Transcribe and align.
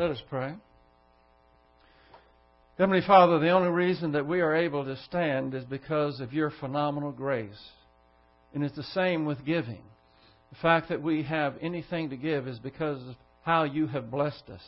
Let 0.00 0.12
us 0.12 0.22
pray. 0.30 0.54
Heavenly 2.78 3.02
Father, 3.06 3.38
the 3.38 3.50
only 3.50 3.68
reason 3.68 4.12
that 4.12 4.26
we 4.26 4.40
are 4.40 4.56
able 4.56 4.82
to 4.86 4.96
stand 4.96 5.54
is 5.54 5.64
because 5.64 6.20
of 6.20 6.32
your 6.32 6.50
phenomenal 6.58 7.12
grace. 7.12 7.60
And 8.54 8.64
it's 8.64 8.74
the 8.74 8.82
same 8.82 9.26
with 9.26 9.44
giving. 9.44 9.82
The 10.52 10.58
fact 10.62 10.88
that 10.88 11.02
we 11.02 11.24
have 11.24 11.56
anything 11.60 12.08
to 12.08 12.16
give 12.16 12.48
is 12.48 12.58
because 12.58 13.06
of 13.08 13.14
how 13.42 13.64
you 13.64 13.88
have 13.88 14.10
blessed 14.10 14.44
us. 14.50 14.62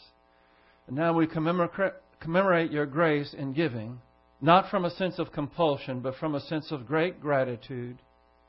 And 0.86 0.96
now 0.96 1.14
we 1.14 1.26
commemorate 1.26 2.70
your 2.70 2.84
grace 2.84 3.32
in 3.32 3.54
giving, 3.54 4.00
not 4.42 4.68
from 4.68 4.84
a 4.84 4.90
sense 4.90 5.18
of 5.18 5.32
compulsion, 5.32 6.00
but 6.00 6.16
from 6.16 6.34
a 6.34 6.40
sense 6.40 6.70
of 6.70 6.86
great 6.86 7.22
gratitude. 7.22 7.96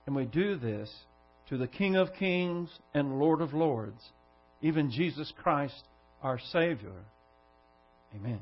And 0.05 0.13
we 0.13 0.25
do 0.25 0.57
this 0.57 0.93
to 1.47 1.57
the 1.57 1.67
King 1.67 1.95
of 1.95 2.13
Kings 2.19 2.69
and 2.93 3.19
Lord 3.19 3.39
of 3.39 3.53
Lords, 3.53 4.03
even 4.61 4.91
Jesus 4.91 5.31
Christ, 5.41 5.81
our 6.23 6.39
Savior. 6.51 7.05
Amen. 8.15 8.39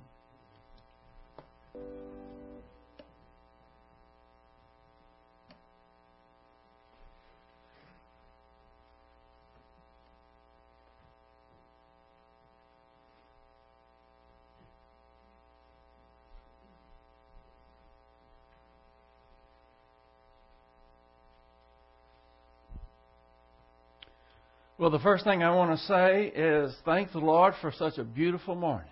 Well, 24.82 24.90
the 24.90 24.98
first 24.98 25.26
thing 25.26 25.44
I 25.44 25.54
want 25.54 25.80
to 25.80 25.86
say 25.86 26.32
is 26.36 26.76
thank 26.86 27.12
the 27.12 27.20
Lord 27.20 27.54
for 27.62 27.72
such 27.72 28.00
a 28.00 28.04
beautiful 28.04 28.56
morning. 28.56 28.90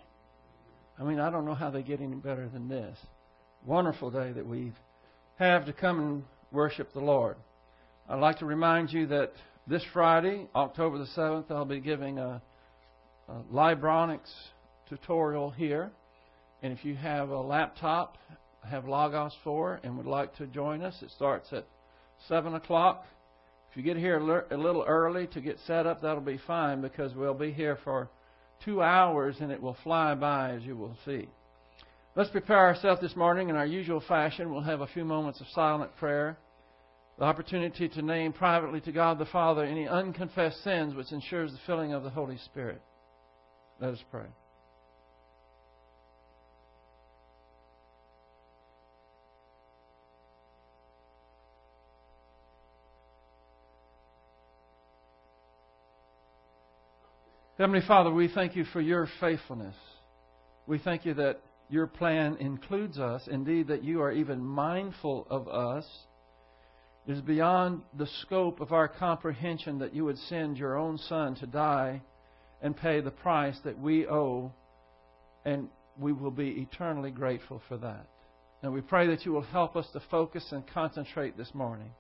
I 1.00 1.04
mean, 1.04 1.20
I 1.20 1.32
don't 1.32 1.46
know 1.46 1.56
how 1.56 1.72
they 1.72 1.82
get 1.82 2.00
any 2.00 2.14
better 2.14 2.48
than 2.48 2.70
this. 2.70 2.96
Wonderful 3.66 4.12
day 4.12 4.32
that 4.34 4.46
we 4.46 4.72
have 5.40 5.66
to 5.66 5.74
come 5.74 6.00
and 6.00 6.24
worship 6.52 6.94
the 6.94 7.00
Lord. 7.00 7.38
I'd 8.08 8.20
like 8.20 8.38
to 8.38 8.46
remind 8.46 8.94
you 8.94 9.08
that 9.08 9.32
this 9.66 9.82
Friday, 9.92 10.46
October 10.54 11.00
the 11.00 11.08
7th, 11.18 11.50
I'll 11.50 11.66
be 11.66 11.80
giving 11.80 12.20
a, 12.20 12.40
a 13.28 13.34
Libronix 13.52 14.20
tutorial 14.90 15.50
here. 15.50 15.90
And 16.62 16.72
if 16.72 16.86
you 16.86 16.94
have 16.98 17.30
a 17.30 17.42
laptop, 17.42 18.20
have 18.64 18.88
Logos 18.88 19.34
4 19.44 19.80
and 19.84 19.98
would 19.98 20.06
like 20.06 20.36
to 20.36 20.46
join 20.46 20.84
us, 20.84 20.94
it 21.02 21.10
starts 21.10 21.52
at 21.52 21.66
7 22.28 22.54
o'clock. 22.54 23.06
If 23.72 23.78
you 23.78 23.84
get 23.84 23.98
here 23.98 24.18
a 24.18 24.58
little 24.58 24.84
early 24.88 25.28
to 25.28 25.42
get 25.42 25.60
set 25.68 25.86
up, 25.86 26.02
that'll 26.02 26.22
be 26.22 26.40
fine 26.48 26.82
because 26.82 27.14
we'll 27.14 27.36
be 27.36 27.52
here 27.52 27.78
for 27.84 28.10
two 28.66 28.82
hours 28.82 29.36
and 29.40 29.52
it 29.52 29.62
will 29.62 29.78
fly 29.84 30.16
by 30.16 30.52
as 30.52 30.64
you 30.64 30.76
will 30.76 30.96
see. 31.06 31.28
Let's 32.16 32.32
prepare 32.32 32.58
ourselves 32.58 33.00
this 33.00 33.16
morning 33.16 33.50
in 33.50 33.56
our 33.56 33.66
usual 33.66 34.02
fashion. 34.08 34.52
We'll 34.52 34.62
have 34.64 34.82
a 34.82 34.88
few 34.88 35.06
moments 35.06 35.40
of 35.40 35.48
silent 35.54 35.96
prayer, 35.98 36.38
the 37.20 37.26
opportunity 37.26 37.88
to 37.88 38.02
name 38.02 38.34
privately 38.34 38.82
to 38.82 38.92
God 38.92 39.20
the 39.20 39.26
Father 39.26 39.64
any 39.64 39.88
unconfessed 39.88 40.64
sins 40.64 40.96
which 40.96 41.12
ensures 41.12 41.52
the 41.52 41.60
filling 41.68 41.94
of 41.94 42.04
the 42.04 42.10
Holy 42.10 42.38
Spirit. 42.38 42.82
Let 43.80 43.94
us 43.94 44.04
pray. 44.10 44.26
Heavenly 57.60 57.86
Father, 57.86 58.10
we 58.10 58.30
thank 58.30 58.56
you 58.56 58.64
for 58.64 58.80
your 58.80 59.10
faithfulness. 59.20 59.76
We 60.66 60.78
thank 60.78 61.06
you 61.06 61.14
that 61.16 61.42
your 61.70 61.88
plan 61.88 62.38
includes 62.38 62.98
us, 62.98 63.28
indeed, 63.30 63.68
that 63.68 63.84
you 63.84 64.02
are 64.02 64.14
even 64.14 64.42
mindful 64.42 65.28
of 65.30 65.50
us. 65.50 65.86
It 67.06 67.12
is 67.12 67.22
beyond 67.22 67.82
the 67.98 68.08
scope 68.22 68.62
of 68.62 68.72
our 68.72 68.88
comprehension 68.88 69.78
that 69.80 69.94
you 69.94 70.06
would 70.06 70.18
send 70.18 70.58
your 70.58 70.78
own 70.78 70.98
Son 70.98 71.36
to 71.36 71.48
die 71.48 72.02
and 72.62 72.78
pay 72.78 73.02
the 73.02 73.12
price 73.12 73.58
that 73.66 73.78
we 73.78 74.08
owe, 74.08 74.54
and 75.44 75.68
we 75.98 76.14
will 76.14 76.32
be 76.32 76.66
eternally 76.66 77.12
grateful 77.12 77.62
for 77.68 77.76
that. 77.76 78.08
And 78.64 78.72
we 78.72 78.80
pray 78.80 79.08
that 79.08 79.26
you 79.26 79.34
will 79.34 79.42
help 79.42 79.76
us 79.76 79.88
to 79.92 80.02
focus 80.10 80.46
and 80.52 80.66
concentrate 80.66 81.36
this 81.36 81.54
morning. 81.54 81.92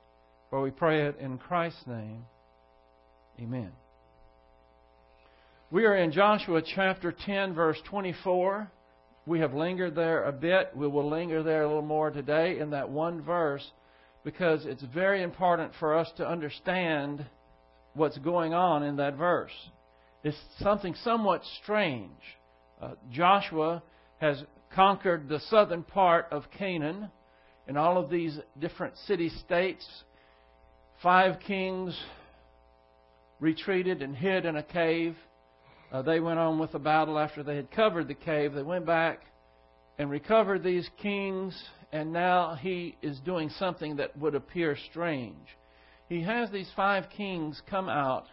For 0.51 0.61
we 0.61 0.71
pray 0.71 1.05
it 1.07 1.17
in 1.19 1.37
Christ's 1.37 1.85
name. 1.85 2.23
Amen. 3.41 3.73
We 5.71 5.85
are 5.85 5.95
in 5.95 6.11
Joshua 6.11 6.63
chapter 6.63 7.11
10, 7.11 7.53
verse 7.53 7.77
24. 7.91 8.71
We 9.27 9.39
have 9.39 9.53
lingered 9.53 9.93
there 9.93 10.23
a 10.23 10.31
bit. 10.31 10.71
We 10.75 10.87
will 10.87 11.07
linger 11.07 11.43
there 11.43 11.61
a 11.61 11.67
little 11.67 11.83
more 11.83 12.09
today 12.09 12.57
in 12.57 12.71
that 12.71 12.89
one 12.89 13.21
verse 13.21 13.69
because 14.23 14.65
it's 14.65 14.83
very 14.91 15.21
important 15.21 15.73
for 15.79 15.95
us 15.95 16.11
to 16.17 16.27
understand 16.27 17.23
what's 17.93 18.17
going 18.17 18.51
on 18.51 18.81
in 18.81 18.95
that 18.95 19.15
verse. 19.15 19.51
It's 20.23 20.35
something 20.57 20.95
somewhat 21.03 21.43
strange. 21.61 22.17
Uh, 22.81 22.93
Joshua 23.11 23.83
has 24.17 24.43
conquered 24.73 25.29
the 25.29 25.39
southern 25.51 25.83
part 25.83 26.25
of 26.31 26.45
Canaan 26.57 27.11
and 27.67 27.77
all 27.77 27.99
of 27.99 28.09
these 28.09 28.39
different 28.59 28.97
city 29.05 29.29
states. 29.45 29.87
Five 31.03 31.39
kings 31.41 31.95
retreated 33.39 34.01
and 34.01 34.15
hid 34.15 34.45
in 34.45 34.55
a 34.55 34.63
cave 34.63 35.15
uh, 35.91 36.01
they 36.01 36.19
went 36.19 36.39
on 36.39 36.59
with 36.59 36.71
the 36.71 36.79
battle 36.79 37.17
after 37.17 37.43
they 37.43 37.55
had 37.55 37.71
covered 37.71 38.07
the 38.07 38.13
cave. 38.13 38.53
They 38.53 38.63
went 38.63 38.85
back 38.85 39.21
and 39.97 40.09
recovered 40.09 40.63
these 40.63 40.89
kings, 41.01 41.61
and 41.91 42.13
now 42.13 42.55
he 42.55 42.95
is 43.01 43.19
doing 43.21 43.49
something 43.49 43.95
that 43.97 44.17
would 44.17 44.35
appear 44.35 44.77
strange. 44.91 45.47
He 46.07 46.21
has 46.21 46.51
these 46.51 46.71
five 46.75 47.05
kings 47.15 47.61
come 47.69 47.89
out, 47.89 48.25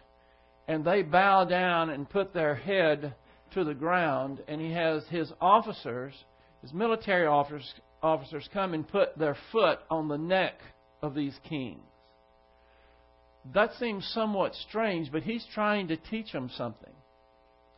and 0.67 0.85
they 0.85 1.01
bow 1.01 1.45
down 1.45 1.89
and 1.89 2.09
put 2.09 2.33
their 2.33 2.55
head 2.55 3.15
to 3.53 3.63
the 3.63 3.73
ground, 3.73 4.41
and 4.47 4.61
he 4.61 4.71
has 4.73 5.03
his 5.07 5.31
officers, 5.41 6.13
his 6.61 6.73
military 6.73 7.25
officers, 7.25 7.73
officers 8.03 8.47
come 8.53 8.73
and 8.73 8.87
put 8.87 9.17
their 9.17 9.37
foot 9.51 9.79
on 9.89 10.07
the 10.07 10.17
neck 10.17 10.59
of 11.01 11.15
these 11.15 11.37
kings. 11.47 11.81
That 13.53 13.73
seems 13.79 14.05
somewhat 14.13 14.53
strange, 14.67 15.11
but 15.11 15.23
he's 15.23 15.45
trying 15.53 15.87
to 15.87 15.97
teach 15.97 16.31
them 16.31 16.49
something. 16.55 16.93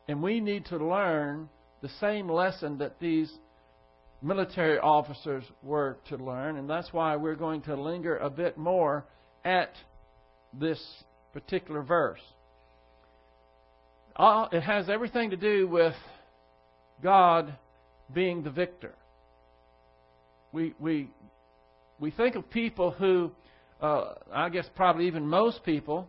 And 0.09 0.23
we 0.23 0.39
need 0.39 0.65
to 0.65 0.77
learn 0.77 1.49
the 1.83 1.89
same 2.01 2.27
lesson 2.27 2.79
that 2.79 2.99
these 2.99 3.31
military 4.23 4.79
officers 4.79 5.43
were 5.61 5.97
to 6.09 6.17
learn. 6.17 6.57
And 6.57 6.67
that's 6.67 6.91
why 6.91 7.15
we're 7.15 7.35
going 7.35 7.61
to 7.61 7.75
linger 7.75 8.17
a 8.17 8.27
bit 8.27 8.57
more 8.57 9.05
at 9.45 9.71
this 10.51 10.83
particular 11.31 11.83
verse. 11.83 12.21
It 14.19 14.61
has 14.61 14.89
everything 14.89 15.29
to 15.29 15.37
do 15.37 15.67
with 15.67 15.93
God 17.03 17.55
being 18.11 18.41
the 18.41 18.49
victor. 18.49 18.95
We, 20.51 20.73
we, 20.79 21.11
we 21.99 22.09
think 22.09 22.33
of 22.33 22.49
people 22.49 22.89
who, 22.89 23.29
uh, 23.79 24.15
I 24.33 24.49
guess 24.49 24.67
probably 24.75 25.05
even 25.05 25.27
most 25.27 25.63
people, 25.63 26.07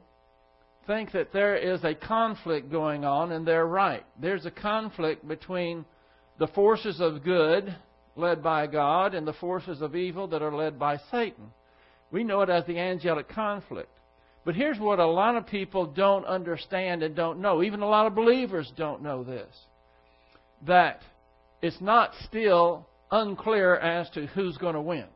think 0.86 1.12
that 1.12 1.32
there 1.32 1.56
is 1.56 1.84
a 1.84 1.94
conflict 1.94 2.70
going 2.70 3.04
on, 3.04 3.32
and 3.32 3.46
they're 3.46 3.66
right. 3.66 4.04
There's 4.20 4.46
a 4.46 4.50
conflict 4.50 5.26
between 5.26 5.84
the 6.38 6.48
forces 6.48 7.00
of 7.00 7.22
good, 7.22 7.74
led 8.16 8.42
by 8.42 8.66
God, 8.66 9.14
and 9.14 9.26
the 9.26 9.32
forces 9.34 9.82
of 9.82 9.94
evil 9.94 10.26
that 10.28 10.42
are 10.42 10.54
led 10.54 10.78
by 10.78 10.98
Satan. 11.10 11.52
We 12.10 12.24
know 12.24 12.40
it 12.40 12.50
as 12.50 12.66
the 12.66 12.78
angelic 12.78 13.28
conflict. 13.28 13.90
But 14.44 14.56
here's 14.56 14.78
what 14.78 14.98
a 14.98 15.06
lot 15.06 15.36
of 15.36 15.46
people 15.46 15.86
don't 15.86 16.24
understand 16.24 17.02
and 17.02 17.14
don't 17.14 17.40
know. 17.40 17.62
Even 17.62 17.80
a 17.80 17.88
lot 17.88 18.06
of 18.06 18.14
believers 18.14 18.72
don't 18.76 19.02
know 19.02 19.22
this. 19.22 19.54
That 20.66 21.02
it's 21.62 21.81
not 21.81 22.12
still 22.25 22.87
unclear 23.10 23.76
as 23.76 24.08
to 24.10 24.26
who's 24.28 24.56
going 24.56 24.75
to 24.75 24.81
win. 24.81 25.06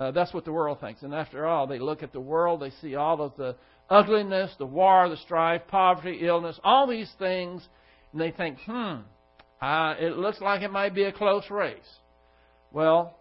Uh, 0.00 0.10
that's 0.10 0.32
what 0.32 0.44
the 0.44 0.52
world 0.52 0.80
thinks. 0.80 1.02
And 1.02 1.14
after 1.14 1.46
all, 1.46 1.66
they 1.66 1.78
look 1.78 2.02
at 2.02 2.12
the 2.12 2.20
world, 2.20 2.60
they 2.60 2.70
see 2.80 2.96
all 2.96 3.20
of 3.20 3.36
the 3.36 3.54
ugliness, 3.90 4.54
the 4.58 4.66
war, 4.66 5.08
the 5.08 5.16
strife, 5.16 5.62
poverty, 5.68 6.20
illness, 6.22 6.58
all 6.62 6.86
these 6.86 7.12
things, 7.18 7.66
and 8.12 8.20
they 8.20 8.30
think, 8.30 8.58
hmm, 8.64 8.98
uh, 9.60 9.94
it 9.98 10.16
looks 10.16 10.40
like 10.40 10.62
it 10.62 10.70
might 10.70 10.94
be 10.94 11.02
a 11.02 11.12
close 11.12 11.50
race. 11.50 11.98
Well, 12.72 13.18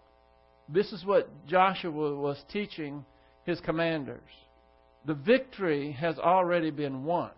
this 0.70 0.92
is 0.94 1.04
what 1.04 1.28
Joshua 1.48 2.16
was 2.16 2.42
teaching 2.54 3.04
his 3.46 3.60
commanders. 3.62 4.22
The 5.06 5.16
victory 5.16 5.92
has 5.94 6.20
already 6.20 6.70
been 6.70 7.04
won. 7.04 7.32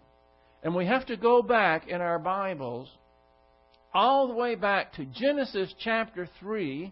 And 0.64 0.76
we 0.76 0.86
have 0.86 1.06
to 1.08 1.18
go 1.18 1.42
back 1.42 1.88
in 1.88 2.02
our 2.02 2.20
Bibles 2.20 2.90
all 3.94 4.28
the 4.28 4.34
way 4.34 4.56
back 4.56 4.94
to 4.94 5.06
Genesis 5.06 5.74
chapter 5.80 6.30
3 6.40 6.92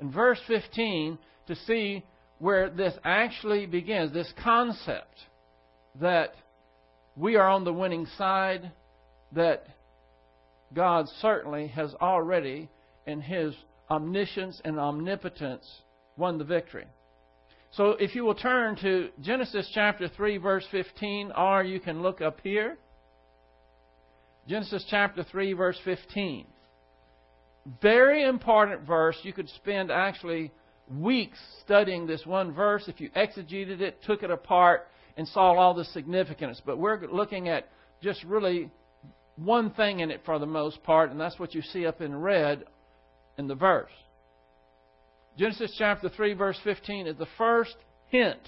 and 0.00 0.12
verse 0.12 0.40
15 0.46 1.18
to 1.48 1.54
see 1.54 2.04
where 2.38 2.70
this 2.70 2.94
actually 3.04 3.66
begins, 3.66 4.12
this 4.12 4.32
concept 4.42 5.18
that 6.00 6.34
we 7.16 7.36
are 7.36 7.48
on 7.48 7.64
the 7.64 7.72
winning 7.72 8.06
side, 8.16 8.70
that 9.32 9.66
God 10.74 11.06
certainly 11.20 11.68
has 11.68 11.94
already, 12.00 12.68
in 13.06 13.20
His 13.20 13.54
omniscience 13.90 14.60
and 14.64 14.78
omnipotence, 14.78 15.82
won 16.16 16.38
the 16.38 16.44
victory. 16.44 16.86
So 17.72 17.90
if 17.92 18.14
you 18.14 18.24
will 18.24 18.34
turn 18.34 18.76
to 18.76 19.08
Genesis 19.20 19.70
chapter 19.72 20.08
3, 20.08 20.36
verse 20.38 20.66
15, 20.70 21.32
or 21.36 21.62
you 21.62 21.80
can 21.80 22.02
look 22.02 22.20
up 22.20 22.38
here. 22.42 22.76
Genesis 24.46 24.84
chapter 24.90 25.24
3, 25.24 25.52
verse 25.54 25.78
15. 25.84 26.46
Very 27.80 28.24
important 28.24 28.86
verse. 28.86 29.16
You 29.22 29.32
could 29.32 29.48
spend 29.50 29.90
actually 29.90 30.50
weeks 30.90 31.38
studying 31.64 32.06
this 32.06 32.26
one 32.26 32.52
verse 32.52 32.84
if 32.88 33.00
you 33.00 33.08
exegeted 33.10 33.80
it, 33.80 34.02
took 34.04 34.22
it 34.22 34.30
apart, 34.30 34.88
and 35.16 35.26
saw 35.28 35.52
all 35.54 35.74
the 35.74 35.84
significance. 35.86 36.60
But 36.64 36.78
we're 36.78 37.06
looking 37.06 37.48
at 37.48 37.68
just 38.02 38.22
really 38.24 38.70
one 39.36 39.70
thing 39.70 40.00
in 40.00 40.10
it 40.10 40.22
for 40.24 40.38
the 40.38 40.46
most 40.46 40.82
part, 40.82 41.10
and 41.10 41.20
that's 41.20 41.38
what 41.38 41.54
you 41.54 41.62
see 41.62 41.86
up 41.86 42.00
in 42.00 42.14
red 42.14 42.64
in 43.38 43.46
the 43.46 43.54
verse. 43.54 43.90
Genesis 45.38 45.74
chapter 45.78 46.08
3, 46.08 46.34
verse 46.34 46.58
15 46.64 47.06
is 47.06 47.16
the 47.16 47.26
first 47.38 47.74
hint 48.08 48.40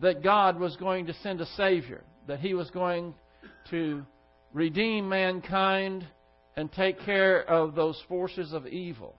that 0.00 0.22
God 0.22 0.58
was 0.58 0.76
going 0.76 1.06
to 1.06 1.14
send 1.22 1.40
a 1.40 1.46
Savior, 1.56 2.04
that 2.26 2.40
He 2.40 2.52
was 2.52 2.70
going 2.70 3.14
to 3.70 4.04
redeem 4.52 5.08
mankind 5.08 6.06
and 6.56 6.70
take 6.72 7.00
care 7.00 7.42
of 7.42 7.74
those 7.74 8.00
forces 8.08 8.52
of 8.52 8.66
evil. 8.66 9.16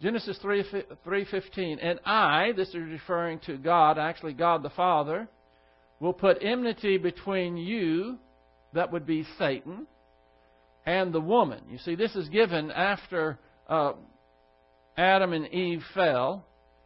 Genesis 0.00 0.38
3, 0.40 0.64
3.15, 1.04 1.78
And 1.82 1.98
I, 2.04 2.52
this 2.56 2.68
is 2.68 2.76
referring 2.76 3.40
to 3.46 3.56
God, 3.56 3.98
actually 3.98 4.32
God 4.32 4.62
the 4.62 4.70
Father, 4.70 5.28
will 5.98 6.12
put 6.12 6.38
enmity 6.40 6.98
between 6.98 7.56
you, 7.56 8.18
that 8.74 8.92
would 8.92 9.06
be 9.06 9.24
Satan, 9.38 9.86
and 10.86 11.12
the 11.12 11.20
woman. 11.20 11.62
You 11.68 11.78
see, 11.78 11.96
this 11.96 12.14
is 12.14 12.28
given 12.28 12.70
after 12.70 13.38
uh, 13.68 13.94
Adam 14.96 15.32
and 15.32 15.48
Eve 15.48 15.82
fell, 15.94 16.44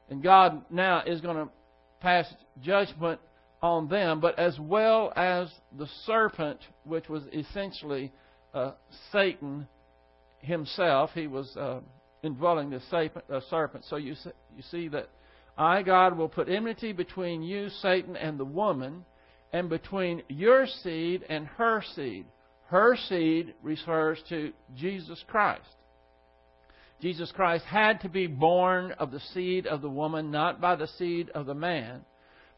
and 0.08 0.22
God 0.22 0.64
now 0.70 1.02
is 1.06 1.20
going 1.20 1.36
to 1.36 1.52
pass 2.00 2.26
judgment 2.62 3.20
on 3.62 3.88
them, 3.88 4.20
but 4.20 4.38
as 4.38 4.58
well 4.58 5.12
as 5.14 5.48
the 5.78 5.86
serpent, 6.04 6.60
which 6.84 7.08
was 7.08 7.22
essentially 7.32 8.10
uh, 8.54 8.72
Satan 9.12 9.68
himself. 10.40 11.10
He 11.14 11.26
was 11.26 11.54
uh, 11.56 11.80
indwelling 12.22 12.70
the 12.70 12.80
serpent. 13.50 13.84
So 13.88 13.96
you 13.96 14.14
see 14.70 14.88
that 14.88 15.08
I, 15.56 15.82
God, 15.82 16.16
will 16.16 16.28
put 16.28 16.48
enmity 16.48 16.92
between 16.92 17.42
you, 17.42 17.68
Satan, 17.68 18.16
and 18.16 18.38
the 18.38 18.44
woman, 18.44 19.04
and 19.52 19.68
between 19.68 20.22
your 20.28 20.66
seed 20.66 21.24
and 21.28 21.46
her 21.46 21.82
seed. 21.94 22.24
Her 22.68 22.96
seed 23.08 23.54
refers 23.62 24.22
to 24.30 24.52
Jesus 24.74 25.22
Christ. 25.28 25.66
Jesus 27.02 27.30
Christ 27.32 27.64
had 27.64 28.00
to 28.00 28.08
be 28.08 28.26
born 28.28 28.92
of 28.92 29.10
the 29.10 29.20
seed 29.34 29.66
of 29.66 29.82
the 29.82 29.90
woman, 29.90 30.30
not 30.30 30.60
by 30.60 30.76
the 30.76 30.86
seed 30.86 31.28
of 31.30 31.46
the 31.46 31.54
man. 31.54 32.02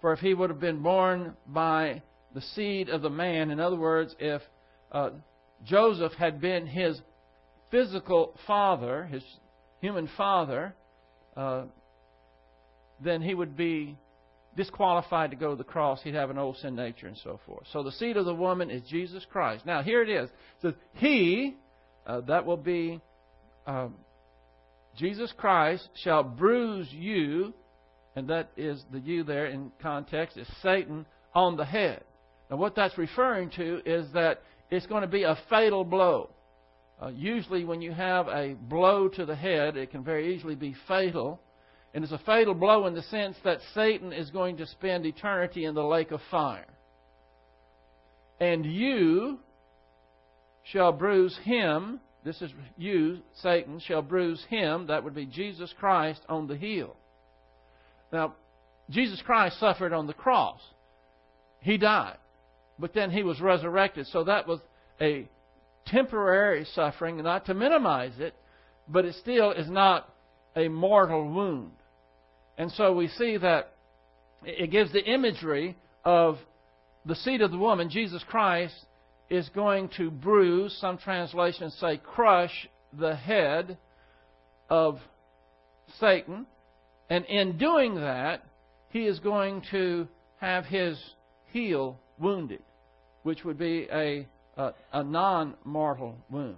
For 0.00 0.12
if 0.12 0.20
he 0.20 0.34
would 0.34 0.50
have 0.50 0.60
been 0.60 0.82
born 0.82 1.34
by 1.46 2.02
the 2.34 2.42
seed 2.42 2.90
of 2.90 3.02
the 3.02 3.10
man, 3.10 3.50
in 3.50 3.58
other 3.58 3.76
words, 3.76 4.14
if 4.18 4.42
uh, 4.92 5.10
Joseph 5.64 6.12
had 6.12 6.40
been 6.40 6.66
his 6.66 7.00
physical 7.70 8.38
father, 8.46 9.06
his 9.06 9.24
human 9.84 10.08
father, 10.16 10.74
uh, 11.36 11.64
then 13.04 13.20
he 13.20 13.34
would 13.34 13.54
be 13.54 13.98
disqualified 14.56 15.30
to 15.30 15.36
go 15.36 15.50
to 15.50 15.56
the 15.56 15.64
cross. 15.64 16.00
He'd 16.02 16.14
have 16.14 16.30
an 16.30 16.38
old 16.38 16.56
sin 16.56 16.74
nature 16.74 17.06
and 17.06 17.18
so 17.22 17.38
forth. 17.44 17.66
So 17.70 17.82
the 17.82 17.92
seed 17.92 18.16
of 18.16 18.24
the 18.24 18.34
woman 18.34 18.70
is 18.70 18.80
Jesus 18.88 19.26
Christ. 19.30 19.66
Now 19.66 19.82
here 19.82 20.02
it 20.02 20.08
is. 20.08 20.30
It 20.30 20.62
says, 20.62 20.74
He, 20.94 21.56
uh, 22.06 22.22
that 22.22 22.46
will 22.46 22.56
be 22.56 22.98
um, 23.66 23.96
Jesus 24.96 25.30
Christ 25.36 25.86
shall 26.02 26.22
bruise 26.22 26.88
you, 26.90 27.52
and 28.16 28.28
that 28.28 28.52
is 28.56 28.82
the 28.90 29.00
you 29.00 29.22
there 29.22 29.46
in 29.46 29.70
context, 29.82 30.38
is 30.38 30.48
Satan 30.62 31.04
on 31.34 31.58
the 31.58 31.64
head. 31.66 32.04
Now, 32.50 32.56
what 32.56 32.74
that's 32.74 32.96
referring 32.96 33.50
to 33.56 33.82
is 33.84 34.06
that 34.14 34.40
it's 34.70 34.86
going 34.86 35.02
to 35.02 35.08
be 35.08 35.24
a 35.24 35.36
fatal 35.50 35.84
blow. 35.84 36.30
Uh, 37.00 37.08
usually, 37.08 37.64
when 37.64 37.82
you 37.82 37.92
have 37.92 38.28
a 38.28 38.54
blow 38.54 39.08
to 39.08 39.26
the 39.26 39.34
head, 39.34 39.76
it 39.76 39.90
can 39.90 40.04
very 40.04 40.34
easily 40.34 40.54
be 40.54 40.74
fatal. 40.86 41.40
And 41.92 42.02
it's 42.02 42.12
a 42.12 42.20
fatal 42.26 42.54
blow 42.54 42.86
in 42.86 42.94
the 42.94 43.02
sense 43.02 43.36
that 43.44 43.58
Satan 43.74 44.12
is 44.12 44.30
going 44.30 44.56
to 44.58 44.66
spend 44.66 45.06
eternity 45.06 45.64
in 45.64 45.74
the 45.74 45.84
lake 45.84 46.10
of 46.10 46.20
fire. 46.30 46.66
And 48.40 48.64
you 48.64 49.38
shall 50.64 50.92
bruise 50.92 51.38
him 51.44 52.00
this 52.24 52.40
is 52.40 52.50
you, 52.78 53.18
Satan, 53.42 53.78
shall 53.80 54.00
bruise 54.00 54.42
him, 54.48 54.86
that 54.86 55.04
would 55.04 55.14
be 55.14 55.26
Jesus 55.26 55.72
Christ, 55.78 56.22
on 56.28 56.46
the 56.46 56.56
heel. 56.56 56.96
Now, 58.10 58.34
Jesus 58.88 59.20
Christ 59.24 59.60
suffered 59.60 59.92
on 59.92 60.06
the 60.06 60.14
cross. 60.14 60.60
He 61.60 61.76
died. 61.76 62.16
But 62.78 62.94
then 62.94 63.10
he 63.10 63.22
was 63.22 63.40
resurrected. 63.40 64.06
So 64.06 64.24
that 64.24 64.48
was 64.48 64.60
a 65.00 65.28
temporary 65.86 66.66
suffering, 66.74 67.22
not 67.22 67.46
to 67.46 67.54
minimize 67.54 68.18
it, 68.18 68.34
but 68.88 69.04
it 69.04 69.14
still 69.16 69.50
is 69.52 69.68
not 69.68 70.08
a 70.56 70.68
mortal 70.68 71.28
wound. 71.28 71.72
And 72.56 72.70
so 72.72 72.92
we 72.92 73.08
see 73.08 73.36
that 73.38 73.72
it 74.44 74.70
gives 74.70 74.92
the 74.92 75.04
imagery 75.04 75.76
of 76.04 76.38
the 77.06 77.16
seed 77.16 77.42
of 77.42 77.50
the 77.50 77.58
woman, 77.58 77.90
Jesus 77.90 78.22
Christ, 78.28 78.74
is 79.28 79.48
going 79.50 79.88
to 79.96 80.10
bruise, 80.10 80.76
some 80.80 80.98
translations 80.98 81.76
say 81.80 81.98
crush, 81.98 82.68
the 82.98 83.16
head 83.16 83.76
of 84.68 84.98
Satan. 85.98 86.46
And 87.10 87.24
in 87.26 87.58
doing 87.58 87.96
that, 87.96 88.44
he 88.90 89.06
is 89.06 89.18
going 89.18 89.62
to 89.70 90.08
have 90.40 90.64
his 90.64 90.98
heel 91.52 91.98
wounded, 92.18 92.62
which 93.22 93.44
would 93.44 93.58
be 93.58 93.88
a, 93.92 94.26
a, 94.56 94.72
a 94.92 95.02
non 95.02 95.54
mortal 95.64 96.16
wound. 96.30 96.56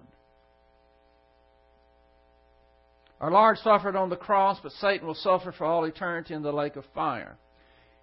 Our 3.20 3.30
Lord 3.30 3.56
suffered 3.58 3.96
on 3.96 4.10
the 4.10 4.16
cross, 4.16 4.58
but 4.62 4.72
Satan 4.72 5.06
will 5.06 5.14
suffer 5.14 5.52
for 5.52 5.64
all 5.64 5.84
eternity 5.84 6.34
in 6.34 6.42
the 6.42 6.52
lake 6.52 6.76
of 6.76 6.84
fire. 6.94 7.38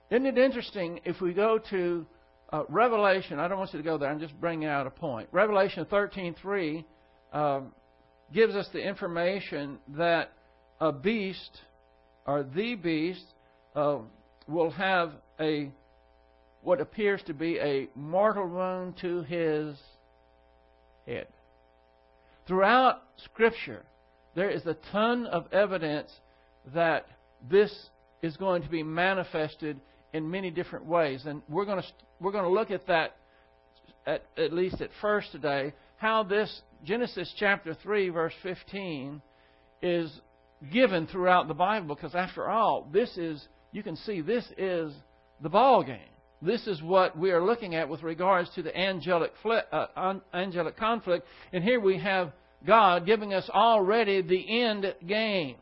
Isn't 0.09 0.25
it 0.25 0.37
interesting 0.37 0.99
if 1.05 1.21
we 1.21 1.33
go 1.33 1.59
to 1.69 2.05
uh, 2.51 2.63
Revelation, 2.69 3.39
I 3.39 3.47
don't 3.47 3.57
want 3.57 3.73
you 3.73 3.79
to 3.79 3.83
go 3.83 3.97
there. 3.97 4.09
I'm 4.09 4.19
just 4.19 4.39
bringing 4.39 4.67
out 4.67 4.85
a 4.85 4.91
point. 4.91 5.27
Revelation 5.31 5.85
13:3 5.85 6.85
uh, 7.31 7.61
gives 8.31 8.55
us 8.55 8.67
the 8.73 8.79
information 8.79 9.79
that 9.89 10.31
a 10.79 10.91
beast 10.91 11.61
or 12.27 12.43
the 12.43 12.75
beast 12.75 13.25
uh, 13.75 13.99
will 14.47 14.69
have 14.69 15.13
a 15.39 15.71
what 16.61 16.79
appears 16.79 17.21
to 17.23 17.33
be 17.33 17.57
a 17.59 17.89
mortal 17.95 18.47
wound 18.47 18.97
to 19.01 19.23
his 19.23 19.75
head. 21.05 21.27
Throughout 22.47 23.01
Scripture, 23.25 23.83
there 24.35 24.49
is 24.49 24.65
a 24.65 24.75
ton 24.91 25.25
of 25.27 25.51
evidence 25.53 26.11
that 26.73 27.05
this 27.49 27.73
is 28.21 28.37
going 28.37 28.63
to 28.63 28.69
be 28.69 28.83
manifested 28.83 29.79
in 30.13 30.29
many 30.29 30.49
different 30.49 30.85
ways. 30.85 31.23
And 31.25 31.41
we're 31.49 31.65
going 31.65 31.81
to, 31.81 31.87
we're 32.19 32.31
going 32.31 32.45
to 32.45 32.49
look 32.49 32.71
at 32.71 32.87
that 32.87 33.15
at, 34.05 34.23
at 34.37 34.53
least 34.53 34.81
at 34.81 34.89
first 35.01 35.31
today, 35.31 35.73
how 35.97 36.23
this 36.23 36.61
Genesis 36.83 37.33
chapter 37.37 37.73
3, 37.73 38.09
verse 38.09 38.33
15, 38.43 39.21
is 39.81 40.11
given 40.71 41.07
throughout 41.07 41.47
the 41.47 41.53
Bible. 41.53 41.95
Because 41.95 42.15
after 42.15 42.49
all, 42.49 42.87
this 42.91 43.17
is, 43.17 43.45
you 43.71 43.83
can 43.83 43.95
see, 43.95 44.21
this 44.21 44.45
is 44.57 44.93
the 45.41 45.49
ball 45.49 45.83
game. 45.83 45.99
This 46.43 46.67
is 46.67 46.81
what 46.81 47.17
we 47.17 47.31
are 47.31 47.41
looking 47.41 47.73
at 47.73 47.87
with 47.87 48.03
regards 48.03 48.49
to 48.55 48.61
the 48.61 48.77
angelic, 48.77 49.31
uh, 49.45 50.15
angelic 50.33 50.75
conflict. 50.75 51.25
And 51.53 51.63
here 51.63 51.79
we 51.79 51.97
have 51.99 52.33
God 52.67 53.05
giving 53.05 53.33
us 53.33 53.49
already 53.49 54.21
the 54.21 54.61
end 54.61 54.93
game, 55.07 55.55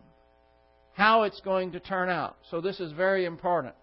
how 0.93 1.23
it's 1.23 1.39
going 1.41 1.73
to 1.73 1.79
turn 1.79 2.09
out. 2.09 2.35
So 2.49 2.61
this 2.61 2.79
is 2.79 2.91
very 2.93 3.25
important. 3.25 3.75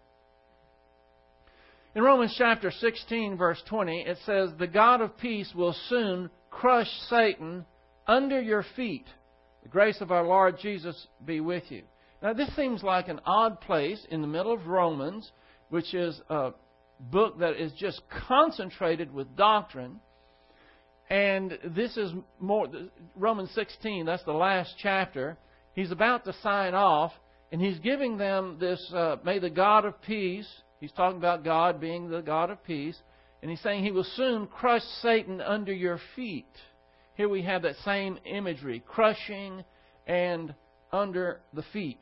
In 1.95 2.03
Romans 2.03 2.35
chapter 2.37 2.73
16, 2.73 3.37
verse 3.37 3.63
20, 3.69 4.01
it 4.01 4.19
says, 4.27 4.51
The 4.59 4.67
God 4.67 5.01
of 5.01 5.17
peace 5.19 5.53
will 5.55 5.77
soon 5.89 6.31
crush 6.51 6.91
Satan 7.09 7.65
under 8.09 8.41
your 8.41 8.65
feet. 8.75 9.07
The 9.63 9.69
grace 9.69 10.01
of 10.01 10.11
our 10.11 10.25
Lord 10.25 10.57
Jesus 10.61 11.07
be 11.25 11.41
with 11.41 11.71
you. 11.71 11.83
Now, 12.23 12.33
this 12.33 12.55
seems 12.57 12.83
like 12.83 13.07
an 13.07 13.21
odd 13.25 13.61
place 13.61 14.05
in 14.11 14.21
the 14.21 14.27
middle 14.27 14.53
of 14.53 14.67
Romans, 14.67 15.31
which 15.69 15.95
is 15.95 16.21
a 16.29 16.53
book 17.01 17.39
that 17.41 17.61
is 17.61 17.73
just 17.73 18.01
concentrated 18.29 19.13
with 19.13 19.37
doctrine. 19.37 20.01
And 21.11 21.59
this 21.65 21.97
is 21.97 22.13
more, 22.39 22.69
Romans 23.17 23.51
16, 23.55 24.05
that's 24.05 24.25
the 24.25 24.33
last 24.33 24.75
chapter. 24.83 25.39
He's 25.75 25.91
about 25.91 26.25
to 26.25 26.35
sign 26.43 26.75
off, 26.75 27.13
and 27.51 27.61
he's 27.61 27.79
giving 27.79 28.19
them 28.19 28.59
this, 28.61 28.93
uh, 28.95 29.17
may 29.25 29.39
the 29.39 29.51
God 29.51 29.85
of 29.85 30.01
peace 30.03 30.49
He's 30.81 30.93
talking 30.93 31.19
about 31.19 31.45
God 31.45 31.81
being 31.81 32.09
the 32.09 32.21
God 32.21 32.51
of 32.51 32.63
peace. 32.65 32.97
And 33.43 33.51
he's 33.51 33.61
saying 33.61 33.85
he 33.85 33.91
will 33.91 34.07
soon 34.17 34.47
crush 34.47 34.83
Satan 35.03 35.41
under 35.41 35.73
your 35.73 36.01
feet. 36.17 36.47
here 37.15 37.29
we 37.29 37.43
have 37.43 37.63
that 37.63 37.77
same 37.85 38.19
imagery 38.25 38.83
crushing 38.87 39.65
and 40.07 40.55
under 40.93 41.41
the 41.53 41.63
feet. 41.73 42.01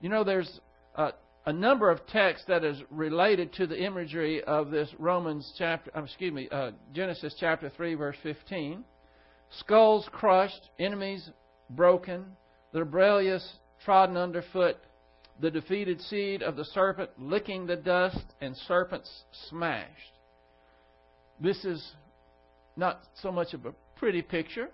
You 0.00 0.08
know, 0.08 0.24
there's 0.24 0.60
a, 0.94 1.12
a 1.46 1.52
number 1.52 1.90
of 1.90 2.06
texts 2.06 2.46
that 2.48 2.64
is 2.64 2.82
related 2.90 3.52
to 3.52 3.66
the 3.66 3.78
imagery 3.78 4.42
of 4.44 4.70
this 4.70 4.88
Romans 4.98 5.52
chapter, 5.58 5.90
uh, 5.94 6.02
excuse 6.02 6.32
me, 6.32 6.48
uh, 6.50 6.70
Genesis 6.94 7.34
chapter 7.38 7.70
3, 7.76 7.94
verse 7.94 8.16
15. 8.22 8.82
Skulls 9.58 10.08
crushed, 10.10 10.70
enemies 10.78 11.28
broken, 11.70 12.24
the 12.72 12.80
rebellious 12.80 13.56
trodden 13.84 14.16
underfoot, 14.16 14.76
the 15.40 15.50
defeated 15.50 16.00
seed 16.00 16.42
of 16.42 16.56
the 16.56 16.64
serpent 16.64 17.10
licking 17.18 17.66
the 17.66 17.76
dust, 17.76 18.24
and 18.40 18.56
serpents 18.56 19.10
smashed. 19.50 19.90
This 21.40 21.62
is 21.64 21.92
not 22.76 23.02
so 23.20 23.30
much 23.30 23.52
of 23.52 23.66
a 23.66 23.74
pretty 23.96 24.22
picture, 24.22 24.70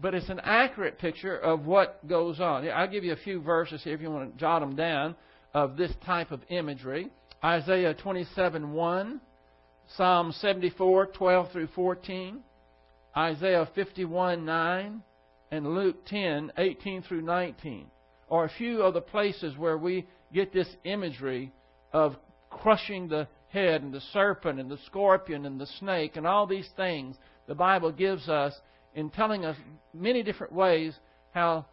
but 0.00 0.14
it's 0.14 0.28
an 0.28 0.40
accurate 0.42 0.98
picture 0.98 1.38
of 1.38 1.66
what 1.66 2.06
goes 2.08 2.40
on. 2.40 2.68
I'll 2.68 2.88
give 2.88 3.04
you 3.04 3.12
a 3.12 3.16
few 3.16 3.40
verses 3.40 3.84
here 3.84 3.94
if 3.94 4.00
you 4.00 4.10
want 4.10 4.32
to 4.32 4.38
jot 4.38 4.60
them 4.60 4.74
down 4.74 5.14
of 5.54 5.76
this 5.76 5.92
type 6.04 6.30
of 6.30 6.40
imagery. 6.48 7.08
Isaiah 7.42 7.94
27 7.94 8.72
1, 8.72 9.20
Psalm 9.96 10.32
74 10.32 11.06
12 11.06 11.52
through 11.52 11.68
14, 11.68 12.40
Isaiah 13.16 13.68
51 13.74 14.44
9, 14.44 15.02
and 15.50 15.74
Luke 15.74 16.04
10 16.06 16.52
18 16.56 17.02
through 17.02 17.22
19 17.22 17.86
are 18.30 18.44
a 18.44 18.50
few 18.50 18.82
of 18.82 18.94
the 18.94 19.00
places 19.00 19.56
where 19.56 19.78
we 19.78 20.06
get 20.32 20.52
this 20.52 20.68
imagery 20.84 21.52
of 21.92 22.16
crushing 22.50 23.08
the 23.08 23.26
head 23.48 23.82
and 23.82 23.92
the 23.92 24.02
serpent 24.12 24.60
and 24.60 24.70
the 24.70 24.78
scorpion 24.86 25.46
and 25.46 25.60
the 25.60 25.66
snake 25.78 26.16
and 26.16 26.26
all 26.26 26.46
these 26.46 26.68
things 26.76 27.16
the 27.46 27.54
Bible 27.54 27.90
gives 27.90 28.28
us 28.28 28.54
in 28.94 29.08
telling 29.08 29.44
us 29.44 29.56
many 29.94 30.22
different 30.22 30.52
ways 30.52 30.94
how 31.32 31.64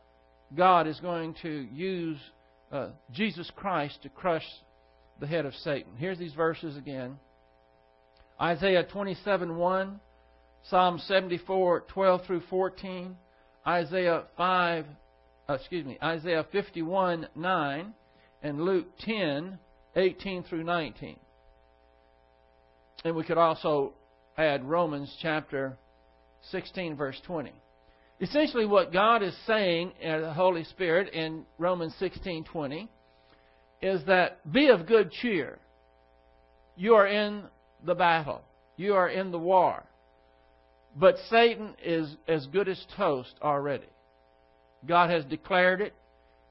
God 0.55 0.87
is 0.87 0.99
going 1.01 1.35
to 1.41 1.67
use 1.73 2.17
uh, 2.75 2.89
Jesus 3.11 3.49
Christ 3.55 3.99
to 4.03 4.09
crush 4.09 4.45
the 5.19 5.27
head 5.27 5.45
of 5.45 5.55
Satan. 5.55 5.93
Here's 5.97 6.19
these 6.19 6.33
verses 6.33 6.75
again 6.75 7.17
Isaiah 8.39 8.83
27 8.83 9.55
1, 9.55 9.99
Psalm 10.69 10.99
74 10.99 11.85
12 11.87 12.25
through 12.25 12.41
14, 12.49 13.15
Isaiah 13.65 14.23
5, 14.35 14.85
uh, 15.47 15.53
excuse 15.53 15.85
me, 15.85 15.97
Isaiah 16.03 16.45
51 16.51 17.27
9, 17.33 17.93
and 18.43 18.61
Luke 18.61 18.87
10 18.99 19.57
18 19.95 20.43
through 20.43 20.63
19. 20.63 21.17
And 23.05 23.15
we 23.15 23.23
could 23.23 23.37
also 23.37 23.93
add 24.37 24.65
Romans 24.65 25.15
chapter 25.21 25.77
16, 26.51 26.97
verse 26.97 27.21
20. 27.25 27.53
Essentially, 28.21 28.65
what 28.65 28.93
God 28.93 29.23
is 29.23 29.35
saying, 29.45 29.91
in 29.99 30.21
the 30.21 30.33
Holy 30.33 30.63
Spirit, 30.63 31.13
in 31.13 31.45
Romans 31.57 31.93
16:20, 31.99 32.87
is 33.81 34.05
that 34.05 34.51
be 34.51 34.67
of 34.69 34.87
good 34.87 35.11
cheer. 35.11 35.59
You 36.77 36.95
are 36.95 37.07
in 37.07 37.43
the 37.83 37.95
battle. 37.95 38.41
You 38.77 38.95
are 38.95 39.09
in 39.09 39.31
the 39.31 39.39
war. 39.39 39.83
But 40.95 41.17
Satan 41.29 41.75
is 41.83 42.15
as 42.27 42.47
good 42.47 42.69
as 42.69 42.83
toast 42.95 43.35
already. 43.41 43.87
God 44.85 45.09
has 45.09 45.25
declared 45.25 45.81
it. 45.81 45.93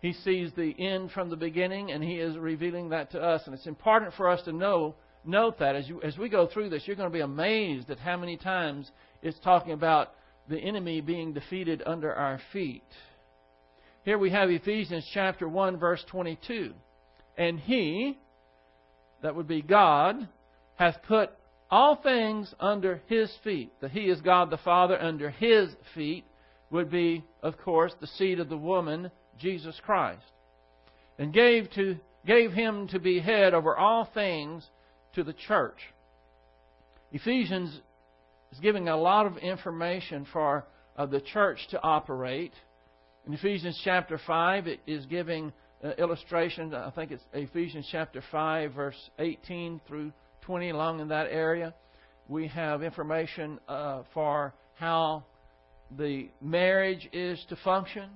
He 0.01 0.13
sees 0.13 0.53
the 0.53 0.75
end 0.79 1.13
from 1.13 1.31
the 1.31 1.37
beginning, 1.37 1.93
and 1.93 2.05
He 2.05 2.17
is 2.17 2.37
revealing 2.37 2.91
that 2.91 3.11
to 3.13 3.23
us. 3.23 3.43
And 3.47 3.55
it's 3.55 3.67
important 3.67 4.13
for 4.15 4.29
us 4.29 4.43
to 4.43 4.53
know, 4.53 4.97
note 5.25 5.59
that 5.61 5.77
as, 5.77 5.89
you, 5.89 6.03
as 6.03 6.19
we 6.19 6.29
go 6.29 6.47
through 6.47 6.69
this, 6.69 6.87
you're 6.87 6.97
going 6.97 7.09
to 7.09 7.15
be 7.15 7.23
amazed 7.23 7.91
at 7.91 7.99
how 7.99 8.19
many 8.19 8.37
times 8.37 8.91
it's 9.23 9.39
talking 9.41 9.73
about 9.73 10.11
the 10.49 10.59
enemy 10.59 11.01
being 11.01 11.33
defeated 11.33 11.83
under 11.87 12.13
our 12.13 12.41
feet. 12.53 12.85
Here 14.05 14.19
we 14.19 14.31
have 14.31 14.51
Ephesians 14.51 15.09
chapter 15.13 15.49
1 15.49 15.79
verse 15.79 16.05
22. 16.11 16.73
And 17.37 17.59
he, 17.59 18.19
that 19.23 19.35
would 19.35 19.49
be 19.49 19.63
God, 19.63 20.29
hath 20.77 21.03
put 21.09 21.31
all 21.71 21.97
things 21.97 22.55
under 22.61 23.01
his 23.07 23.33
feet. 23.43 23.73
That 23.81 23.91
he 23.91 24.03
is 24.03 24.21
God 24.21 24.51
the 24.51 24.59
Father 24.59 25.01
under 25.01 25.31
his 25.31 25.71
feet 25.95 26.25
would 26.71 26.91
be, 26.91 27.25
of 27.43 27.57
course, 27.59 27.95
the 28.01 28.07
seed 28.07 28.41
of 28.41 28.49
the 28.49 28.59
woman, 28.59 29.11
Jesus 29.39 29.81
Christ. 29.85 30.23
And 31.19 31.33
gave 31.33 31.71
to 31.73 31.97
gave 32.27 32.53
him 32.53 32.89
to 32.89 32.99
be 32.99 33.21
head 33.21 33.55
over 33.55 33.77
all 33.77 34.09
things 34.13 34.67
to 35.15 35.23
the 35.23 35.33
church. 35.33 35.79
Ephesians 37.13 37.81
is 38.55 38.61
giving 38.61 38.89
a 38.89 38.97
lot 38.97 39.27
of 39.27 39.37
information 39.39 40.27
for 40.33 40.65
uh, 40.97 41.07
the 41.07 41.21
church 41.21 41.59
to 41.71 41.83
operate. 41.83 42.53
In 43.27 43.33
Ephesians 43.33 43.81
chapter 43.83 44.21
5, 44.25 44.69
it 44.69 44.81
is 44.87 45.07
giving 45.07 45.53
uh, 45.83 45.91
illustrations. 45.99 46.73
I 46.73 46.91
think 46.95 47.11
it's 47.11 47.23
Ephesians 47.33 47.89
chapter 47.91 48.23
5, 48.31 48.73
verse 48.73 49.11
18 49.19 49.81
through 49.89 50.13
20, 50.43 50.71
along 50.71 51.01
in 51.01 51.09
that 51.09 51.27
area. 51.31 51.75
We 52.29 52.47
have 52.49 52.83
information 52.83 53.59
uh, 53.67 54.03
for 54.13 54.55
how 54.75 55.25
the 55.99 56.29
marriage 56.41 57.09
is 57.13 57.45
to 57.49 57.57
function, 57.57 58.09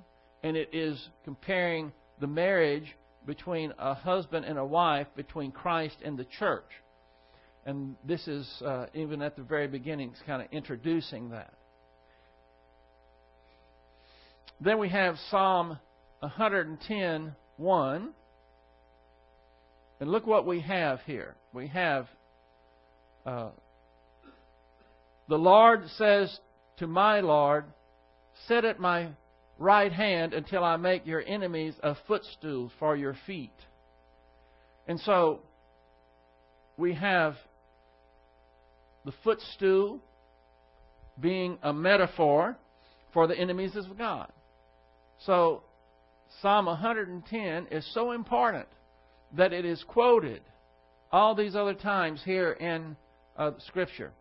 and 0.44 0.56
it 0.56 0.70
is 0.72 1.08
comparing 1.24 1.92
the 2.20 2.28
marriage 2.28 2.94
between 3.26 3.72
a 3.78 3.94
husband 3.94 4.44
and 4.44 4.56
a 4.56 4.64
wife, 4.64 5.08
between 5.16 5.50
Christ 5.50 5.96
and 6.04 6.16
the 6.16 6.26
church. 6.38 6.70
And 7.68 7.96
this 8.02 8.26
is, 8.26 8.50
uh, 8.64 8.86
even 8.94 9.20
at 9.20 9.36
the 9.36 9.42
very 9.42 9.68
beginning, 9.68 10.08
it's 10.12 10.22
kind 10.22 10.40
of 10.40 10.48
introducing 10.52 11.28
that. 11.32 11.52
Then 14.58 14.78
we 14.78 14.88
have 14.88 15.16
Psalm 15.30 15.78
110 16.20 17.36
1. 17.58 18.08
And 20.00 20.10
look 20.10 20.26
what 20.26 20.46
we 20.46 20.60
have 20.62 21.00
here. 21.00 21.36
We 21.52 21.66
have 21.66 22.06
uh, 23.26 23.50
the 25.28 25.36
Lord 25.36 25.82
says 25.98 26.40
to 26.78 26.86
my 26.86 27.20
Lord, 27.20 27.66
Sit 28.46 28.64
at 28.64 28.80
my 28.80 29.08
right 29.58 29.92
hand 29.92 30.32
until 30.32 30.64
I 30.64 30.76
make 30.76 31.06
your 31.06 31.22
enemies 31.26 31.74
a 31.82 31.94
footstool 32.06 32.72
for 32.78 32.96
your 32.96 33.14
feet. 33.26 33.52
And 34.86 34.98
so 35.00 35.40
we 36.78 36.94
have 36.94 37.34
the 39.04 39.12
footstool 39.24 40.00
being 41.20 41.58
a 41.62 41.72
metaphor 41.72 42.56
for 43.12 43.26
the 43.26 43.36
enemies 43.36 43.74
of 43.76 43.96
God. 43.96 44.30
So, 45.24 45.62
Psalm 46.40 46.66
110 46.66 47.66
is 47.70 47.88
so 47.94 48.12
important 48.12 48.68
that 49.36 49.52
it 49.52 49.64
is 49.64 49.82
quoted 49.88 50.42
all 51.10 51.34
these 51.34 51.56
other 51.56 51.74
times 51.74 52.20
here 52.24 52.52
in 52.52 52.96
uh, 53.36 53.52
Scripture. 53.66 54.12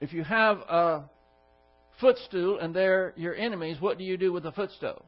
If 0.00 0.12
you 0.12 0.24
have 0.24 0.58
a 0.58 1.04
footstool 2.00 2.58
and 2.58 2.74
they're 2.74 3.14
your 3.16 3.34
enemies, 3.34 3.80
what 3.80 3.98
do 3.98 4.04
you 4.04 4.16
do 4.16 4.32
with 4.32 4.42
the 4.42 4.52
footstool? 4.52 5.04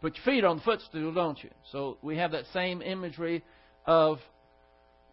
Put 0.00 0.16
your 0.16 0.24
feet 0.24 0.44
on 0.44 0.56
the 0.56 0.62
footstool, 0.62 1.12
don't 1.12 1.42
you? 1.42 1.50
So 1.70 1.98
we 2.02 2.16
have 2.16 2.32
that 2.32 2.44
same 2.52 2.82
imagery 2.82 3.44
of 3.84 4.18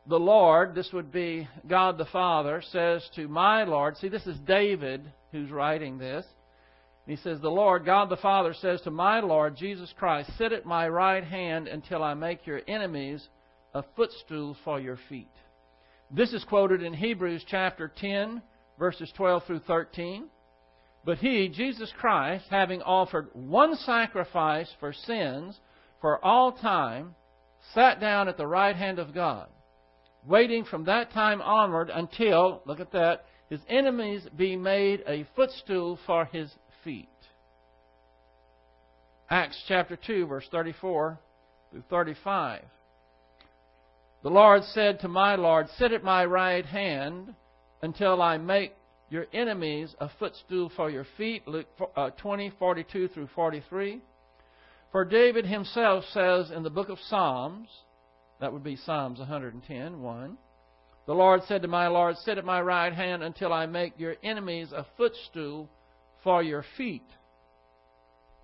the 0.09 0.19
Lord, 0.19 0.73
this 0.73 0.91
would 0.91 1.11
be 1.11 1.47
God 1.67 1.99
the 1.99 2.05
Father, 2.05 2.63
says 2.71 3.07
to 3.15 3.27
my 3.27 3.63
Lord, 3.63 3.95
see, 3.95 4.09
this 4.09 4.25
is 4.25 4.39
David 4.39 5.03
who's 5.31 5.51
writing 5.51 5.99
this. 5.99 6.25
He 7.05 7.15
says, 7.15 7.39
The 7.39 7.49
Lord, 7.49 7.85
God 7.85 8.09
the 8.09 8.17
Father, 8.17 8.55
says 8.55 8.81
to 8.81 8.91
my 8.91 9.19
Lord, 9.19 9.55
Jesus 9.55 9.93
Christ, 9.97 10.31
Sit 10.37 10.51
at 10.51 10.65
my 10.65 10.89
right 10.89 11.23
hand 11.23 11.67
until 11.67 12.03
I 12.03 12.15
make 12.15 12.47
your 12.47 12.61
enemies 12.67 13.27
a 13.73 13.83
footstool 13.95 14.57
for 14.63 14.79
your 14.79 14.97
feet. 15.09 15.29
This 16.09 16.33
is 16.33 16.43
quoted 16.43 16.81
in 16.81 16.93
Hebrews 16.93 17.45
chapter 17.47 17.91
10, 17.95 18.41
verses 18.79 19.11
12 19.15 19.43
through 19.45 19.59
13. 19.59 20.25
But 21.05 21.19
he, 21.19 21.49
Jesus 21.49 21.93
Christ, 21.99 22.45
having 22.49 22.81
offered 22.81 23.29
one 23.33 23.75
sacrifice 23.75 24.69
for 24.79 24.91
sins 24.91 25.59
for 26.01 26.23
all 26.25 26.51
time, 26.51 27.13
sat 27.75 27.99
down 27.99 28.27
at 28.27 28.37
the 28.37 28.47
right 28.47 28.75
hand 28.75 28.97
of 28.97 29.13
God 29.13 29.47
waiting 30.25 30.65
from 30.65 30.85
that 30.85 31.11
time 31.11 31.41
onward 31.41 31.89
until, 31.93 32.61
look 32.65 32.79
at 32.79 32.91
that, 32.91 33.25
his 33.49 33.61
enemies 33.67 34.27
be 34.35 34.55
made 34.55 35.03
a 35.07 35.25
footstool 35.35 35.99
for 36.05 36.25
his 36.25 36.51
feet. 36.83 37.09
Acts 39.29 39.61
chapter 39.67 39.95
2, 39.95 40.27
verse 40.27 40.47
34 40.51 41.19
through 41.71 41.83
35. 41.89 42.63
The 44.21 44.29
Lord 44.29 44.63
said 44.65 44.99
to 44.99 45.07
my 45.07 45.35
Lord, 45.35 45.67
Sit 45.77 45.93
at 45.93 46.03
my 46.03 46.25
right 46.25 46.65
hand 46.65 47.33
until 47.81 48.21
I 48.21 48.37
make 48.37 48.73
your 49.09 49.27
enemies 49.33 49.95
a 49.99 50.09
footstool 50.19 50.71
for 50.75 50.89
your 50.89 51.05
feet. 51.17 51.47
Luke 51.47 51.67
uh, 51.95 52.09
20, 52.11 52.51
42 52.59 53.07
through 53.09 53.29
43. 53.33 54.01
For 54.91 55.05
David 55.05 55.45
himself 55.45 56.03
says 56.11 56.51
in 56.51 56.63
the 56.63 56.69
book 56.69 56.89
of 56.89 56.99
Psalms, 57.07 57.67
that 58.39 58.53
would 58.53 58.63
be 58.63 58.75
Psalms 58.75 59.19
110, 59.19 60.01
1. 60.01 60.37
The 61.05 61.13
Lord 61.13 61.41
said 61.47 61.63
to 61.63 61.67
my 61.67 61.87
Lord, 61.87 62.17
Sit 62.17 62.37
at 62.37 62.45
my 62.45 62.61
right 62.61 62.93
hand 62.93 63.23
until 63.23 63.51
I 63.51 63.65
make 63.65 63.99
your 63.99 64.15
enemies 64.23 64.71
a 64.71 64.85
footstool 64.95 65.69
for 66.23 66.43
your 66.43 66.63
feet. 66.77 67.05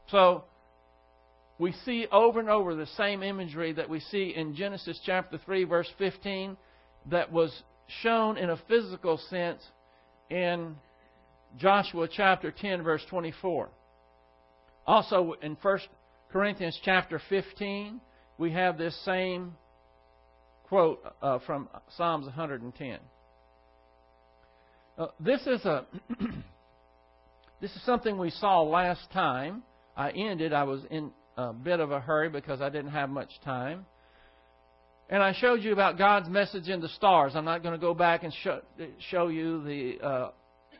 So, 0.10 0.44
we 1.58 1.72
see 1.86 2.08
over 2.12 2.40
and 2.40 2.50
over 2.50 2.76
the 2.76 2.88
same 2.98 3.24
imagery 3.24 3.72
that 3.74 3.90
we 3.90 4.00
see 4.00 4.34
in 4.36 4.56
Genesis 4.56 5.00
chapter 5.06 5.38
3, 5.38 5.64
verse 5.64 5.90
15, 5.98 6.58
that 7.12 7.32
was 7.32 7.64
shown 8.02 8.38
in 8.38 8.50
a 8.50 8.60
physical 8.68 9.18
sense 9.30 9.62
in 10.30 10.76
Joshua 11.58 12.10
chapter 12.12 12.52
10, 12.52 12.84
verse 12.84 13.04
24. 13.10 13.70
Also, 14.86 15.36
in 15.42 15.56
1 15.62 15.80
Corinthians 16.32 16.80
chapter 16.84 17.22
15, 17.30 18.02
we 18.38 18.52
have 18.52 18.78
this 18.78 19.00
same 19.06 19.54
quote 20.68 21.02
uh, 21.22 21.40
from 21.46 21.70
Psalms 21.96 22.26
110. 22.26 23.00
Uh, 24.98 25.08
this 25.20 25.42
is 25.46 25.64
a 25.66 25.86
this 27.62 27.72
is 27.72 27.84
something 27.86 28.18
we 28.18 28.30
saw 28.30 28.62
last 28.62 29.12
time. 29.12 29.64
I 29.96 30.12
ended. 30.12 30.54
I 30.54 30.64
was 30.64 30.82
in 30.90 31.12
a 31.38 31.54
bit 31.54 31.80
of 31.80 31.92
a 31.92 32.00
hurry 32.00 32.30
because 32.30 32.62
I 32.62 32.70
didn't 32.70 32.92
have 32.92 33.10
much 33.10 33.30
time. 33.44 33.86
And 35.10 35.22
I 35.22 35.34
showed 35.34 35.62
you 35.62 35.72
about 35.72 35.98
God's 35.98 36.30
message 36.30 36.68
in 36.68 36.82
the 36.82 36.90
stars. 36.90 37.34
I'm 37.36 37.46
not 37.46 37.62
going 37.62 37.74
to 37.74 37.80
go 37.80 37.94
back 37.94 38.24
and 38.24 38.34
show, 38.44 38.62
show 39.12 39.28
you 39.28 39.64
the 39.64 40.04
uh, 40.04 40.32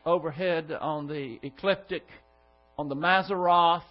overhead 0.04 0.72
on 0.72 1.06
the 1.06 1.38
ecliptic, 1.44 2.02
on 2.76 2.88
the 2.88 2.96
Mazzaroth, 2.96 3.84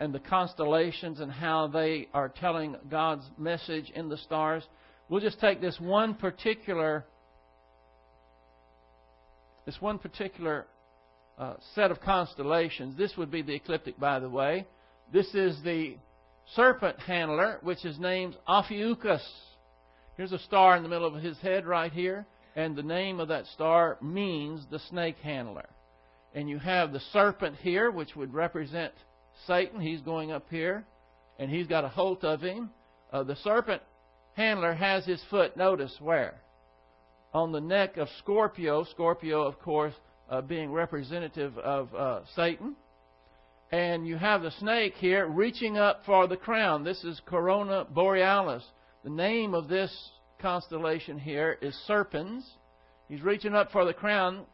and 0.00 0.12
the 0.12 0.18
constellations 0.18 1.20
and 1.20 1.30
how 1.30 1.68
they 1.68 2.08
are 2.12 2.28
telling 2.28 2.74
God's 2.90 3.24
message 3.38 3.88
in 3.94 4.08
the 4.08 4.16
stars. 4.16 4.64
We'll 5.12 5.20
just 5.20 5.40
take 5.40 5.60
this 5.60 5.78
one 5.78 6.14
particular 6.14 7.04
this 9.66 9.76
one 9.78 9.98
particular 9.98 10.66
uh, 11.36 11.56
set 11.74 11.90
of 11.90 12.00
constellations. 12.00 12.96
This 12.96 13.14
would 13.18 13.30
be 13.30 13.42
the 13.42 13.52
ecliptic, 13.52 14.00
by 14.00 14.20
the 14.20 14.30
way. 14.30 14.66
This 15.12 15.26
is 15.34 15.62
the 15.62 15.96
serpent 16.56 16.98
handler, 16.98 17.58
which 17.60 17.84
is 17.84 17.98
named 17.98 18.38
Ophiuchus. 18.48 19.22
Here's 20.16 20.32
a 20.32 20.38
star 20.38 20.78
in 20.78 20.82
the 20.82 20.88
middle 20.88 21.14
of 21.14 21.22
his 21.22 21.36
head 21.40 21.66
right 21.66 21.92
here, 21.92 22.24
and 22.56 22.74
the 22.74 22.82
name 22.82 23.20
of 23.20 23.28
that 23.28 23.44
star 23.48 23.98
means 24.00 24.64
the 24.70 24.80
snake 24.88 25.18
handler. 25.22 25.68
And 26.34 26.48
you 26.48 26.58
have 26.58 26.90
the 26.90 27.02
serpent 27.12 27.56
here, 27.56 27.90
which 27.90 28.16
would 28.16 28.32
represent 28.32 28.94
Satan. 29.46 29.78
He's 29.78 30.00
going 30.00 30.32
up 30.32 30.46
here, 30.48 30.86
and 31.38 31.50
he's 31.50 31.66
got 31.66 31.84
a 31.84 31.88
hold 31.90 32.24
of 32.24 32.40
him. 32.40 32.70
Uh, 33.12 33.24
the 33.24 33.36
serpent 33.36 33.82
handler 34.34 34.74
has 34.74 35.04
his 35.04 35.22
foot, 35.30 35.56
notice 35.56 35.94
where? 36.00 36.40
On 37.34 37.52
the 37.52 37.60
neck 37.60 37.96
of 37.96 38.08
Scorpio. 38.18 38.84
Scorpio, 38.84 39.42
of 39.42 39.58
course, 39.60 39.94
uh, 40.30 40.40
being 40.40 40.72
representative 40.72 41.56
of 41.58 41.94
uh, 41.94 42.20
Satan. 42.34 42.76
And 43.70 44.06
you 44.06 44.16
have 44.16 44.42
the 44.42 44.50
snake 44.52 44.94
here 44.96 45.26
reaching 45.26 45.78
up 45.78 46.02
for 46.04 46.26
the 46.26 46.36
crown. 46.36 46.84
This 46.84 47.02
is 47.04 47.20
Corona 47.24 47.86
Borealis. 47.88 48.64
The 49.02 49.10
name 49.10 49.54
of 49.54 49.68
this 49.68 49.90
constellation 50.40 51.18
here 51.18 51.56
is 51.62 51.74
Serpens. 51.88 52.42
He's 53.08 53.22
reaching 53.22 53.54
up 53.54 53.72
for 53.72 53.84
the 53.84 53.94
crown, 53.94 54.44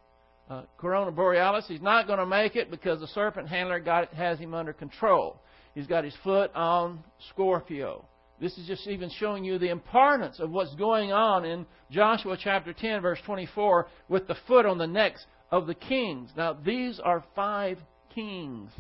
uh, 0.49 0.63
Corona 0.79 1.11
Borealis. 1.11 1.65
He's 1.67 1.83
not 1.83 2.07
going 2.07 2.21
to 2.21 2.27
make 2.27 2.55
it 2.55 2.71
because 2.71 3.01
the 3.01 3.09
serpent 3.09 3.49
handler 3.49 3.81
got, 3.81 4.13
has 4.15 4.39
him 4.39 4.55
under 4.55 4.73
control. 4.73 5.41
He's 5.75 5.87
got 5.87 6.05
his 6.05 6.15
foot 6.23 6.55
on 6.55 7.03
Scorpio. 7.31 8.05
This 8.40 8.57
is 8.57 8.66
just 8.66 8.87
even 8.87 9.11
showing 9.18 9.45
you 9.45 9.59
the 9.59 9.71
importance 9.71 10.38
of 10.38 10.50
what's 10.50 10.75
going 10.76 11.12
on 11.12 11.45
in 11.45 11.66
Joshua 11.90 12.37
chapter 12.40 12.73
10, 12.73 13.02
verse 13.02 13.18
24, 13.26 13.88
with 14.09 14.28
the 14.28 14.37
foot 14.47 14.64
on 14.64 14.78
the 14.78 14.87
necks 14.87 15.25
of 15.50 15.66
the 15.66 15.75
kings. 15.75 16.30
Now, 16.37 16.52
these 16.52 17.00
are 17.00 17.25
five 17.35 17.78
kings 18.14 18.71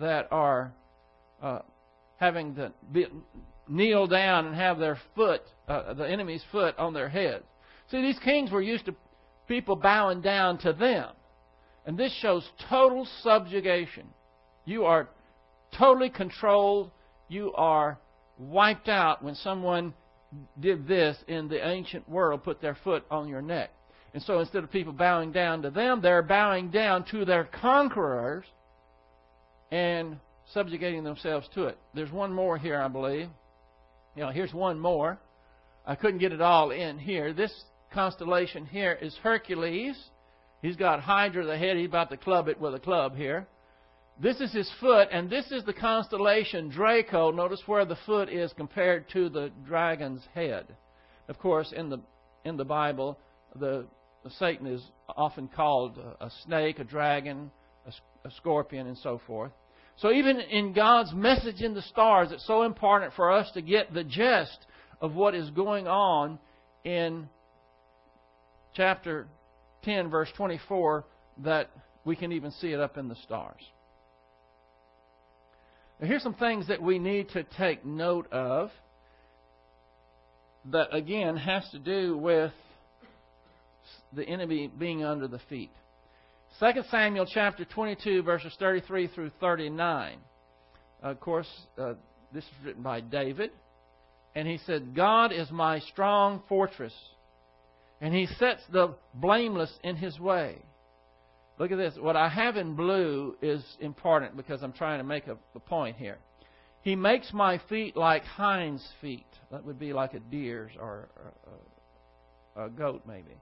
that 0.00 0.28
are 0.30 0.72
uh, 1.42 1.60
having 2.16 2.54
to 2.54 2.72
be, 2.90 3.06
kneel 3.68 4.06
down 4.06 4.46
and 4.46 4.54
have 4.54 4.78
their 4.78 4.98
foot, 5.14 5.42
uh, 5.68 5.92
the 5.94 6.08
enemy's 6.08 6.44
foot, 6.50 6.78
on 6.78 6.94
their 6.94 7.08
head. 7.08 7.42
See, 7.90 8.00
these 8.00 8.18
kings 8.20 8.50
were 8.50 8.62
used 8.62 8.86
to 8.86 8.94
people 9.46 9.76
bowing 9.76 10.22
down 10.22 10.58
to 10.58 10.72
them. 10.72 11.10
And 11.84 11.98
this 11.98 12.12
shows 12.20 12.48
total 12.68 13.06
subjugation. 13.22 14.08
You 14.64 14.84
are 14.86 15.08
totally 15.78 16.10
controlled. 16.10 16.90
You 17.28 17.52
are 17.54 17.98
wiped 18.38 18.88
out 18.88 19.22
when 19.22 19.34
someone 19.34 19.94
did 20.60 20.86
this 20.86 21.16
in 21.28 21.48
the 21.48 21.66
ancient 21.66 22.08
world, 22.08 22.44
put 22.44 22.60
their 22.60 22.76
foot 22.84 23.04
on 23.10 23.28
your 23.28 23.42
neck. 23.42 23.70
And 24.14 24.22
so 24.22 24.40
instead 24.40 24.64
of 24.64 24.70
people 24.70 24.92
bowing 24.92 25.32
down 25.32 25.62
to 25.62 25.70
them, 25.70 26.00
they're 26.00 26.22
bowing 26.22 26.70
down 26.70 27.04
to 27.10 27.24
their 27.24 27.44
conquerors 27.44 28.44
and 29.70 30.18
subjugating 30.52 31.04
themselves 31.04 31.48
to 31.54 31.64
it. 31.64 31.78
There's 31.94 32.12
one 32.12 32.32
more 32.32 32.56
here, 32.56 32.80
I 32.80 32.88
believe. 32.88 33.28
You 34.14 34.22
know, 34.22 34.30
here's 34.30 34.54
one 34.54 34.78
more. 34.78 35.18
I 35.86 35.94
couldn't 35.94 36.18
get 36.18 36.32
it 36.32 36.40
all 36.40 36.70
in 36.70 36.98
here. 36.98 37.32
This 37.32 37.52
constellation 37.92 38.64
here 38.66 38.92
is 38.92 39.14
Hercules. 39.22 39.96
He's 40.62 40.76
got 40.76 41.00
Hydra 41.00 41.44
the 41.44 41.58
head. 41.58 41.76
He's 41.76 41.86
about 41.86 42.10
to 42.10 42.16
club 42.16 42.48
it 42.48 42.60
with 42.60 42.74
a 42.74 42.80
club 42.80 43.16
here. 43.16 43.46
This 44.18 44.40
is 44.40 44.52
his 44.52 44.70
foot, 44.80 45.08
and 45.12 45.28
this 45.28 45.50
is 45.52 45.64
the 45.64 45.74
constellation 45.74 46.70
Draco. 46.70 47.30
Notice 47.30 47.62
where 47.66 47.84
the 47.84 47.98
foot 48.06 48.30
is 48.30 48.52
compared 48.54 49.10
to 49.10 49.28
the 49.28 49.50
dragon's 49.66 50.22
head. 50.34 50.74
Of 51.28 51.38
course, 51.38 51.72
in 51.76 51.90
the 51.90 52.00
in 52.46 52.56
the 52.56 52.64
Bible, 52.64 53.18
the, 53.56 53.84
the 54.22 54.30
Satan 54.30 54.66
is 54.66 54.82
often 55.08 55.48
called 55.48 55.98
a, 55.98 56.26
a 56.26 56.30
snake, 56.44 56.78
a 56.78 56.84
dragon, 56.84 57.50
a, 57.86 58.28
a 58.28 58.30
scorpion, 58.32 58.86
and 58.86 58.96
so 58.98 59.20
forth. 59.26 59.52
So 59.96 60.12
even 60.12 60.38
in 60.40 60.72
God's 60.72 61.12
message 61.12 61.60
in 61.60 61.74
the 61.74 61.82
stars, 61.82 62.28
it's 62.30 62.46
so 62.46 62.62
important 62.62 63.14
for 63.14 63.32
us 63.32 63.50
to 63.52 63.62
get 63.62 63.92
the 63.92 64.04
gist 64.04 64.66
of 65.00 65.14
what 65.14 65.34
is 65.34 65.50
going 65.50 65.88
on 65.88 66.38
in 66.84 67.28
chapter 68.74 69.26
10, 69.82 70.08
verse 70.08 70.28
24, 70.36 71.04
that 71.38 71.70
we 72.04 72.14
can 72.14 72.30
even 72.32 72.52
see 72.52 72.68
it 72.68 72.80
up 72.80 72.96
in 72.96 73.08
the 73.08 73.16
stars. 73.16 73.62
Now, 76.00 76.08
here's 76.08 76.22
some 76.22 76.34
things 76.34 76.68
that 76.68 76.82
we 76.82 76.98
need 76.98 77.30
to 77.30 77.42
take 77.42 77.84
note 77.84 78.30
of 78.30 78.70
that, 80.66 80.94
again, 80.94 81.36
has 81.36 81.68
to 81.70 81.78
do 81.78 82.18
with 82.18 82.52
the 84.12 84.24
enemy 84.24 84.70
being 84.78 85.04
under 85.04 85.28
the 85.28 85.40
feet. 85.48 85.70
2 86.60 86.82
Samuel 86.90 87.26
chapter 87.26 87.64
22, 87.64 88.22
verses 88.22 88.54
33 88.58 89.08
through 89.08 89.30
39. 89.40 90.18
Of 91.02 91.20
course, 91.20 91.48
uh, 91.78 91.94
this 92.32 92.44
is 92.44 92.64
written 92.64 92.82
by 92.82 93.00
David. 93.00 93.50
And 94.34 94.46
he 94.46 94.58
said, 94.66 94.94
God 94.94 95.32
is 95.32 95.50
my 95.50 95.80
strong 95.80 96.42
fortress, 96.46 96.92
and 98.02 98.12
he 98.14 98.26
sets 98.38 98.60
the 98.70 98.94
blameless 99.14 99.72
in 99.82 99.96
his 99.96 100.20
way. 100.20 100.58
Look 101.58 101.72
at 101.72 101.78
this. 101.78 101.94
What 101.98 102.16
I 102.16 102.28
have 102.28 102.56
in 102.56 102.74
blue 102.74 103.36
is 103.40 103.64
important 103.80 104.36
because 104.36 104.62
I'm 104.62 104.72
trying 104.72 104.98
to 104.98 105.04
make 105.04 105.26
a, 105.26 105.36
a 105.54 105.60
point 105.60 105.96
here. 105.96 106.18
He 106.82 106.94
makes 106.94 107.32
my 107.32 107.60
feet 107.68 107.96
like 107.96 108.24
hinds' 108.24 108.86
feet. 109.00 109.26
That 109.50 109.64
would 109.64 109.78
be 109.78 109.92
like 109.92 110.14
a 110.14 110.20
deer's 110.20 110.72
or 110.78 111.08
a, 112.56 112.66
a 112.66 112.68
goat, 112.68 113.02
maybe. 113.08 113.34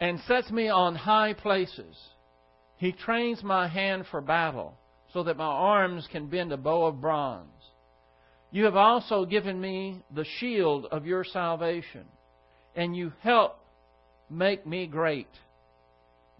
And 0.00 0.20
sets 0.26 0.50
me 0.50 0.68
on 0.68 0.96
high 0.96 1.34
places. 1.34 1.96
He 2.76 2.92
trains 2.92 3.42
my 3.42 3.68
hand 3.68 4.06
for 4.10 4.20
battle 4.20 4.74
so 5.12 5.22
that 5.24 5.36
my 5.36 5.44
arms 5.44 6.08
can 6.10 6.28
bend 6.28 6.52
a 6.52 6.56
bow 6.56 6.86
of 6.86 7.00
bronze. 7.00 7.48
You 8.50 8.64
have 8.64 8.76
also 8.76 9.24
given 9.24 9.60
me 9.60 10.02
the 10.14 10.24
shield 10.38 10.86
of 10.86 11.06
your 11.06 11.24
salvation, 11.24 12.04
and 12.74 12.96
you 12.96 13.12
help 13.20 13.58
make 14.28 14.66
me 14.66 14.86
great. 14.86 15.28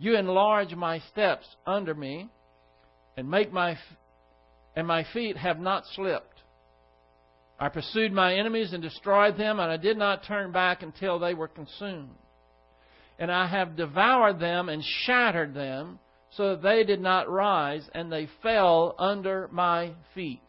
You 0.01 0.17
enlarge 0.17 0.75
my 0.75 1.01
steps 1.11 1.47
under 1.67 1.95
me, 1.95 2.31
and 3.19 3.31
make 3.31 3.53
my 3.53 3.77
and 4.75 4.87
my 4.87 5.05
feet 5.13 5.37
have 5.37 5.61
not 5.61 5.85
slipped. 5.95 6.41
I 7.59 7.69
pursued 7.69 8.11
my 8.11 8.35
enemies 8.35 8.73
and 8.73 8.83
destroyed 8.83 9.37
them, 9.37 9.61
and 9.61 9.71
I 9.71 9.77
did 9.77 9.99
not 9.99 10.25
turn 10.25 10.53
back 10.53 10.83
until 10.83 11.19
they 11.19 11.35
were 11.35 11.49
consumed. 11.49 12.17
And 13.19 13.31
I 13.31 13.47
have 13.47 13.77
devoured 13.77 14.41
them 14.41 14.71
and 14.71 14.83
shattered 15.05 15.53
them, 15.53 15.99
so 16.31 16.51
that 16.51 16.63
they 16.63 16.83
did 16.83 17.03
not 17.03 17.29
rise, 17.29 17.87
and 17.95 18.11
they 18.11 18.27
fell 18.43 18.95
under 18.99 19.49
my 19.53 19.93
feet. 20.15 20.41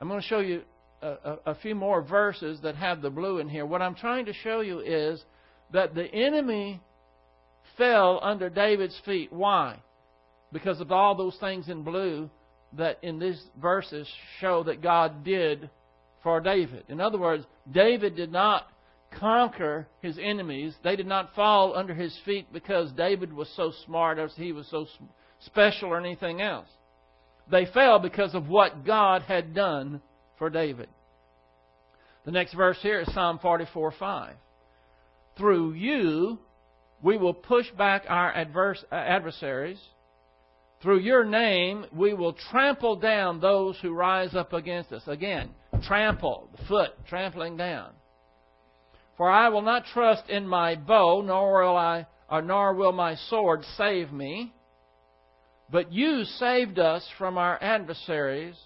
I'm 0.00 0.06
going 0.06 0.20
to 0.20 0.26
show 0.28 0.38
you 0.38 0.62
a, 1.00 1.08
a, 1.08 1.38
a 1.46 1.54
few 1.56 1.74
more 1.74 2.02
verses 2.02 2.60
that 2.62 2.76
have 2.76 3.02
the 3.02 3.10
blue 3.10 3.38
in 3.38 3.48
here. 3.48 3.66
What 3.66 3.82
I'm 3.82 3.96
trying 3.96 4.26
to 4.26 4.32
show 4.32 4.60
you 4.60 4.78
is 4.78 5.24
that 5.72 5.96
the 5.96 6.06
enemy 6.06 6.80
fell 7.76 8.20
under 8.22 8.48
David's 8.48 8.98
feet. 9.04 9.32
Why? 9.32 9.78
Because 10.52 10.80
of 10.80 10.92
all 10.92 11.14
those 11.14 11.36
things 11.38 11.68
in 11.68 11.82
blue 11.82 12.30
that 12.74 12.98
in 13.02 13.18
these 13.18 13.42
verses 13.60 14.08
show 14.40 14.62
that 14.64 14.82
God 14.82 15.24
did 15.24 15.70
for 16.22 16.40
David. 16.40 16.84
In 16.88 17.00
other 17.00 17.18
words, 17.18 17.44
David 17.70 18.16
did 18.16 18.32
not 18.32 18.66
conquer 19.18 19.86
his 20.00 20.18
enemies. 20.20 20.74
They 20.82 20.96
did 20.96 21.06
not 21.06 21.34
fall 21.34 21.76
under 21.76 21.94
his 21.94 22.16
feet 22.24 22.52
because 22.52 22.90
David 22.92 23.32
was 23.32 23.48
so 23.56 23.72
smart 23.84 24.18
or 24.18 24.28
he 24.28 24.52
was 24.52 24.66
so 24.68 24.86
special 25.40 25.90
or 25.90 25.98
anything 25.98 26.40
else. 26.40 26.68
They 27.50 27.66
fell 27.66 27.98
because 27.98 28.34
of 28.34 28.48
what 28.48 28.86
God 28.86 29.22
had 29.22 29.54
done 29.54 30.00
for 30.38 30.48
David. 30.48 30.88
The 32.24 32.30
next 32.30 32.54
verse 32.54 32.78
here 32.82 33.00
is 33.00 33.12
Psalm 33.12 33.38
44 33.40 33.92
5. 33.98 34.34
Through 35.36 35.72
you, 35.72 36.38
we 37.02 37.16
will 37.18 37.34
push 37.34 37.70
back 37.72 38.04
our 38.08 38.32
adverse, 38.32 38.82
uh, 38.90 38.94
adversaries. 38.94 39.80
Through 40.80 41.00
your 41.00 41.24
name, 41.24 41.86
we 41.92 42.14
will 42.14 42.32
trample 42.32 42.96
down 42.96 43.40
those 43.40 43.78
who 43.80 43.94
rise 43.94 44.34
up 44.34 44.52
against 44.52 44.92
us. 44.92 45.02
Again, 45.06 45.50
trample, 45.84 46.48
foot, 46.68 46.90
trampling 47.08 47.56
down. 47.56 47.90
For 49.16 49.30
I 49.30 49.48
will 49.48 49.62
not 49.62 49.84
trust 49.86 50.28
in 50.28 50.46
my 50.46 50.74
bow, 50.74 51.22
nor 51.22 51.62
will 51.62 51.76
I, 51.76 52.06
or 52.30 52.42
nor 52.42 52.74
will 52.74 52.92
my 52.92 53.14
sword 53.14 53.64
save 53.76 54.12
me. 54.12 54.52
But 55.70 55.92
you 55.92 56.24
saved 56.24 56.78
us 56.78 57.06
from 57.18 57.38
our 57.38 57.62
adversaries, 57.62 58.56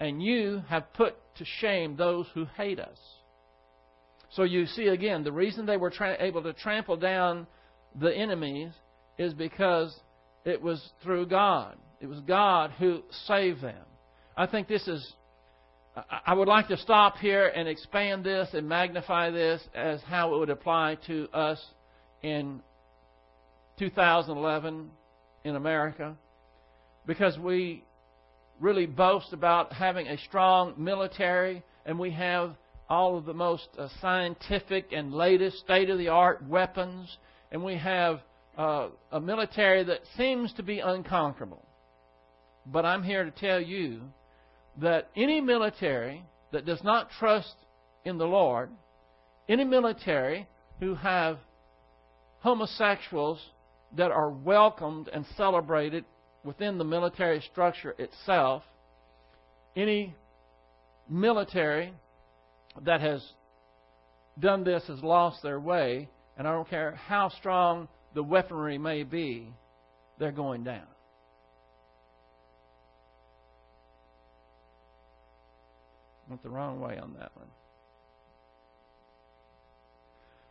and 0.00 0.22
you 0.22 0.62
have 0.68 0.92
put 0.94 1.16
to 1.36 1.44
shame 1.60 1.96
those 1.96 2.26
who 2.34 2.44
hate 2.56 2.80
us. 2.80 2.98
So 4.30 4.42
you 4.42 4.66
see 4.66 4.88
again, 4.88 5.22
the 5.22 5.32
reason 5.32 5.64
they 5.64 5.76
were 5.76 5.90
tra- 5.90 6.16
able 6.18 6.42
to 6.42 6.52
trample 6.52 6.96
down 6.96 7.46
the 7.98 8.14
enemies 8.14 8.72
is 9.18 9.34
because 9.34 9.94
it 10.44 10.60
was 10.60 10.90
through 11.02 11.26
God. 11.26 11.76
It 12.00 12.06
was 12.06 12.20
God 12.20 12.72
who 12.78 13.02
saved 13.26 13.62
them. 13.62 13.84
I 14.36 14.46
think 14.46 14.68
this 14.68 14.86
is 14.88 15.14
I 16.26 16.34
would 16.34 16.48
like 16.48 16.66
to 16.68 16.76
stop 16.76 17.18
here 17.18 17.46
and 17.46 17.68
expand 17.68 18.24
this 18.24 18.48
and 18.52 18.68
magnify 18.68 19.30
this 19.30 19.62
as 19.74 20.00
how 20.02 20.34
it 20.34 20.38
would 20.38 20.50
apply 20.50 20.98
to 21.06 21.28
us 21.32 21.64
in 22.20 22.60
2011 23.78 24.90
in 25.44 25.54
America 25.54 26.16
because 27.06 27.38
we 27.38 27.84
really 28.58 28.86
boast 28.86 29.32
about 29.32 29.72
having 29.72 30.08
a 30.08 30.18
strong 30.18 30.74
military 30.76 31.62
and 31.86 31.96
we 31.96 32.10
have 32.10 32.56
all 32.88 33.16
of 33.16 33.24
the 33.24 33.34
most 33.34 33.68
uh, 33.78 33.88
scientific 34.00 34.86
and 34.92 35.12
latest 35.12 35.58
state 35.58 35.90
of 35.90 35.98
the 35.98 36.08
art 36.08 36.44
weapons 36.48 37.18
and 37.54 37.62
we 37.62 37.76
have 37.76 38.18
uh, 38.58 38.88
a 39.12 39.20
military 39.20 39.84
that 39.84 40.00
seems 40.16 40.52
to 40.54 40.64
be 40.64 40.80
unconquerable. 40.80 41.64
But 42.66 42.84
I'm 42.84 43.04
here 43.04 43.22
to 43.22 43.30
tell 43.30 43.60
you 43.60 44.00
that 44.82 45.08
any 45.14 45.40
military 45.40 46.24
that 46.50 46.66
does 46.66 46.82
not 46.82 47.10
trust 47.20 47.54
in 48.04 48.18
the 48.18 48.26
Lord, 48.26 48.70
any 49.48 49.62
military 49.62 50.48
who 50.80 50.96
have 50.96 51.38
homosexuals 52.40 53.38
that 53.96 54.10
are 54.10 54.30
welcomed 54.30 55.06
and 55.06 55.24
celebrated 55.36 56.04
within 56.42 56.76
the 56.76 56.84
military 56.84 57.40
structure 57.52 57.94
itself, 57.98 58.64
any 59.76 60.12
military 61.08 61.94
that 62.82 63.00
has 63.00 63.24
done 64.40 64.64
this 64.64 64.82
has 64.88 65.00
lost 65.04 65.40
their 65.44 65.60
way, 65.60 66.08
and 66.36 66.48
I 66.48 66.52
don't 66.52 66.68
care 66.68 66.92
how 67.06 67.28
strong 67.28 67.88
the 68.14 68.22
weaponry 68.22 68.78
may 68.78 69.02
be, 69.02 69.48
they're 70.18 70.32
going 70.32 70.64
down. 70.64 70.86
Went 76.28 76.42
the 76.42 76.48
wrong 76.48 76.80
way 76.80 76.98
on 76.98 77.14
that 77.18 77.32
one. 77.34 77.48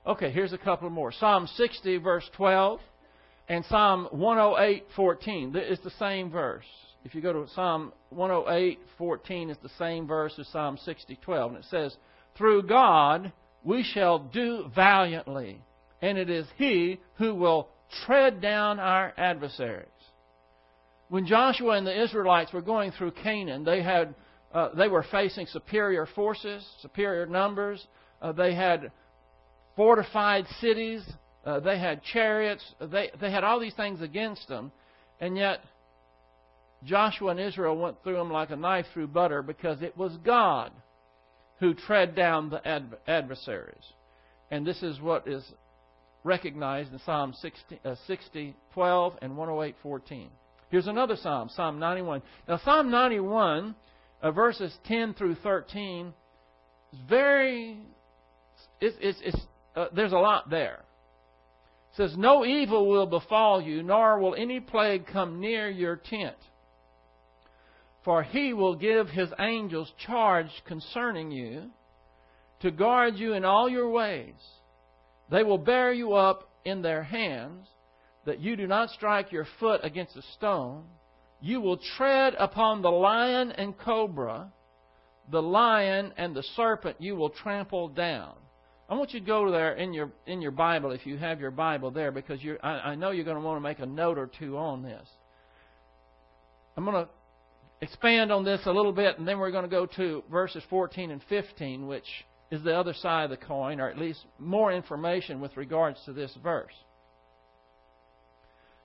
Okay, 0.06 0.32
here's 0.32 0.54
a 0.54 0.58
couple 0.58 0.90
more. 0.90 1.12
Psalm 1.14 1.48
60, 1.56 1.98
verse 1.98 2.30
12, 2.36 2.80
and 3.48 3.64
Psalm 3.66 4.08
108, 4.12 4.86
14. 4.96 5.54
It's 5.56 5.84
the 5.84 5.92
same 5.92 6.30
verse. 6.30 6.66
If 7.06 7.16
you 7.16 7.22
go 7.22 7.34
to 7.34 7.48
Psalm 7.54 7.94
108, 8.10 8.80
14, 8.98 9.50
it's 9.50 9.62
the 9.62 9.70
same 9.80 10.06
verse 10.06 10.34
as 10.38 10.48
Psalm 10.50 10.78
60, 10.84 11.18
12. 11.22 11.52
And 11.52 11.64
it 11.64 11.70
says, 11.70 11.96
Through 12.38 12.64
God 12.64 13.32
we 13.64 13.84
shall 13.84 14.20
do 14.20 14.70
valiantly, 14.76 15.62
and 16.04 16.18
it 16.18 16.30
is 16.30 16.46
He 16.58 17.00
who 17.16 17.34
will 17.34 17.70
tread 18.06 18.42
down 18.42 18.78
our 18.78 19.14
adversaries. 19.16 19.88
When 21.08 21.26
Joshua 21.26 21.78
and 21.78 21.88
the 21.88 22.04
Israelites 22.04 22.52
were 22.52 22.62
going 22.62 22.92
through 22.92 23.12
Canaan, 23.12 23.64
they 23.64 23.82
had 23.82 24.14
uh, 24.54 24.70
they 24.76 24.88
were 24.88 25.06
facing 25.10 25.48
superior 25.48 26.06
forces, 26.06 26.64
superior 26.82 27.26
numbers. 27.26 27.84
Uh, 28.22 28.34
they 28.34 28.54
had 28.54 28.92
fortified 29.76 30.46
cities. 30.60 31.02
Uh, 31.46 31.60
they 31.62 31.80
had 31.80 32.04
chariots. 32.04 32.64
They, 32.80 33.10
they 33.20 33.32
had 33.32 33.44
all 33.44 33.60
these 33.60 33.74
things 33.74 34.02
against 34.02 34.48
them. 34.48 34.72
And 35.20 35.38
yet, 35.38 35.62
Joshua 36.84 37.32
and 37.32 37.40
Israel 37.40 37.78
went 37.78 38.04
through 38.04 38.18
them 38.18 38.32
like 38.32 38.52
a 38.52 38.56
knife 38.56 38.86
through 38.94 39.08
butter 39.08 39.42
because 39.42 39.82
it 39.82 39.98
was 39.98 40.16
God 40.24 40.72
who 41.60 41.74
tread 41.74 42.14
down 42.14 42.50
the 42.50 42.66
adv- 42.68 42.96
adversaries. 43.08 43.86
And 44.52 44.68
this 44.68 44.84
is 44.84 45.00
what 45.00 45.28
is 45.28 45.44
recognized 46.24 46.94
in 46.94 47.00
Psalm 47.00 47.34
60, 47.40 47.80
uh, 47.84 47.96
60 48.08 48.56
12 48.74 49.14
and 49.22 49.38
108 49.38 49.76
14. 49.84 50.30
Here's 50.70 50.88
another 50.88 51.16
Psalm, 51.16 51.50
Psalm 51.56 51.78
91. 51.80 52.24
Now, 52.48 52.60
Psalm 52.64 52.90
91 52.90 53.76
uh, 54.24 54.32
verses 54.32 54.76
10 54.88 55.14
through 55.14 55.36
13 55.36 56.14
is 56.94 57.00
very, 57.08 57.78
it's, 58.82 58.96
it's, 59.00 59.20
it's, 59.24 59.42
uh, 59.76 59.88
there's 59.94 60.14
a 60.14 60.18
lot 60.18 60.50
there. 60.50 60.80
It 61.92 61.98
says, 61.98 62.18
No 62.18 62.44
evil 62.44 62.90
will 62.90 63.06
befall 63.06 63.62
you, 63.62 63.84
nor 63.84 64.20
will 64.20 64.34
any 64.34 64.60
plague 64.60 65.06
come 65.06 65.40
near 65.40 65.70
your 65.70 65.98
tent. 65.98 66.38
For 68.04 68.24
he 68.24 68.54
will 68.54 68.76
give 68.76 69.10
his 69.10 69.30
angels 69.40 69.92
charge 70.06 70.50
concerning 70.66 71.32
you 71.32 71.70
to 72.62 72.72
guard 72.72 73.16
you 73.16 73.34
in 73.34 73.46
all 73.46 73.70
your 73.70 73.90
ways. 73.90 74.34
They 75.30 75.44
will 75.44 75.58
bear 75.58 75.92
you 75.92 76.14
up 76.14 76.50
in 76.66 76.82
their 76.82 77.04
hands, 77.04 77.68
that 78.26 78.40
you 78.40 78.56
do 78.56 78.68
not 78.68 78.90
strike 78.90 79.32
your 79.32 79.48
foot 79.60 79.82
against 79.84 80.16
a 80.16 80.22
stone. 80.38 80.86
You 81.42 81.60
will 81.60 81.78
tread 81.98 82.36
upon 82.40 82.82
the 82.82 82.92
lion 82.92 83.52
and 83.52 83.78
cobra, 83.78 84.52
the 85.30 85.42
lion 85.42 86.14
and 86.18 86.36
the 86.36 86.44
serpent 86.56 86.98
you 87.00 87.16
will 87.16 87.30
trample 87.30 87.90
down. 87.90 88.36
I 88.90 88.96
want 88.96 89.14
you 89.14 89.20
to 89.20 89.26
go 89.26 89.50
there 89.50 89.74
in 89.74 89.94
your 89.94 90.12
in 90.28 90.42
your 90.42 90.52
Bible 90.52 90.92
if 90.92 91.06
you 91.06 91.18
have 91.18 91.40
your 91.40 91.52
Bible 91.52 91.92
there 91.92 92.12
because 92.12 92.40
I, 92.62 92.70
I 92.70 92.96
know 92.96 93.12
you're 93.12 93.26
going 93.26 93.38
to 93.38 93.44
want 93.44 93.58
to 93.58 93.62
make 93.62 93.80
a 93.80 93.86
note 93.86 94.18
or 94.18 94.30
two 94.40 94.58
on 94.58 94.84
this. 94.84 95.08
I'm 96.76 96.86
going 96.86 97.06
to 97.06 97.10
expand 97.82 98.32
on 98.32 98.44
this 98.44 98.62
a 98.66 98.72
little 98.72 98.92
bit 98.92 99.18
and 99.18 99.28
then 99.28 99.40
we're 99.40 99.52
going 99.52 99.64
to 99.64 99.70
go 99.70 99.86
to 99.86 100.24
verses 100.30 100.64
14 100.70 101.12
and 101.12 101.22
15 101.28 101.88
which 101.88 102.06
is 102.54 102.62
the 102.62 102.78
other 102.78 102.94
side 102.94 103.24
of 103.24 103.30
the 103.32 103.46
coin 103.46 103.82
or 103.82 103.90
at 103.90 103.98
least 103.98 104.20
more 104.38 104.72
information 104.72 105.42
with 105.42 105.58
regards 105.58 106.00
to 106.06 106.14
this 106.14 106.32
verse. 106.44 106.74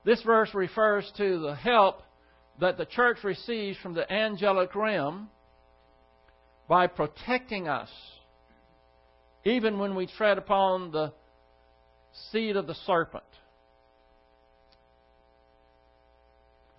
This 0.05 0.23
verse 0.23 0.55
refers 0.55 1.13
to 1.19 1.39
the 1.41 1.55
help 1.55 2.01
that 2.61 2.79
the 2.79 2.87
church 2.87 3.19
receives 3.23 3.77
from 3.79 3.93
the 3.93 4.11
angelic 4.11 4.75
realm 4.75 5.29
by 6.67 6.87
protecting 6.87 7.69
us, 7.69 7.91
even 9.45 9.79
when 9.79 9.95
we 9.95 10.07
tread 10.07 10.39
upon 10.39 10.91
the 10.91 11.13
seed 12.33 12.57
of 12.57 12.67
the 12.67 12.75
serpent. 12.87 13.23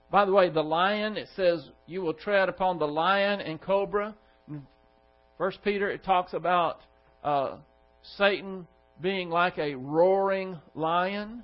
By 0.09 0.25
the 0.25 0.31
way, 0.31 0.49
the 0.49 0.63
lion, 0.63 1.17
it 1.17 1.27
says, 1.35 1.69
you 1.85 2.01
will 2.01 2.15
tread 2.15 2.49
upon 2.49 2.79
the 2.79 2.87
lion 2.87 3.41
and 3.41 3.61
cobra. 3.61 4.15
1 5.39 5.53
Peter, 5.63 5.89
it 5.89 6.03
talks 6.03 6.33
about 6.33 6.81
uh, 7.23 7.55
Satan 8.17 8.67
being 8.99 9.29
like 9.29 9.57
a 9.57 9.73
roaring 9.73 10.59
lion. 10.75 11.43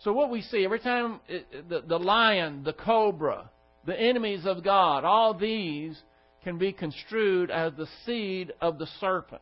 So 0.00 0.12
what 0.12 0.28
we 0.28 0.42
see 0.42 0.64
every 0.64 0.80
time 0.80 1.20
it, 1.28 1.68
the, 1.68 1.82
the 1.82 2.00
lion, 2.00 2.64
the 2.64 2.72
cobra, 2.72 3.48
the 3.84 3.98
enemies 3.98 4.44
of 4.44 4.64
God, 4.64 5.04
all 5.04 5.34
these 5.34 5.96
can 6.42 6.58
be 6.58 6.72
construed 6.72 7.48
as 7.48 7.72
the 7.76 7.86
seed 8.04 8.52
of 8.60 8.76
the 8.80 8.88
serpent. 8.98 9.40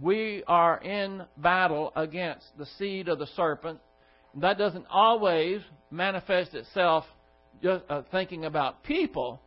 We 0.00 0.44
are 0.46 0.78
in 0.78 1.24
battle 1.36 1.92
against 1.96 2.56
the 2.56 2.66
seed 2.78 3.08
of 3.08 3.18
the 3.18 3.26
serpent. 3.34 3.80
That 4.36 4.58
doesn't 4.58 4.86
always 4.88 5.60
manifest 5.90 6.54
itself 6.54 7.04
just 7.60 7.82
uh, 7.88 8.02
thinking 8.12 8.44
about 8.44 8.84
people, 8.84 9.42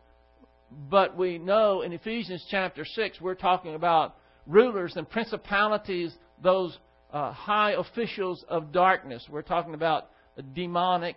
but 0.89 1.17
we 1.17 1.37
know 1.37 1.81
in 1.81 1.93
Ephesians 1.93 2.45
chapter 2.49 2.85
6 2.85 3.21
we're 3.21 3.35
talking 3.35 3.75
about 3.75 4.15
rulers 4.45 4.95
and 4.95 5.09
principalities, 5.09 6.13
those 6.41 6.77
uh, 7.11 7.31
high 7.31 7.71
officials 7.71 8.43
of 8.47 8.71
darkness. 8.71 9.25
We're 9.29 9.41
talking 9.41 9.73
about 9.73 10.09
a 10.37 10.41
demonic 10.41 11.15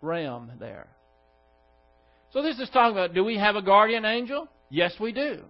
realm 0.00 0.52
there. 0.58 0.88
So 2.32 2.42
this 2.42 2.58
is 2.58 2.68
talking 2.70 2.96
about 2.96 3.14
do 3.14 3.24
we 3.24 3.36
have 3.36 3.56
a 3.56 3.62
guardian 3.62 4.04
angel? 4.04 4.48
Yes, 4.70 4.94
we 4.98 5.12
do. 5.12 5.42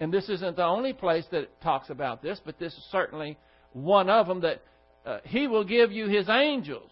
and 0.00 0.12
this 0.12 0.28
isn't 0.28 0.56
the 0.56 0.64
only 0.64 0.92
place 0.94 1.26
that 1.30 1.60
talks 1.60 1.90
about 1.90 2.22
this, 2.22 2.40
but 2.44 2.58
this 2.58 2.72
is 2.72 2.84
certainly 2.90 3.36
one 3.72 4.08
of 4.08 4.26
them 4.26 4.40
that 4.40 4.62
uh, 5.04 5.18
He 5.24 5.46
will 5.46 5.64
give 5.64 5.92
you 5.92 6.08
His 6.08 6.28
angels. 6.28 6.90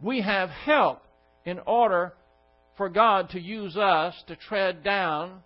We 0.00 0.22
have 0.22 0.48
help 0.48 1.02
in 1.44 1.58
order 1.60 2.14
for 2.76 2.88
God 2.88 3.30
to 3.30 3.40
use 3.40 3.76
us 3.76 4.14
to 4.26 4.36
tread 4.36 4.82
down 4.82 5.42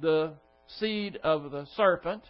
the 0.00 0.34
seed 0.78 1.18
of 1.22 1.50
the 1.50 1.66
serpent, 1.76 2.22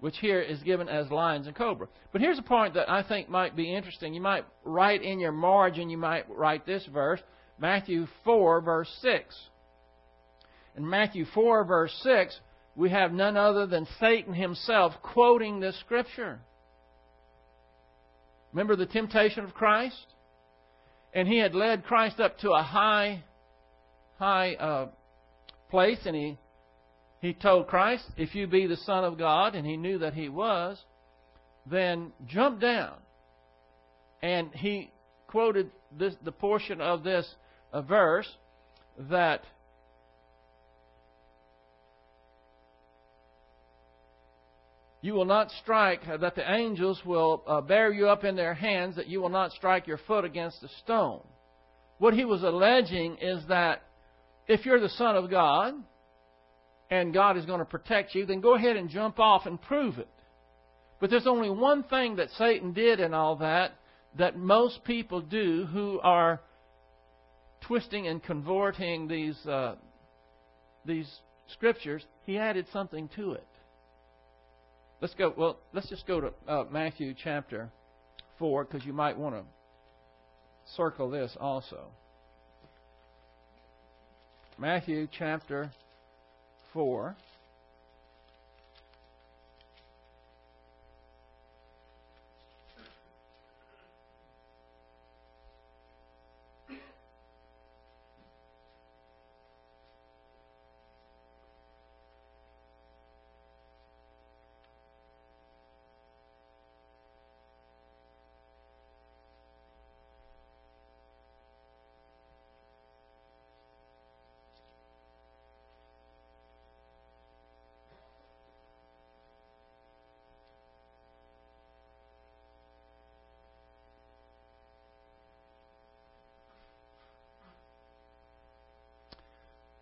which 0.00 0.18
here 0.18 0.40
is 0.40 0.62
given 0.62 0.88
as 0.88 1.10
lions 1.10 1.46
and 1.46 1.56
cobra. 1.56 1.88
But 2.12 2.20
here's 2.20 2.38
a 2.38 2.42
point 2.42 2.74
that 2.74 2.90
I 2.90 3.02
think 3.02 3.28
might 3.28 3.56
be 3.56 3.74
interesting. 3.74 4.14
You 4.14 4.20
might 4.20 4.44
write 4.64 5.02
in 5.02 5.20
your 5.20 5.32
margin, 5.32 5.90
you 5.90 5.98
might 5.98 6.28
write 6.28 6.66
this 6.66 6.86
verse, 6.86 7.20
Matthew 7.58 8.06
4, 8.24 8.60
verse 8.60 8.94
6. 9.00 9.34
In 10.76 10.88
Matthew 10.88 11.24
4, 11.34 11.64
verse 11.64 11.92
6, 12.02 12.38
we 12.76 12.90
have 12.90 13.12
none 13.12 13.36
other 13.36 13.66
than 13.66 13.88
Satan 13.98 14.34
himself 14.34 14.92
quoting 15.02 15.58
this 15.58 15.78
scripture. 15.80 16.38
Remember 18.52 18.76
the 18.76 18.86
temptation 18.86 19.44
of 19.44 19.54
Christ? 19.54 20.06
And 21.12 21.26
he 21.26 21.38
had 21.38 21.54
led 21.54 21.84
Christ 21.84 22.20
up 22.20 22.38
to 22.38 22.52
a 22.52 22.62
high, 22.62 23.24
high 24.18 24.54
uh, 24.54 24.88
place, 25.70 25.98
and 26.04 26.14
he 26.14 26.38
he 27.20 27.34
told 27.34 27.66
Christ, 27.66 28.04
"If 28.16 28.34
you 28.34 28.46
be 28.46 28.66
the 28.66 28.76
Son 28.76 29.04
of 29.04 29.18
God," 29.18 29.54
and 29.54 29.66
he 29.66 29.76
knew 29.76 29.98
that 29.98 30.14
he 30.14 30.28
was, 30.28 30.78
then 31.66 32.12
jump 32.26 32.60
down. 32.60 32.94
And 34.22 34.50
he 34.52 34.90
quoted 35.28 35.70
this, 35.96 36.14
the 36.24 36.32
portion 36.32 36.80
of 36.80 37.04
this 37.04 37.28
uh, 37.72 37.82
verse 37.82 38.28
that 38.98 39.42
You 45.00 45.14
will 45.14 45.26
not 45.26 45.52
strike, 45.62 46.00
uh, 46.08 46.16
that 46.16 46.34
the 46.34 46.52
angels 46.52 47.00
will 47.04 47.44
uh, 47.46 47.60
bear 47.60 47.92
you 47.92 48.08
up 48.08 48.24
in 48.24 48.34
their 48.34 48.54
hands, 48.54 48.96
that 48.96 49.06
you 49.06 49.20
will 49.20 49.28
not 49.28 49.52
strike 49.52 49.86
your 49.86 49.98
foot 49.98 50.24
against 50.24 50.62
a 50.64 50.68
stone. 50.82 51.22
What 51.98 52.14
he 52.14 52.24
was 52.24 52.42
alleging 52.42 53.16
is 53.20 53.46
that 53.46 53.82
if 54.48 54.64
you're 54.66 54.80
the 54.80 54.88
Son 54.88 55.14
of 55.14 55.30
God, 55.30 55.74
and 56.90 57.12
God 57.12 57.36
is 57.36 57.44
going 57.44 57.58
to 57.58 57.64
protect 57.64 58.14
you, 58.14 58.26
then 58.26 58.40
go 58.40 58.54
ahead 58.54 58.76
and 58.76 58.88
jump 58.88 59.18
off 59.18 59.46
and 59.46 59.60
prove 59.60 59.98
it. 59.98 60.08
But 61.00 61.10
there's 61.10 61.26
only 61.26 61.50
one 61.50 61.84
thing 61.84 62.16
that 62.16 62.30
Satan 62.30 62.72
did 62.72 62.98
in 62.98 63.14
all 63.14 63.36
that 63.36 63.72
that 64.16 64.36
most 64.36 64.82
people 64.84 65.20
do 65.20 65.66
who 65.70 66.00
are 66.02 66.40
twisting 67.60 68.06
and 68.06 68.22
convorting 68.22 69.06
these 69.06 69.36
uh, 69.46 69.76
these 70.84 71.08
scriptures. 71.52 72.04
He 72.24 72.38
added 72.38 72.66
something 72.72 73.08
to 73.16 73.32
it. 73.32 73.46
Let's 75.00 75.14
go. 75.14 75.32
Well, 75.36 75.58
let's 75.72 75.88
just 75.88 76.06
go 76.06 76.20
to 76.20 76.32
uh, 76.48 76.64
Matthew 76.70 77.14
chapter 77.22 77.70
four 78.38 78.64
because 78.64 78.84
you 78.84 78.92
might 78.92 79.16
want 79.16 79.36
to 79.36 79.42
circle 80.74 81.10
this 81.10 81.36
also. 81.38 81.90
Matthew 84.60 85.06
chapter 85.12 85.70
four. 86.72 87.14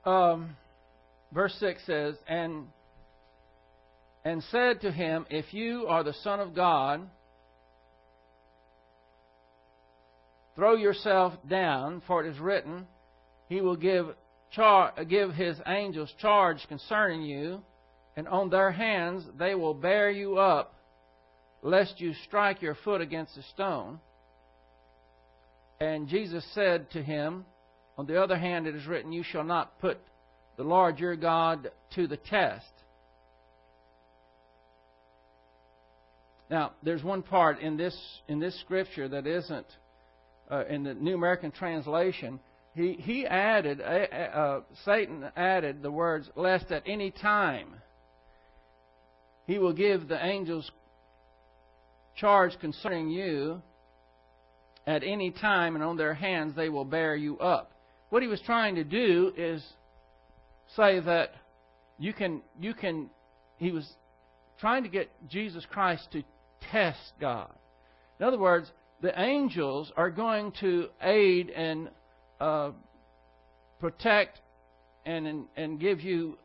Um, 0.07 0.57
verse 1.33 1.55
6 1.61 1.85
says, 1.85 2.15
and, 2.29 2.69
and 4.25 4.43
said 4.45 4.81
to 4.83 4.93
him, 4.93 5.27
If 5.29 5.53
you 5.53 5.87
are 5.89 6.05
the 6.05 6.15
Son 6.23 6.41
of 6.41 6.55
God, 6.55 7.03
throw 10.55 10.77
yourself 10.77 11.35
down, 11.49 12.03
for 12.07 12.25
it 12.25 12.31
is 12.31 12.39
written, 12.39 12.87
He 13.49 13.61
will 13.61 13.77
give, 13.77 14.07
char- 14.53 14.93
give 15.05 15.33
His 15.33 15.59
angels 15.67 16.13
charge 16.21 16.65
concerning 16.69 17.23
you, 17.23 17.63
and 18.17 18.27
on 18.29 18.49
their 18.49 18.71
hands 18.71 19.25
they 19.39 19.55
will 19.55 19.75
bear 19.75 20.11
you 20.11 20.39
up, 20.39 20.75
lest 21.63 22.01
you 22.01 22.15
strike 22.25 22.63
your 22.63 22.77
foot 22.85 23.01
against 23.01 23.37
a 23.37 23.43
stone. 23.55 24.01
And 25.79 26.09
Jesus 26.09 26.45
said 26.55 26.91
to 26.93 27.03
him, 27.03 27.45
on 27.99 28.07
the 28.07 28.23
other 28.23 28.37
hand, 28.37 28.67
it 28.67 28.75
is 28.75 28.87
written, 28.87 29.13
You 29.13 29.23
shall 29.23 29.45
not 29.45 29.79
put 29.81 29.99
the 30.57 30.65
Lord 30.65 30.99
your 30.99 31.17
God 31.17 31.71
to 31.95 32.07
the 32.07 32.17
test. 32.17 32.67
Now, 36.51 36.73
there's 36.83 37.03
one 37.03 37.23
part 37.23 37.61
in 37.61 37.77
this 37.77 37.97
in 38.29 38.39
this 38.39 38.59
scripture 38.61 39.09
that 39.09 39.27
isn't 39.27 39.67
uh, 40.51 40.65
in 40.67 40.85
the 40.85 40.95
New 40.95 41.15
American 41.15 41.51
Translation. 41.51 42.39
He 42.75 42.93
he 42.93 43.27
added 43.27 43.81
uh, 43.81 43.85
uh, 43.85 44.61
Satan 44.85 45.25
added 45.35 45.83
the 45.83 45.91
words 45.91 46.29
lest 46.37 46.71
at 46.71 46.85
any 46.87 47.11
time 47.11 47.75
he 49.47 49.59
will 49.59 49.73
give 49.73 50.07
the 50.07 50.25
angels 50.25 50.71
charge 52.17 52.53
concerning 52.61 53.11
you 53.11 53.61
at 54.87 55.03
any 55.03 55.33
time, 55.33 55.75
and 55.75 55.83
on 55.83 55.97
their 55.97 56.15
hands 56.15 56.55
they 56.55 56.69
will 56.69 56.85
bear 56.85 57.17
you 57.17 57.39
up 57.39 57.73
what 58.11 58.23
he 58.23 58.29
was 58.29 58.41
trying 58.41 58.77
to 58.77 58.85
do 58.85 59.33
is 59.37 59.65
say 60.77 61.01
that 61.01 61.31
you 61.99 62.13
can 62.13 62.43
you 62.61 62.75
can 62.75 63.11
he 63.59 63.71
was 63.71 63.89
trying 64.59 64.83
to 64.83 64.89
get 64.89 65.11
Jesus 65.29 65.65
Christ 65.71 66.09
to 66.13 66.23
test 66.71 67.13
God. 67.21 67.53
In 68.19 68.27
other 68.27 68.39
words, 68.39 68.71
the 69.03 69.19
angels 69.21 69.93
are 69.97 70.11
going 70.11 70.53
to 70.61 70.89
aid 71.03 71.51
and 71.51 71.91
uh, 72.41 72.71
protect 73.81 74.41
and 75.05 75.47
and 75.57 75.81
give 75.81 76.01
you 76.01 76.39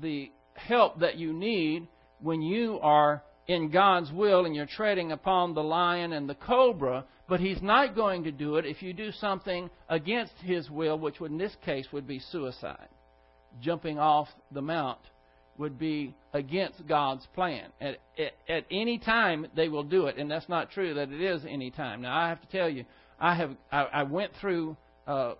the 0.00 0.30
help 0.54 1.00
that 1.00 1.16
you 1.16 1.32
need 1.32 1.88
when 2.20 2.42
you 2.42 2.78
are 2.80 3.22
in 3.46 3.70
God's 3.70 4.10
will 4.12 4.46
and 4.46 4.54
you're 4.54 4.66
treading 4.66 5.12
upon 5.12 5.54
the 5.54 5.62
lion 5.62 6.12
and 6.12 6.28
the 6.28 6.34
cobra, 6.34 7.04
but 7.28 7.40
He's 7.40 7.62
not 7.62 7.94
going 7.94 8.24
to 8.24 8.32
do 8.32 8.56
it 8.56 8.66
if 8.66 8.82
you 8.82 8.92
do 8.92 9.12
something 9.12 9.70
against 9.88 10.34
His 10.42 10.70
will, 10.70 10.98
which 10.98 11.20
in 11.20 11.38
this 11.38 11.54
case 11.64 11.86
would 11.92 12.06
be 12.06 12.18
suicide. 12.18 12.88
Jumping 13.60 13.98
off 13.98 14.28
the 14.50 14.62
mount 14.62 14.98
would 15.56 15.78
be 15.78 16.14
against 16.32 16.86
God's 16.86 17.26
plan. 17.34 17.70
At, 17.80 17.98
at, 18.18 18.32
at 18.48 18.64
any 18.70 18.98
time, 18.98 19.46
they 19.54 19.68
will 19.68 19.84
do 19.84 20.06
it, 20.06 20.16
and 20.16 20.28
that's 20.30 20.48
not 20.48 20.72
true 20.72 20.94
that 20.94 21.12
it 21.12 21.20
is 21.20 21.42
any 21.48 21.70
time. 21.70 22.02
Now, 22.02 22.16
I 22.16 22.28
have 22.28 22.40
to 22.40 22.48
tell 22.48 22.68
you, 22.68 22.84
I 23.20 23.34
have 23.34 23.50
I, 23.70 23.82
I 23.84 24.02
went 24.02 24.32
through 24.40 24.76
uh, 25.06 25.34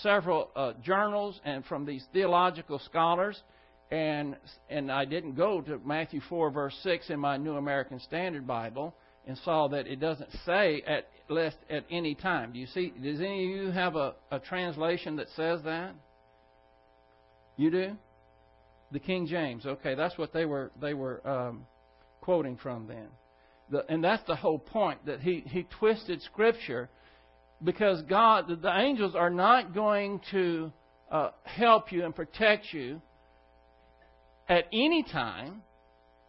several 0.00 0.50
uh, 0.56 0.72
journals 0.82 1.40
and 1.44 1.64
from 1.66 1.84
these 1.84 2.04
theological 2.12 2.78
scholars 2.78 3.40
and 3.90 4.36
and 4.70 4.90
I 4.90 5.04
didn't 5.04 5.34
go 5.34 5.60
to 5.60 5.78
Matthew 5.84 6.20
4 6.28 6.50
verse 6.50 6.76
6 6.82 7.10
in 7.10 7.20
my 7.20 7.36
New 7.36 7.56
American 7.56 8.00
Standard 8.00 8.46
Bible 8.46 8.94
and 9.26 9.38
saw 9.44 9.68
that 9.68 9.86
it 9.86 10.00
doesn't 10.00 10.30
say 10.44 10.82
at 10.86 11.08
lest 11.28 11.56
at 11.70 11.84
any 11.90 12.14
time. 12.14 12.52
Do 12.52 12.58
you 12.58 12.66
see? 12.66 12.92
Does 13.02 13.20
any 13.20 13.44
of 13.44 13.50
you 13.50 13.70
have 13.70 13.96
a, 13.96 14.14
a 14.30 14.38
translation 14.38 15.16
that 15.16 15.28
says 15.36 15.60
that? 15.64 15.94
You 17.56 17.70
do. 17.70 17.96
The 18.90 18.98
King 18.98 19.26
James. 19.26 19.64
Okay, 19.64 19.94
that's 19.94 20.18
what 20.18 20.32
they 20.32 20.44
were 20.44 20.70
they 20.80 20.94
were 20.94 21.26
um, 21.26 21.66
quoting 22.20 22.56
from 22.56 22.86
then. 22.86 23.08
The, 23.70 23.84
and 23.90 24.02
that's 24.02 24.26
the 24.26 24.36
whole 24.36 24.58
point 24.58 25.06
that 25.06 25.20
he 25.20 25.44
he 25.46 25.66
twisted 25.78 26.20
Scripture 26.22 26.90
because 27.62 28.02
God 28.02 28.46
the, 28.60 28.76
angels 28.76 29.14
are 29.14 29.30
not 29.30 29.74
going 29.74 30.20
to 30.32 30.72
uh, 31.10 31.30
help 31.44 31.92
you 31.92 32.04
and 32.04 32.14
protect 32.14 32.72
you 32.72 33.00
at 34.48 34.64
any 34.72 35.02
time. 35.02 35.62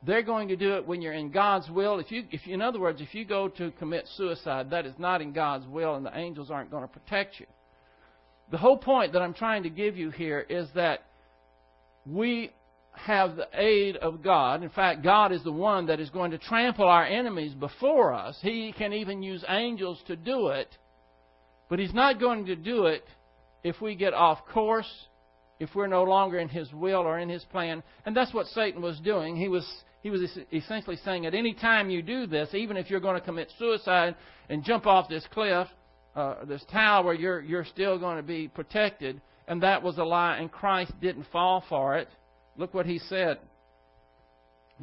They're 0.06 0.24
going 0.24 0.50
to 0.50 0.56
do 0.56 0.76
it 0.76 0.86
when 0.86 1.02
you're 1.02 1.14
in 1.14 1.32
God's 1.32 1.70
will. 1.70 2.00
If 2.00 2.12
you, 2.12 2.24
if 2.32 2.46
you, 2.46 2.54
in 2.54 2.62
other 2.62 2.80
words, 2.80 3.00
if 3.00 3.16
you 3.16 3.24
go 3.24 3.48
to 3.48 3.72
commit 3.72 4.08
suicide, 4.16 4.70
that 4.72 4.86
is 4.86 4.96
not 4.98 5.22
in 5.22 5.32
God's 5.32 5.66
will, 5.68 5.96
and 5.96 6.06
the 6.06 6.18
angels 6.18 6.52
aren't 6.52 6.72
going 6.72 6.84
to 6.84 6.90
protect 6.90 7.40
you. 7.40 7.46
The 8.52 8.58
whole 8.58 8.78
point 8.78 9.14
that 9.14 9.22
I'm 9.22 9.34
trying 9.34 9.64
to 9.64 9.70
give 9.70 9.96
you 9.96 10.10
here 10.10 10.40
is 10.40 10.68
that 10.76 11.04
we 12.06 12.52
have 12.92 13.36
the 13.36 13.48
aid 13.54 13.96
of 13.98 14.22
God. 14.22 14.62
In 14.62 14.70
fact, 14.70 15.04
God 15.04 15.32
is 15.32 15.44
the 15.44 15.52
one 15.52 15.88
that 15.88 16.00
is 16.00 16.10
going 16.10 16.32
to 16.32 16.38
trample 16.38 16.88
our 16.88 17.06
enemies 17.06 17.54
before 17.54 18.14
us. 18.14 18.38
He 18.42 18.74
can 18.78 18.94
even 18.94 19.24
use 19.24 19.44
angels 19.48 20.00
to 20.08 20.16
do 20.16 20.50
it. 20.50 20.68
But 21.70 21.80
He's 21.80 21.94
not 21.94 22.20
going 22.20 22.46
to 22.48 22.56
do 22.56 22.86
it 22.86 23.04
if 23.64 23.82
we 23.82 23.96
get 23.96 24.14
off 24.14 24.46
course, 24.54 24.92
if 25.60 25.70
we're 25.74 25.88
no 25.88 26.04
longer 26.04 26.38
in 26.38 26.50
His 26.50 26.72
will 26.74 27.02
or 27.02 27.18
in 27.18 27.30
His 27.30 27.44
plan. 27.46 27.82
And 28.06 28.16
that's 28.16 28.34
what 28.34 28.46
Satan 28.48 28.82
was 28.82 29.00
doing. 29.00 29.36
He 29.36 29.48
was, 29.48 29.66
he 30.04 30.10
was 30.10 30.22
essentially 30.52 30.98
saying, 30.98 31.26
at 31.26 31.34
any 31.34 31.54
time 31.54 31.90
you 31.90 32.02
do 32.02 32.28
this, 32.28 32.50
even 32.54 32.76
if 32.76 32.90
you're 32.90 33.00
going 33.00 33.18
to 33.18 33.26
commit 33.26 33.50
suicide 33.58 34.16
and 34.50 34.62
jump 34.62 34.86
off 34.86 35.08
this 35.08 35.26
cliff, 35.32 35.66
uh, 36.14 36.44
this 36.44 36.64
tower, 36.70 37.14
you're, 37.14 37.40
you're 37.40 37.64
still 37.64 37.98
going 37.98 38.18
to 38.18 38.24
be 38.24 38.50
protected. 38.50 39.22
And 39.48 39.64
that 39.64 39.82
was 39.82 39.98
a 39.98 40.04
lie, 40.04 40.36
and 40.38 40.52
Christ 40.52 40.92
didn't 41.02 41.28
fall 41.32 41.64
for 41.70 41.98
it. 41.98 42.10
Look 42.58 42.74
what 42.74 42.86
he 42.86 43.00
said. 43.00 43.40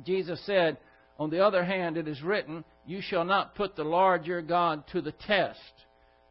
Jesus 0.05 0.41
said, 0.47 0.79
On 1.19 1.29
the 1.29 1.45
other 1.45 1.65
hand, 1.65 1.99
it 1.99 2.09
is 2.09 2.23
written, 2.23 2.65
You 2.87 3.03
shall 3.03 3.27
not 3.27 3.55
put 3.55 3.77
the 3.77 3.85
Lord 3.85 4.25
your 4.25 4.41
God 4.41 4.85
to 4.93 5.03
the 5.03 5.13
test. 5.13 5.59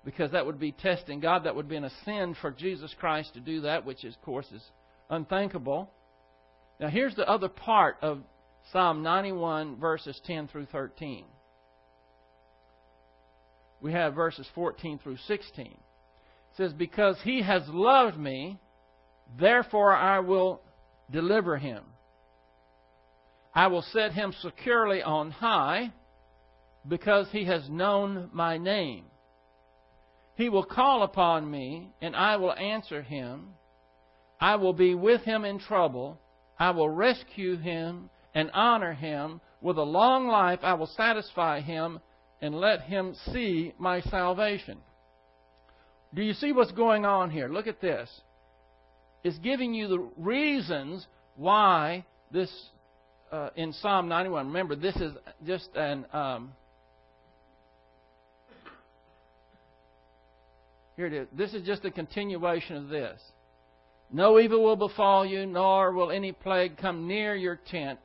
Because 0.04 0.32
that 0.32 0.48
would 0.48 0.60
be 0.60 0.72
testing 0.72 1.20
God. 1.20 1.44
That 1.44 1.56
would 1.56 1.70
be 1.70 1.78
a 1.78 1.92
sin 2.06 2.36
for 2.42 2.50
Jesus 2.50 2.96
Christ 3.00 3.36
to 3.36 3.40
do 3.40 3.62
that, 3.62 3.86
which, 3.86 4.04
of 4.04 4.20
course, 4.24 4.48
is 4.52 4.64
unthinkable. 5.12 5.92
Now, 6.80 6.88
here's 6.88 7.16
the 7.16 7.30
other 7.30 7.50
part 7.50 7.98
of 8.02 8.24
Psalm 8.72 9.02
91, 9.02 9.78
verses 9.78 10.20
10 10.26 10.48
through 10.48 10.68
13. 10.68 11.26
We 13.82 13.94
have 13.94 14.14
verses 14.14 14.48
14 14.54 15.00
through 15.00 15.18
16. 15.28 15.66
It 15.66 15.78
says, 16.56 16.74
Because 16.74 17.18
he 17.24 17.42
has 17.42 17.64
loved 17.70 18.18
me, 18.18 18.60
therefore 19.40 19.96
I 19.96 20.20
will 20.20 20.62
deliver 21.10 21.58
him. 21.58 21.84
I 23.56 23.68
will 23.68 23.82
set 23.82 24.12
him 24.12 24.34
securely 24.40 25.02
on 25.02 25.32
high 25.32 25.92
because 26.88 27.28
he 27.32 27.46
has 27.46 27.68
known 27.70 28.30
my 28.32 28.58
name. 28.58 29.06
He 30.36 30.48
will 30.48 30.64
call 30.64 31.04
upon 31.04 31.50
me, 31.50 31.92
and 32.02 32.16
I 32.16 32.36
will 32.36 32.54
answer 32.54 33.02
him. 33.02 33.56
I 34.40 34.56
will 34.56 34.74
be 34.74 34.94
with 34.94 35.22
him 35.22 35.44
in 35.44 35.60
trouble. 35.60 36.20
I 36.58 36.72
will 36.72 36.90
rescue 36.90 37.58
him 37.58 38.10
and 38.40 38.50
honor 38.54 38.94
him. 38.94 39.42
With 39.62 39.78
a 39.78 39.84
long 39.84 40.28
life 40.28 40.60
I 40.64 40.74
will 40.74 40.88
satisfy 40.88 41.60
him 41.60 42.00
and 42.42 42.56
let 42.56 42.82
him 42.82 43.14
see 43.34 43.74
my 43.78 44.00
salvation. 44.00 44.78
Do 46.14 46.22
you 46.22 46.34
see 46.34 46.54
what's 46.54 46.72
going 46.72 47.06
on 47.06 47.30
here? 47.30 47.50
Look 47.50 47.68
at 47.68 47.82
this 47.82 48.10
It's 49.24 49.38
giving 49.40 49.74
you 49.74 49.88
the 49.90 50.10
reasons 50.16 51.06
why 51.36 52.06
this 52.32 52.50
uh, 53.32 53.50
in 53.58 53.74
Psalm 53.74 54.08
91. 54.08 54.48
Remember, 54.48 54.76
this 54.76 54.96
is 54.96 55.14
just 55.46 55.70
an 55.76 56.06
um, 56.14 56.54
here 60.96 61.08
it 61.08 61.14
is. 61.14 61.28
This 61.34 61.54
is 61.54 61.66
just 61.68 61.84
a 61.84 61.92
continuation 61.92 62.78
of 62.78 62.88
this. 62.88 63.22
No 64.12 64.40
evil 64.40 64.64
will 64.64 64.78
befall 64.78 65.26
you, 65.26 65.46
nor 65.46 65.92
will 65.92 66.10
any 66.10 66.32
plague 66.32 66.78
come 66.78 67.06
near 67.06 67.36
your 67.36 67.60
tent. 67.70 68.00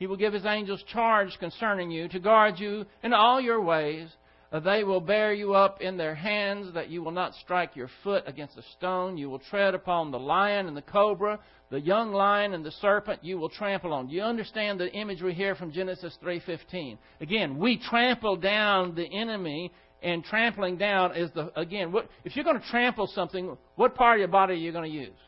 He 0.00 0.08
will 0.08 0.16
give 0.16 0.32
his 0.32 0.46
angels 0.46 0.82
charge 0.92 1.38
concerning 1.38 1.92
you 1.92 2.08
to 2.08 2.18
guard 2.18 2.58
you 2.58 2.86
in 3.04 3.12
all 3.12 3.40
your 3.40 3.60
ways. 3.60 4.08
They 4.64 4.82
will 4.82 5.00
bear 5.00 5.32
you 5.32 5.54
up 5.54 5.80
in 5.80 5.96
their 5.96 6.14
hands, 6.14 6.74
that 6.74 6.88
you 6.88 7.02
will 7.04 7.12
not 7.12 7.34
strike 7.34 7.76
your 7.76 7.90
foot 8.02 8.24
against 8.26 8.58
a 8.58 8.62
stone. 8.76 9.16
You 9.16 9.30
will 9.30 9.38
tread 9.38 9.74
upon 9.74 10.10
the 10.10 10.18
lion 10.18 10.66
and 10.66 10.76
the 10.76 10.82
cobra, 10.82 11.38
the 11.70 11.80
young 11.80 12.12
lion 12.12 12.54
and 12.54 12.64
the 12.64 12.72
serpent. 12.72 13.22
You 13.22 13.38
will 13.38 13.50
trample 13.50 13.92
on. 13.92 14.08
You 14.08 14.22
understand 14.22 14.80
the 14.80 14.90
imagery 14.90 15.34
here 15.34 15.54
from 15.54 15.70
Genesis 15.70 16.16
three 16.20 16.40
fifteen? 16.40 16.98
Again, 17.20 17.58
we 17.58 17.78
trample 17.78 18.36
down 18.36 18.96
the 18.96 19.04
enemy, 19.04 19.70
and 20.02 20.24
trampling 20.24 20.78
down 20.78 21.14
is 21.14 21.30
the 21.34 21.52
again. 21.60 21.92
What, 21.92 22.08
if 22.24 22.34
you're 22.34 22.44
going 22.44 22.60
to 22.60 22.68
trample 22.68 23.06
something, 23.14 23.56
what 23.76 23.94
part 23.94 24.16
of 24.16 24.20
your 24.20 24.28
body 24.28 24.54
are 24.54 24.56
you 24.56 24.72
going 24.72 24.90
to 24.90 24.96
use? 24.96 25.18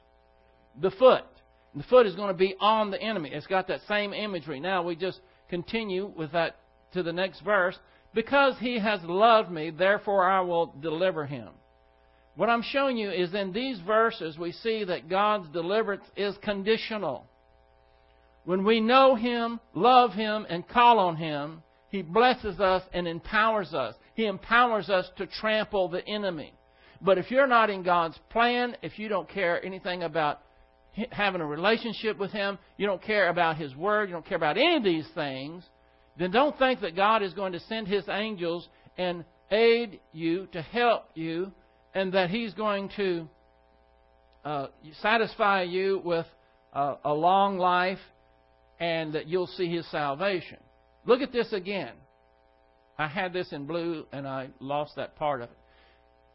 The 0.81 0.91
foot. 0.93 1.25
The 1.75 1.83
foot 1.85 2.07
is 2.07 2.15
going 2.15 2.29
to 2.29 2.35
be 2.35 2.55
on 2.61 2.91
the 2.91 3.01
enemy. 3.01 3.31
It's 3.33 3.47
got 3.47 3.69
that 3.69 3.81
same 3.89 4.13
imagery. 4.13 4.61
Now 4.61 4.83
we 4.83 4.95
just 4.95 5.21
continue 5.49 6.13
with 6.17 6.33
that 6.33 6.57
to 6.93 7.03
the 7.03 7.13
next 7.13 7.41
verse. 7.41 7.79
Because 8.15 8.55
he 8.61 8.79
has 8.79 9.01
loved 9.05 9.51
me, 9.51 9.71
therefore 9.71 10.29
I 10.29 10.41
will 10.41 10.75
deliver 10.81 11.25
him. 11.25 11.49
What 12.35 12.49
I'm 12.49 12.63
showing 12.63 12.97
you 12.97 13.11
is 13.11 13.35
in 13.35 13.53
these 13.53 13.79
verses 13.81 14.39
we 14.39 14.53
see 14.53 14.85
that 14.85 15.09
God's 15.09 15.49
deliverance 15.51 16.05
is 16.17 16.37
conditional. 16.43 17.27
When 18.45 18.65
we 18.65 18.81
know 18.81 19.15
Him, 19.15 19.61
love 19.75 20.13
Him, 20.13 20.47
and 20.49 20.67
call 20.67 20.99
on 20.99 21.17
Him, 21.17 21.63
He 21.91 22.03
blesses 22.03 22.59
us 22.59 22.83
and 22.93 23.07
empowers 23.07 23.75
us. 23.75 23.95
He 24.15 24.27
empowers 24.27 24.89
us 24.89 25.09
to 25.19 25.27
trample 25.27 25.89
the 25.89 26.07
enemy. 26.07 26.55
But 27.01 27.19
if 27.19 27.31
you're 27.31 27.47
not 27.47 27.71
in 27.71 27.83
God's 27.83 28.19
plan, 28.31 28.77
if 28.83 28.99
you 28.99 29.09
don't 29.09 29.29
care 29.29 29.65
anything 29.65 30.03
about 30.03 30.41
having 31.11 31.41
a 31.41 31.47
relationship 31.47 32.19
with 32.19 32.33
Him, 32.33 32.59
you 32.77 32.87
don't 32.87 33.03
care 33.03 33.29
about 33.29 33.57
His 33.57 33.75
Word, 33.75 34.09
you 34.09 34.15
don't 34.15 34.27
care 34.27 34.37
about 34.37 34.57
any 34.57 34.77
of 34.77 34.85
these 34.85 35.09
things, 35.15 35.65
then 36.19 36.31
don't 36.31 36.59
think 36.59 36.81
that 36.81 36.95
God 36.95 37.23
is 37.23 37.33
going 37.33 37.53
to 37.53 37.61
send 37.61 37.89
His 37.89 38.05
angels 38.09 38.69
and 38.99 39.25
aid 39.51 40.01
you, 40.13 40.47
to 40.53 40.63
help 40.63 41.05
you, 41.15 41.53
and 41.95 42.13
that 42.13 42.31
He's 42.31 42.55
going 42.55 42.91
to 42.97 43.29
uh, 44.45 44.67
satisfy 45.01 45.63
you 45.63 46.01
with 46.05 46.27
uh, 46.73 46.97
a 47.05 47.13
long 47.13 47.59
life 47.59 47.99
and 48.81 49.13
that 49.15 49.29
you'll 49.29 49.47
see 49.47 49.69
His 49.73 49.89
salvation. 49.91 50.59
Look 51.05 51.21
at 51.21 51.33
this 51.33 51.53
again. 51.53 51.93
I 52.99 53.09
had 53.09 53.33
this 53.33 53.53
in 53.53 53.67
blue 53.67 54.07
and 54.13 54.27
I 54.27 54.49
lost 54.61 54.97
that 54.97 55.17
part 55.17 55.43
of 55.43 55.51
it. 55.51 55.57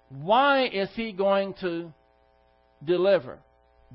Why 0.10 0.68
is 0.68 0.90
He 0.96 1.12
going 1.12 1.54
to 1.62 1.94
deliver? 2.84 3.40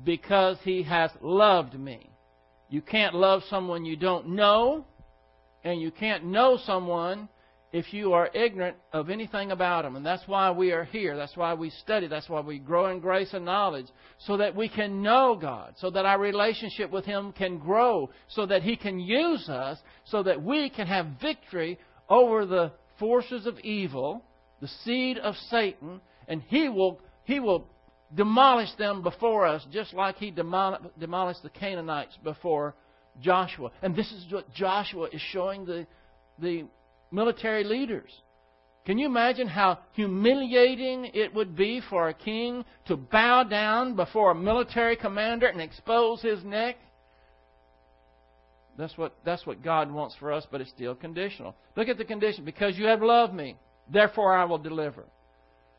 Because 0.03 0.57
He 0.63 0.83
has 0.83 1.11
loved 1.21 1.77
me. 1.77 2.09
You 2.69 2.81
can't 2.81 3.13
love 3.13 3.43
someone 3.49 3.85
you 3.85 3.95
don't 3.95 4.29
know 4.29 4.85
and 5.63 5.79
you 5.79 5.91
can't 5.91 6.25
know 6.25 6.57
someone 6.65 7.29
if 7.71 7.91
you 7.91 8.13
are 8.13 8.29
ignorant 8.35 8.77
of 8.93 9.09
anything 9.09 9.51
about 9.51 9.83
them. 9.83 9.95
And 9.95 10.05
that's 10.05 10.27
why 10.27 10.51
we 10.51 10.71
are 10.71 10.83
here. 10.83 11.17
That's 11.17 11.35
why 11.35 11.55
we 11.55 11.71
study. 11.71 12.07
That's 12.07 12.29
why 12.29 12.41
we 12.41 12.59
grow 12.59 12.91
in 12.91 12.99
grace 12.99 13.33
and 13.33 13.45
knowledge. 13.45 13.87
So 14.19 14.37
that 14.37 14.55
we 14.55 14.69
can 14.69 15.01
know 15.01 15.35
God. 15.39 15.73
So 15.77 15.89
that 15.89 16.05
our 16.05 16.19
relationship 16.19 16.91
with 16.91 17.03
Him 17.05 17.31
can 17.31 17.57
grow. 17.57 18.11
So 18.27 18.45
that 18.45 18.61
He 18.61 18.75
can 18.75 18.99
use 18.99 19.49
us. 19.49 19.79
So 20.05 20.21
that 20.21 20.41
we 20.41 20.69
can 20.69 20.85
have 20.85 21.07
victory 21.19 21.79
over 22.09 22.45
the 22.45 22.71
forces 22.99 23.47
of 23.47 23.57
evil, 23.59 24.23
the 24.61 24.67
seed 24.83 25.17
of 25.17 25.35
Satan. 25.49 25.99
And 26.27 26.43
He 26.43 26.69
will, 26.69 27.01
he 27.23 27.39
will 27.39 27.67
demolish 28.15 28.73
them 28.77 29.01
before 29.01 29.45
us 29.45 29.65
just 29.71 29.93
like 29.93 30.17
He 30.17 30.31
demolished 30.31 31.43
the 31.43 31.49
Canaanites 31.49 32.17
before 32.23 32.75
Joshua. 33.21 33.71
And 33.81 33.95
this 33.95 34.11
is 34.11 34.31
what 34.31 34.51
Joshua 34.53 35.07
is 35.11 35.21
showing 35.21 35.65
the, 35.65 35.87
the 36.39 36.65
military 37.11 37.63
leaders. 37.63 38.11
Can 38.85 38.97
you 38.97 39.05
imagine 39.05 39.47
how 39.47 39.79
humiliating 39.93 41.05
it 41.13 41.33
would 41.33 41.55
be 41.55 41.81
for 41.89 42.09
a 42.09 42.13
king 42.13 42.65
to 42.87 42.97
bow 42.97 43.43
down 43.43 43.95
before 43.95 44.31
a 44.31 44.35
military 44.35 44.97
commander 44.97 45.47
and 45.47 45.61
expose 45.61 46.21
his 46.21 46.43
neck? 46.43 46.75
That's 48.77 48.97
what, 48.97 49.15
that's 49.23 49.45
what 49.45 49.63
God 49.63 49.91
wants 49.91 50.15
for 50.19 50.33
us, 50.33 50.45
but 50.51 50.59
it's 50.59 50.71
still 50.71 50.95
conditional. 50.95 51.55
Look 51.77 51.87
at 51.87 51.97
the 51.97 52.05
condition. 52.05 52.43
Because 52.43 52.77
you 52.77 52.87
have 52.87 53.01
loved 53.01 53.33
me, 53.33 53.55
therefore 53.89 54.35
I 54.35 54.45
will 54.45 54.57
deliver. 54.57 55.05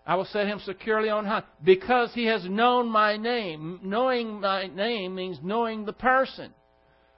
I 0.07 0.17
will 0.17 0.27
set 0.27 0.47
him 0.47 0.61
securely 0.65 1.09
on 1.09 1.25
high. 1.25 1.45
Because 1.63 2.13
he 2.13 2.27
has 2.27 2.45
known 2.45 2.89
my 2.89 3.17
name. 3.17 3.81
Knowing 3.83 4.41
my 4.41 4.67
name 4.67 5.15
means 5.15 5.39
knowing 5.43 5.85
the 5.85 5.93
person. 5.93 6.53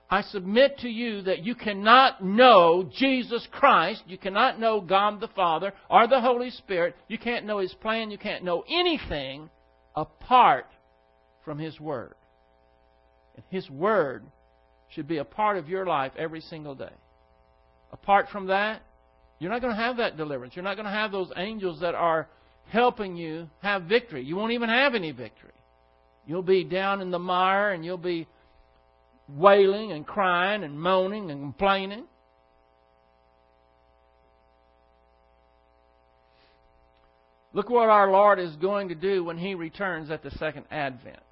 I 0.08 0.22
submit 0.22 0.78
to 0.78 0.88
you 0.88 1.22
that 1.22 1.42
you 1.42 1.56
cannot 1.56 2.22
know 2.22 2.88
Jesus 2.96 3.46
Christ, 3.50 4.04
you 4.06 4.16
cannot 4.16 4.60
know 4.60 4.80
God 4.80 5.18
the 5.20 5.28
Father 5.28 5.72
or 5.90 6.06
the 6.06 6.20
Holy 6.20 6.50
Spirit, 6.50 6.94
you 7.08 7.18
can't 7.18 7.44
know 7.44 7.58
His 7.58 7.74
plan, 7.74 8.12
you 8.12 8.18
can't 8.18 8.44
know 8.44 8.64
anything 8.70 9.50
apart 9.96 10.66
from 11.44 11.58
His 11.58 11.80
Word. 11.80 12.14
And 13.34 13.44
His 13.50 13.68
Word 13.68 14.24
should 14.90 15.08
be 15.08 15.16
a 15.16 15.24
part 15.24 15.56
of 15.56 15.68
your 15.68 15.86
life 15.86 16.12
every 16.16 16.40
single 16.40 16.76
day. 16.76 16.92
Apart 17.92 18.28
from 18.30 18.46
that, 18.46 18.82
you're 19.40 19.50
not 19.50 19.60
going 19.60 19.74
to 19.74 19.82
have 19.82 19.96
that 19.96 20.16
deliverance. 20.16 20.54
You're 20.54 20.62
not 20.62 20.76
going 20.76 20.86
to 20.86 20.92
have 20.92 21.10
those 21.10 21.32
angels 21.36 21.80
that 21.80 21.96
are 21.96 22.28
helping 22.68 23.16
you 23.16 23.48
have 23.62 23.82
victory. 23.82 24.24
You 24.24 24.36
won't 24.36 24.52
even 24.52 24.68
have 24.68 24.94
any 24.94 25.12
victory. 25.12 25.52
You'll 26.26 26.42
be 26.42 26.64
down 26.64 27.00
in 27.00 27.10
the 27.10 27.18
mire 27.18 27.72
and 27.72 27.84
you'll 27.84 27.98
be 27.98 28.26
wailing 29.28 29.92
and 29.92 30.06
crying 30.06 30.64
and 30.64 30.78
moaning 30.80 31.30
and 31.30 31.40
complaining. 31.40 32.04
Look 37.52 37.70
what 37.70 37.88
our 37.88 38.10
Lord 38.10 38.38
is 38.38 38.54
going 38.56 38.88
to 38.88 38.94
do 38.94 39.24
when 39.24 39.38
He 39.38 39.54
returns 39.54 40.10
at 40.10 40.22
the 40.22 40.30
second 40.32 40.66
advent. 40.70 41.22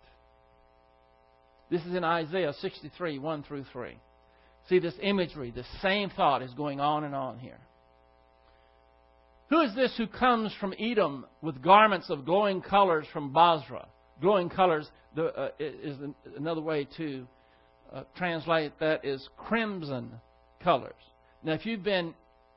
This 1.71 1.83
is 1.83 1.95
in 1.95 2.05
Isaiah 2.05 2.53
63, 2.61 3.19
1 3.19 3.43
through 3.43 3.65
3. 3.73 3.99
See 4.69 4.79
this 4.79 4.95
imagery, 5.03 5.51
the 5.51 5.65
same 5.83 6.09
thought 6.11 6.41
is 6.41 6.55
going 6.55 6.81
on 6.81 7.05
and 7.05 7.15
on 7.15 7.39
here. 7.39 7.61
Who 9.55 9.61
is 9.61 9.73
this 9.77 9.97
who 9.97 10.09
comes 10.09 10.53
from 10.59 10.75
Edom 10.81 11.27
with 11.41 11.63
garments 11.63 12.11
of 12.11 12.25
glowing 12.25 12.61
colors 12.61 13.07
from 13.13 13.33
Bozrah? 13.33 13.87
Glowing 14.21 14.49
colors 14.49 14.91
the, 15.15 15.27
uh, 15.27 15.51
is 15.61 15.97
another 16.37 16.61
way 16.61 16.89
to 16.97 17.25
uh, 17.93 18.03
translate 18.17 18.73
that 18.81 19.05
is 19.05 19.29
crimson 19.37 20.11
colors. 20.61 20.93
Now, 21.45 21.53
if 21.53 21.65
you've 21.67 21.85
been 21.85 22.15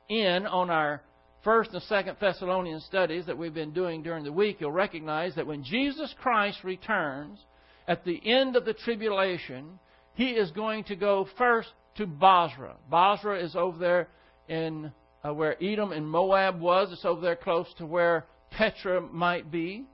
in 0.08 0.44
on 0.48 0.70
our 0.70 1.00
first 1.44 1.70
and 1.72 1.80
second 1.84 2.16
Thessalonian 2.20 2.80
studies 2.80 3.26
that 3.26 3.38
we've 3.38 3.54
been 3.54 3.72
doing 3.72 4.02
during 4.02 4.24
the 4.24 4.32
week, 4.32 4.56
you'll 4.58 4.72
recognize 4.72 5.36
that 5.36 5.46
when 5.46 5.62
Jesus 5.62 6.12
Christ 6.20 6.64
returns 6.64 7.38
at 7.86 8.04
the 8.04 8.20
end 8.28 8.56
of 8.56 8.64
the 8.64 8.74
tribulation, 8.74 9.78
he 10.14 10.30
is 10.30 10.50
going 10.50 10.82
to 10.82 10.96
go 10.96 11.28
first 11.38 11.68
to 11.94 12.08
Bozrah. 12.08 12.74
Bozrah 12.90 13.38
is 13.38 13.54
over 13.54 13.78
there 13.78 14.08
in 14.48 14.90
uh, 15.24 15.32
where 15.32 15.62
Edom 15.62 15.92
and 15.92 16.08
Moab 16.08 16.60
was. 16.60 16.92
It's 16.92 17.04
over 17.04 17.20
there 17.20 17.36
close 17.36 17.66
to 17.78 17.86
where 17.86 18.26
Petra 18.50 19.00
might 19.00 19.50
be. 19.50 19.84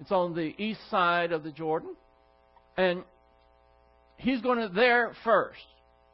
It's 0.00 0.12
on 0.12 0.34
the 0.34 0.54
east 0.62 0.80
side 0.90 1.32
of 1.32 1.42
the 1.42 1.50
Jordan. 1.50 1.94
And 2.76 3.02
he's 4.16 4.40
going 4.40 4.58
to 4.58 4.68
there 4.68 5.12
first. 5.24 5.58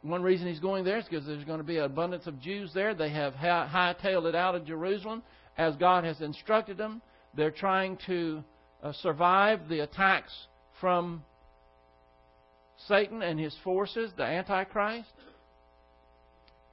One 0.03 0.23
reason 0.23 0.47
he's 0.47 0.61
going 0.61 0.85
there 0.85 0.99
is 0.99 1.05
because 1.05 1.27
there's 1.27 1.45
going 1.45 1.59
to 1.59 1.65
be 1.65 1.79
an 1.79 1.85
abundance 1.85 2.27
of 2.27 2.41
Jews 2.41 2.71
there. 2.75 2.95
They 2.95 3.11
have 3.11 3.35
hightailed 3.35 4.27
it 4.27 4.35
out 4.35 4.55
of 4.55 4.67
Jerusalem 4.67 5.23
as 5.57 5.77
God 5.77 6.05
has 6.05 6.21
instructed 6.21 6.77
them. 6.77 7.01
They're 7.35 7.51
trying 7.51 7.99
to 8.07 8.45
uh, 8.83 8.93
survive 9.01 9.69
the 9.69 9.81
attacks 9.81 10.33
from 10.81 11.25
Satan 12.87 13.23
and 13.23 13.41
his 13.41 13.57
forces, 13.65 14.11
the 14.17 14.25
Antichrist. 14.25 15.09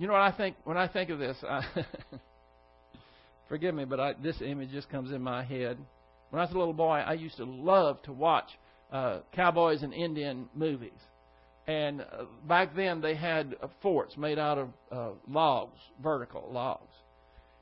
You 0.01 0.07
know 0.07 0.13
what 0.13 0.23
I 0.23 0.31
think 0.31 0.55
when 0.63 0.77
I 0.77 0.87
think 0.87 1.11
of 1.11 1.19
this? 1.19 1.37
I, 1.47 1.61
forgive 3.47 3.75
me, 3.75 3.85
but 3.85 3.99
I, 3.99 4.13
this 4.13 4.41
image 4.41 4.71
just 4.71 4.89
comes 4.89 5.11
in 5.11 5.21
my 5.21 5.43
head. 5.43 5.77
When 6.31 6.39
I 6.39 6.45
was 6.45 6.55
a 6.55 6.57
little 6.57 6.73
boy, 6.73 7.03
I 7.05 7.13
used 7.13 7.37
to 7.37 7.45
love 7.45 8.01
to 8.03 8.11
watch 8.11 8.47
uh, 8.91 9.19
cowboys 9.31 9.83
and 9.83 9.93
Indian 9.93 10.49
movies. 10.55 10.97
And 11.67 12.01
uh, 12.01 12.23
back 12.47 12.75
then 12.75 12.99
they 13.01 13.13
had 13.13 13.55
uh, 13.61 13.67
forts 13.83 14.17
made 14.17 14.39
out 14.39 14.57
of 14.57 14.69
uh, 14.91 15.09
logs, 15.29 15.77
vertical 16.01 16.49
logs. 16.51 16.95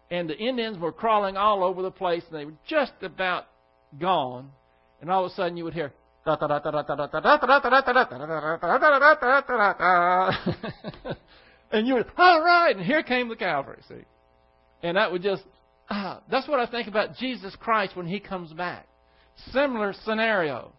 And 0.09 0.29
the 0.29 0.37
Indians 0.37 0.77
were 0.77 0.93
crawling 0.93 1.35
all 1.35 1.61
over 1.61 1.81
the 1.81 1.91
place 1.91 2.23
and 2.31 2.39
they 2.39 2.45
were 2.45 2.57
just 2.69 2.93
about 3.01 3.47
gone. 3.99 4.49
And 5.01 5.11
all 5.11 5.25
of 5.25 5.31
a 5.33 5.35
sudden 5.35 5.57
you 5.57 5.65
would 5.65 5.73
hear 5.73 5.91
and 11.72 11.88
you 11.88 11.95
would, 11.95 12.07
all 12.17 12.41
right, 12.41 12.76
and 12.76 12.86
here 12.86 13.03
came 13.03 13.30
the 13.30 13.36
Calvary. 13.36 13.82
see. 13.88 14.05
And 14.82 14.97
that 14.97 15.11
would 15.11 15.22
just, 15.22 15.43
ah, 15.89 16.22
that's 16.30 16.47
what 16.47 16.59
I 16.59 16.65
think 16.65 16.88
about 16.88 17.15
Jesus 17.17 17.55
Christ 17.59 17.95
when 17.95 18.07
he 18.07 18.20
comes 18.20 18.53
back. 18.53 18.88
Similar 19.51 19.93
scenario. 20.03 20.74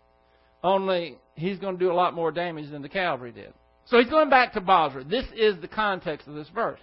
Only 0.63 1.17
he's 1.35 1.59
going 1.59 1.79
to 1.79 1.85
do 1.85 1.91
a 1.91 1.95
lot 1.95 2.15
more 2.15 2.33
damage 2.33 2.71
than 2.71 2.83
the 2.83 2.89
Calvary 2.89 3.33
did. 3.33 3.53
So 3.87 3.99
he's 3.99 4.11
going 4.11 4.31
back 4.31 4.53
to 4.55 4.61
Bozrah. 4.61 5.05
This 5.05 5.25
is 5.37 5.61
the 5.61 5.69
context 5.69 6.29
of 6.29 6.35
this 6.35 6.49
verse. 6.55 6.81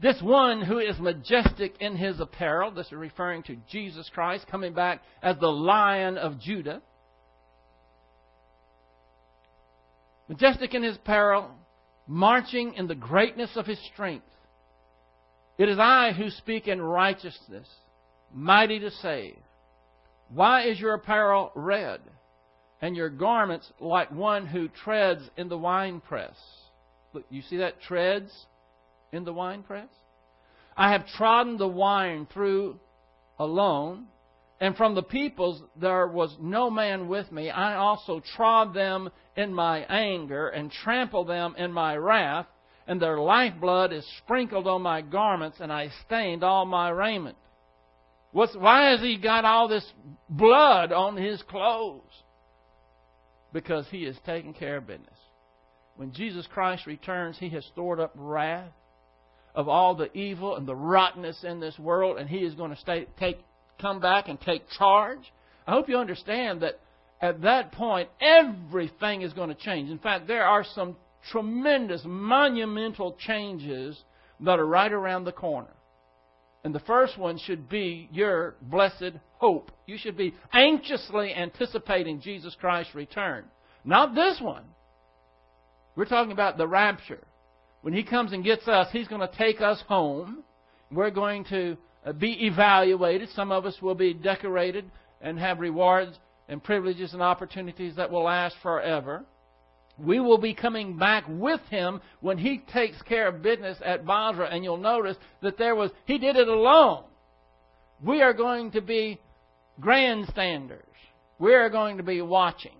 This 0.00 0.20
one 0.22 0.62
who 0.62 0.78
is 0.78 0.98
majestic 0.98 1.74
in 1.80 1.96
his 1.96 2.20
apparel, 2.20 2.70
this 2.70 2.86
is 2.86 2.92
referring 2.92 3.42
to 3.44 3.56
Jesus 3.70 4.10
Christ 4.12 4.46
coming 4.50 4.72
back 4.72 5.02
as 5.22 5.36
the 5.38 5.48
lion 5.48 6.16
of 6.16 6.40
Judah. 6.40 6.80
Majestic 10.28 10.74
in 10.74 10.82
his 10.82 10.96
apparel, 10.96 11.50
marching 12.10 12.74
in 12.74 12.86
the 12.86 12.94
greatness 12.94 13.50
of 13.56 13.66
his 13.66 13.78
strength. 13.92 14.26
It 15.56 15.68
is 15.68 15.78
I 15.78 16.12
who 16.12 16.30
speak 16.30 16.68
in 16.68 16.82
righteousness, 16.82 17.68
mighty 18.32 18.78
to 18.80 18.90
save. 18.90 19.36
Why 20.28 20.66
is 20.66 20.78
your 20.78 20.94
apparel 20.94 21.52
red? 21.54 22.00
and 22.80 22.96
your 22.96 23.10
garments 23.10 23.70
like 23.78 24.10
one 24.10 24.46
who 24.46 24.68
treads 24.68 25.22
in 25.36 25.48
the 25.48 25.58
winepress. 25.58 26.36
Look, 27.12 27.24
you 27.30 27.42
see 27.42 27.58
that 27.58 27.80
treads 27.82 28.32
in 29.12 29.24
the 29.24 29.32
winepress? 29.32 29.88
I 30.76 30.92
have 30.92 31.06
trodden 31.06 31.58
the 31.58 31.68
wine 31.68 32.26
through 32.32 32.78
alone, 33.38 34.06
and 34.60 34.76
from 34.76 34.94
the 34.94 35.02
peoples 35.02 35.62
there 35.76 36.06
was 36.06 36.34
no 36.40 36.70
man 36.70 37.08
with 37.08 37.30
me. 37.30 37.50
I 37.50 37.76
also 37.76 38.22
trod 38.36 38.72
them 38.72 39.10
in 39.40 39.54
my 39.54 39.80
anger 39.80 40.48
and 40.48 40.70
trampled 40.70 41.28
them 41.28 41.54
in 41.56 41.72
my 41.72 41.96
wrath, 41.96 42.46
and 42.86 43.00
their 43.00 43.18
lifeblood 43.18 43.92
is 43.92 44.06
sprinkled 44.18 44.66
on 44.66 44.82
my 44.82 45.00
garments, 45.00 45.58
and 45.60 45.72
I 45.72 45.90
stained 46.06 46.44
all 46.44 46.64
my 46.66 46.90
raiment. 46.90 47.36
What's, 48.32 48.54
why 48.54 48.90
has 48.90 49.00
he 49.00 49.16
got 49.16 49.44
all 49.44 49.68
this 49.68 49.86
blood 50.28 50.92
on 50.92 51.16
his 51.16 51.42
clothes? 51.42 52.02
because 53.52 53.86
he 53.90 54.04
is 54.04 54.16
taking 54.24 54.54
care 54.54 54.76
of 54.78 54.86
business. 54.86 55.08
When 55.96 56.12
Jesus 56.12 56.46
Christ 56.52 56.86
returns, 56.86 57.36
he 57.38 57.50
has 57.50 57.64
stored 57.66 58.00
up 58.00 58.12
wrath 58.14 58.70
of 59.54 59.68
all 59.68 59.94
the 59.94 60.16
evil 60.16 60.56
and 60.56 60.66
the 60.66 60.76
rottenness 60.76 61.44
in 61.44 61.60
this 61.60 61.78
world, 61.78 62.18
and 62.18 62.28
he 62.28 62.38
is 62.38 62.54
going 62.54 62.70
to 62.70 62.80
stay, 62.80 63.06
take, 63.18 63.38
come 63.80 64.00
back 64.00 64.28
and 64.28 64.40
take 64.40 64.62
charge. 64.78 65.32
I 65.66 65.72
hope 65.72 65.88
you 65.88 65.98
understand 65.98 66.62
that 66.62 66.80
at 67.20 67.42
that 67.42 67.72
point, 67.72 68.08
everything 68.20 69.22
is 69.22 69.32
going 69.32 69.50
to 69.50 69.54
change. 69.54 69.90
In 69.90 69.98
fact, 69.98 70.26
there 70.26 70.44
are 70.44 70.64
some 70.64 70.96
tremendous, 71.30 72.02
monumental 72.04 73.16
changes 73.18 74.02
that 74.40 74.58
are 74.58 74.66
right 74.66 74.92
around 74.92 75.24
the 75.24 75.32
corner. 75.32 75.74
And 76.64 76.74
the 76.74 76.80
first 76.80 77.18
one 77.18 77.38
should 77.38 77.68
be 77.68 78.08
your 78.12 78.54
blessed 78.62 79.12
hope. 79.38 79.70
You 79.86 79.96
should 79.98 80.16
be 80.16 80.34
anxiously 80.52 81.34
anticipating 81.34 82.20
Jesus 82.20 82.56
Christ's 82.58 82.94
return. 82.94 83.44
Not 83.84 84.14
this 84.14 84.40
one. 84.40 84.64
We're 85.96 86.04
talking 86.04 86.32
about 86.32 86.58
the 86.58 86.66
rapture. 86.66 87.22
When 87.82 87.94
He 87.94 88.02
comes 88.02 88.32
and 88.32 88.44
gets 88.44 88.68
us, 88.68 88.88
He's 88.92 89.08
going 89.08 89.26
to 89.26 89.36
take 89.36 89.60
us 89.60 89.82
home. 89.88 90.42
We're 90.90 91.10
going 91.10 91.44
to 91.46 91.76
uh, 92.04 92.12
be 92.12 92.46
evaluated. 92.46 93.30
Some 93.30 93.52
of 93.52 93.64
us 93.64 93.80
will 93.80 93.94
be 93.94 94.12
decorated 94.12 94.90
and 95.20 95.38
have 95.38 95.60
rewards 95.60 96.18
and 96.50 96.62
privileges 96.62 97.14
and 97.14 97.22
opportunities 97.22 97.96
that 97.96 98.10
will 98.10 98.24
last 98.24 98.56
forever 98.62 99.24
we 100.04 100.20
will 100.20 100.38
be 100.38 100.54
coming 100.54 100.96
back 100.96 101.24
with 101.28 101.60
him 101.70 102.00
when 102.20 102.38
he 102.38 102.62
takes 102.72 103.00
care 103.02 103.28
of 103.28 103.42
business 103.42 103.78
at 103.84 104.06
Bozrah. 104.06 104.48
And 104.50 104.64
you'll 104.64 104.76
notice 104.76 105.16
that 105.42 105.58
there 105.58 105.74
was, 105.74 105.90
he 106.06 106.18
did 106.18 106.36
it 106.36 106.48
alone. 106.48 107.04
We 108.02 108.22
are 108.22 108.32
going 108.32 108.70
to 108.72 108.80
be 108.80 109.20
grandstanders. 109.78 110.84
We 111.38 111.54
are 111.54 111.68
going 111.68 111.98
to 111.98 112.02
be 112.02 112.22
watching. 112.22 112.76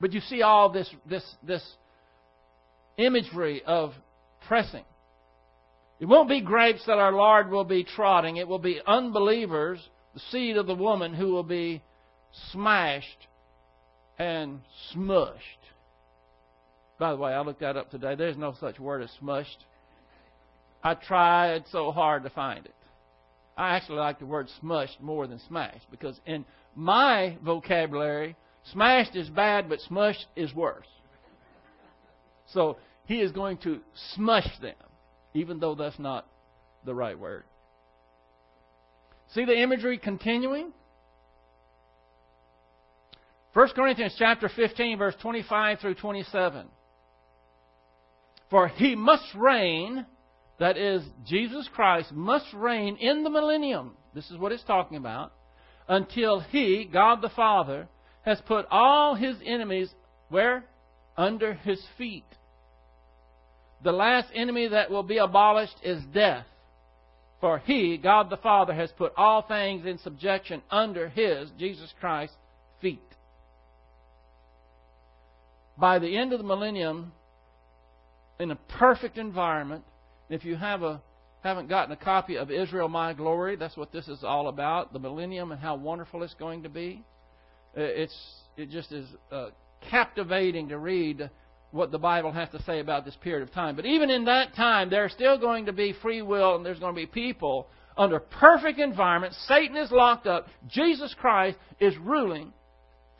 But 0.00 0.12
you 0.12 0.20
see 0.20 0.42
all 0.42 0.70
this, 0.70 0.88
this, 1.08 1.24
this 1.42 1.62
imagery 2.96 3.62
of 3.66 3.92
pressing. 4.46 4.84
It 5.98 6.06
won't 6.06 6.30
be 6.30 6.40
grapes 6.40 6.84
that 6.86 6.98
our 6.98 7.12
Lord 7.12 7.50
will 7.50 7.64
be 7.64 7.84
trotting. 7.84 8.36
It 8.36 8.48
will 8.48 8.58
be 8.58 8.80
unbelievers, 8.86 9.86
the 10.14 10.20
seed 10.30 10.56
of 10.56 10.66
the 10.66 10.74
woman, 10.74 11.14
who 11.14 11.28
will 11.28 11.42
be 11.42 11.82
smashed 12.52 13.26
and 14.18 14.60
smushed. 14.92 15.38
By 16.98 17.12
the 17.12 17.16
way, 17.16 17.32
I 17.32 17.40
looked 17.40 17.60
that 17.60 17.76
up 17.76 17.90
today. 17.90 18.14
There's 18.14 18.36
no 18.36 18.54
such 18.60 18.78
word 18.78 19.02
as 19.02 19.10
smushed. 19.22 19.64
I 20.82 20.94
tried 20.94 21.64
so 21.70 21.90
hard 21.92 22.24
to 22.24 22.30
find 22.30 22.64
it. 22.66 22.74
I 23.56 23.76
actually 23.76 23.98
like 23.98 24.18
the 24.18 24.26
word 24.26 24.48
smushed 24.62 25.00
more 25.00 25.26
than 25.26 25.40
smashed 25.48 25.90
because 25.90 26.18
in 26.26 26.44
my 26.74 27.36
vocabulary, 27.44 28.36
smashed 28.72 29.16
is 29.16 29.28
bad, 29.28 29.68
but 29.68 29.80
smushed 29.90 30.26
is 30.36 30.54
worse. 30.54 30.86
So 32.52 32.78
he 33.06 33.20
is 33.20 33.32
going 33.32 33.58
to 33.58 33.80
smush 34.14 34.48
them, 34.60 34.74
even 35.34 35.60
though 35.60 35.74
that's 35.74 35.98
not 35.98 36.26
the 36.84 36.94
right 36.94 37.18
word. 37.18 37.44
See 39.34 39.44
the 39.44 39.56
imagery 39.56 39.98
continuing? 39.98 40.72
1 43.52 43.68
Corinthians 43.74 44.14
chapter 44.18 44.48
15 44.48 44.98
verse 44.98 45.14
25 45.20 45.80
through 45.80 45.94
27. 45.94 46.66
For 48.48 48.68
he 48.68 48.96
must 48.96 49.24
reign, 49.34 50.06
that 50.58 50.76
is, 50.76 51.02
Jesus 51.24 51.68
Christ 51.72 52.12
must 52.12 52.52
reign 52.52 52.96
in 52.96 53.22
the 53.22 53.30
millennium. 53.30 53.96
This 54.14 54.30
is 54.30 54.38
what 54.38 54.52
it's 54.52 54.64
talking 54.64 54.96
about. 54.96 55.32
Until 55.88 56.40
he, 56.40 56.88
God 56.92 57.22
the 57.22 57.30
Father, 57.30 57.88
has 58.22 58.40
put 58.46 58.66
all 58.70 59.14
his 59.14 59.36
enemies 59.44 59.88
where? 60.28 60.64
Under 61.16 61.54
his 61.54 61.80
feet. 61.96 62.24
The 63.82 63.92
last 63.92 64.28
enemy 64.34 64.68
that 64.68 64.90
will 64.90 65.02
be 65.02 65.18
abolished 65.18 65.76
is 65.82 66.02
death. 66.12 66.46
For 67.40 67.58
he, 67.58 67.96
God 67.96 68.28
the 68.28 68.36
Father, 68.36 68.74
has 68.74 68.92
put 68.92 69.12
all 69.16 69.42
things 69.42 69.86
in 69.86 69.98
subjection 69.98 70.62
under 70.70 71.08
his, 71.08 71.50
Jesus 71.58 71.92
Christ, 72.00 72.34
feet. 72.80 73.00
by 75.78 75.98
the 75.98 76.16
end 76.16 76.32
of 76.32 76.38
the 76.38 76.44
millennium, 76.44 77.12
in 78.38 78.50
a 78.50 78.56
perfect 78.78 79.16
environment, 79.18 79.84
if 80.28 80.44
you 80.44 80.56
have 80.56 80.82
a 80.82 81.00
haven't 81.42 81.70
gotten 81.70 81.90
a 81.90 81.96
copy 81.96 82.36
of 82.36 82.50
Israel 82.50 82.88
My 82.88 83.14
Glory, 83.14 83.56
that's 83.56 83.76
what 83.76 83.90
this 83.92 84.08
is 84.08 84.22
all 84.22 84.48
about, 84.48 84.92
the 84.92 84.98
millennium 84.98 85.52
and 85.52 85.60
how 85.60 85.74
wonderful 85.74 86.22
it's 86.22 86.34
going 86.34 86.62
to 86.64 86.68
be. 86.68 87.02
Uh, 87.74 87.80
it's 87.80 88.14
it 88.58 88.68
just 88.68 88.92
is 88.92 89.08
uh, 89.32 89.48
captivating 89.90 90.68
to 90.68 90.78
read 90.78 91.30
what 91.70 91.92
the 91.92 91.98
Bible 91.98 92.32
has 92.32 92.48
to 92.50 92.62
say 92.62 92.80
about 92.80 93.04
this 93.04 93.16
period 93.16 93.42
of 93.46 93.54
time. 93.54 93.76
But 93.76 93.86
even 93.86 94.10
in 94.10 94.24
that 94.24 94.54
time, 94.54 94.90
there's 94.90 95.12
still 95.12 95.38
going 95.38 95.66
to 95.66 95.72
be 95.72 95.94
free 96.02 96.22
will 96.22 96.56
and 96.56 96.66
there's 96.66 96.80
going 96.80 96.94
to 96.94 97.00
be 97.00 97.06
people 97.06 97.68
under 97.96 98.18
perfect 98.18 98.78
environment. 98.78 99.34
Satan 99.46 99.76
is 99.76 99.90
locked 99.90 100.26
up. 100.26 100.46
Jesus 100.68 101.14
Christ 101.18 101.58
is 101.78 101.96
ruling 101.98 102.52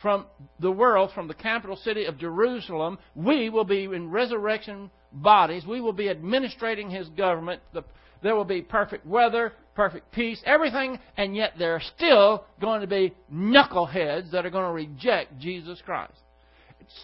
from 0.00 0.26
the 0.58 0.70
world, 0.70 1.10
from 1.14 1.28
the 1.28 1.34
capital 1.34 1.76
city 1.76 2.06
of 2.06 2.18
Jerusalem. 2.18 2.98
We 3.14 3.50
will 3.50 3.64
be 3.64 3.84
in 3.84 4.10
resurrection 4.10 4.90
bodies. 5.12 5.66
We 5.66 5.80
will 5.80 5.92
be 5.92 6.08
administrating 6.08 6.90
his 6.90 7.08
government. 7.10 7.60
The, 7.72 7.84
there 8.22 8.34
will 8.34 8.44
be 8.44 8.62
perfect 8.62 9.06
weather, 9.06 9.52
perfect 9.74 10.12
peace, 10.12 10.42
everything, 10.44 10.98
and 11.16 11.36
yet 11.36 11.52
there 11.58 11.74
are 11.74 11.82
still 11.96 12.44
going 12.60 12.80
to 12.80 12.86
be 12.86 13.14
knuckleheads 13.32 14.30
that 14.32 14.44
are 14.46 14.50
going 14.50 14.66
to 14.66 14.72
reject 14.72 15.38
Jesus 15.38 15.80
Christ. 15.84 16.14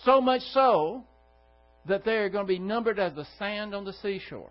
So 0.05 0.21
much 0.21 0.43
so 0.53 1.05
that 1.89 2.05
they 2.05 2.17
are 2.17 2.29
going 2.29 2.45
to 2.45 2.49
be 2.49 2.59
numbered 2.59 2.99
as 2.99 3.15
the 3.15 3.27
sand 3.39 3.75
on 3.75 3.85
the 3.85 3.93
seashore. 3.95 4.51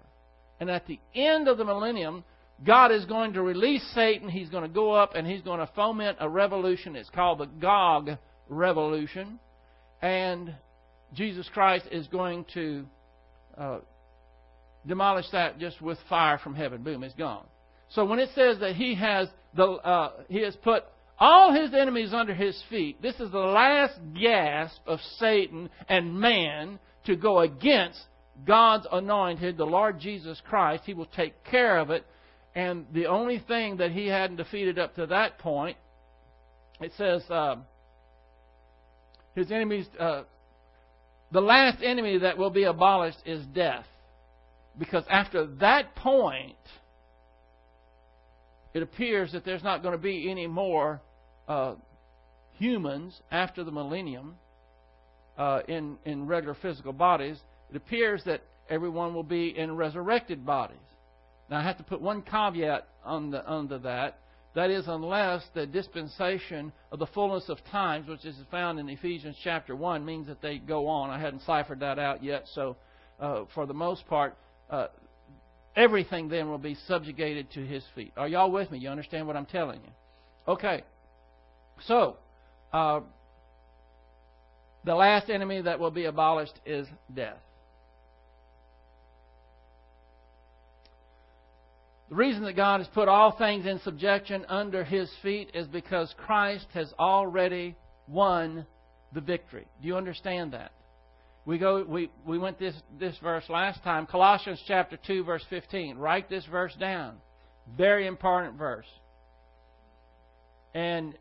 And 0.60 0.70
at 0.70 0.88
the 0.88 1.00
end 1.14 1.48
of 1.48 1.58
the 1.58 1.66
millennium, 1.66 2.24
God 2.64 2.92
is 2.92 3.06
going 3.06 3.34
to 3.34 3.42
release 3.42 3.84
Satan. 3.94 4.30
He's 4.30 4.50
going 4.50 4.64
to 4.64 4.70
go 4.70 4.92
up 4.92 5.16
and 5.16 5.28
he's 5.28 5.42
going 5.42 5.60
to 5.60 5.70
foment 5.76 6.18
a 6.22 6.30
revolution. 6.30 6.96
It's 6.96 7.10
called 7.10 7.40
the 7.40 7.46
Gog 7.46 8.12
revolution. 8.48 9.40
And 10.02 10.56
Jesus 11.14 11.50
Christ 11.54 11.86
is 11.92 12.08
going 12.08 12.46
to 12.54 12.86
uh, 13.58 13.80
demolish 14.88 15.26
that 15.32 15.60
just 15.60 15.82
with 15.82 15.98
fire 16.10 16.38
from 16.38 16.56
heaven. 16.56 16.84
Boom, 16.84 17.04
it's 17.04 17.16
gone. 17.16 17.46
So 17.90 18.06
when 18.06 18.20
it 18.20 18.30
says 18.36 18.60
that 18.60 18.76
he 18.76 18.96
has 18.96 19.28
the 19.56 19.64
uh, 19.64 20.12
he 20.28 20.42
has 20.42 20.56
put 20.58 20.84
all 21.18 21.54
his 21.54 21.74
enemies 21.74 22.14
under 22.14 22.34
his 22.34 22.62
feet, 22.70 23.02
this 23.02 23.16
is 23.20 23.32
the 23.32 23.38
last 23.38 23.94
gasp 24.20 24.82
of 24.86 25.00
Satan 25.18 25.70
and 25.88 26.20
man 26.20 26.80
to 27.06 27.16
go 27.16 27.40
against 27.40 28.00
God's 28.46 28.86
anointed, 28.92 29.58
the 29.58 29.66
Lord 29.66 30.00
Jesus 30.00 30.42
Christ. 30.48 30.84
He 30.86 30.94
will 30.94 31.06
take 31.06 31.44
care 31.44 31.80
of 31.80 31.90
it. 31.90 32.06
And 32.54 32.86
the 32.94 33.08
only 33.08 33.40
thing 33.40 33.78
that 33.78 33.92
he 33.92 34.08
hadn't 34.08 34.38
defeated 34.38 34.80
up 34.80 34.96
to 34.96 35.08
that 35.08 35.40
point, 35.40 35.78
it 36.80 36.92
says 36.98 37.24
uh, 37.30 37.58
his 39.36 39.52
enemies. 39.52 39.88
Uh, 40.00 40.24
the 41.32 41.42
last 41.42 41.82
enemy 41.84 42.20
that 42.20 42.38
will 42.38 42.50
be 42.50 42.64
abolished 42.64 43.18
is 43.26 43.46
death. 43.48 43.86
Because 44.78 45.04
after 45.10 45.46
that 45.58 45.96
point, 45.96 46.56
it 48.74 48.84
appears 48.84 49.32
that 49.32 49.46
there's 49.46 49.64
not 49.64 49.82
going 49.82 49.94
to 49.94 50.02
be 50.02 50.30
any 50.30 50.48
more 50.48 51.02
uh, 51.48 51.76
humans 52.54 53.20
after 53.32 53.64
the 53.64 53.72
millennium 53.72 54.36
uh, 55.38 55.62
in, 55.68 55.98
in 56.06 56.28
regular 56.28 56.56
physical 56.62 56.94
bodies. 56.94 57.38
It 57.70 57.76
appears 57.76 58.24
that 58.26 58.42
everyone 58.70 59.14
will 59.14 59.24
be 59.24 59.58
in 59.58 59.76
resurrected 59.76 60.46
bodies. 60.46 60.78
Now, 61.50 61.60
I 61.60 61.64
have 61.64 61.78
to 61.78 61.84
put 61.84 62.02
one 62.02 62.22
caveat 62.22 62.88
on 63.04 63.34
under 63.34 63.78
that. 63.80 64.20
That 64.56 64.70
is, 64.70 64.86
unless 64.88 65.44
the 65.54 65.66
dispensation 65.68 66.72
of 66.92 67.00
the 67.00 67.08
fullness 67.08 67.50
of 67.50 67.58
times, 67.72 68.08
which 68.08 68.24
is 68.24 68.36
found 68.50 68.80
in 68.80 68.88
Ephesians 68.88 69.36
chapter 69.44 69.76
1, 69.76 70.06
means 70.06 70.28
that 70.28 70.42
they 70.42 70.58
go 70.60 70.88
on. 70.88 71.10
I 71.10 71.20
hadn't 71.20 71.42
ciphered 71.42 71.82
that 71.82 72.00
out 72.00 72.24
yet, 72.24 72.46
so 72.54 72.78
uh, 73.20 73.44
for 73.54 73.66
the 73.66 73.74
most 73.74 74.08
part, 74.08 74.36
uh, 74.70 74.88
everything 75.76 76.30
then 76.30 76.50
will 76.50 76.58
be 76.58 76.78
subjugated 76.88 77.52
to 77.52 77.66
his 77.66 77.84
feet. 77.96 78.14
Are 78.16 78.30
y'all 78.30 78.50
with 78.50 78.72
me? 78.72 78.78
You 78.78 78.90
understand 78.90 79.28
what 79.28 79.36
I'm 79.36 79.46
telling 79.46 79.82
you? 79.84 79.92
Okay. 80.48 80.84
So, 81.86 82.16
uh, 82.72 83.02
the 84.86 84.96
last 84.96 85.30
enemy 85.30 85.62
that 85.62 85.80
will 85.80 85.92
be 85.92 86.06
abolished 86.06 86.54
is 86.66 86.88
death. 87.14 87.38
The 92.10 92.16
reason 92.16 92.44
that 92.44 92.56
God 92.56 92.82
has 92.82 92.88
put 92.94 93.08
all 93.08 93.32
things 93.32 93.66
in 93.66 93.80
subjection 93.80 94.46
under 94.48 94.84
his 94.84 95.10
feet 95.24 95.50
is 95.56 95.68
because 95.68 96.14
Christ 96.26 96.68
has 96.74 96.94
already 97.00 97.76
won 98.08 98.68
the 99.12 99.22
victory. 99.22 99.66
Do 99.82 99.88
you 99.88 99.98
understand 99.98 100.54
that? 100.54 100.72
We 101.46 101.58
go 101.58 101.84
we, 101.88 102.12
we 102.26 102.38
went 102.38 102.60
this 102.60 102.76
this 103.00 103.16
verse 103.22 103.44
last 103.50 103.84
time, 103.84 104.06
Colossians 104.06 104.62
chapter 104.68 104.98
2 105.08 105.24
verse 105.24 105.44
15. 105.50 105.98
Write 105.98 106.30
this 106.30 106.46
verse 106.46 106.74
down. 106.80 107.16
Very 107.76 108.06
important 108.06 108.58
verse. 108.58 108.88
And 110.76 111.16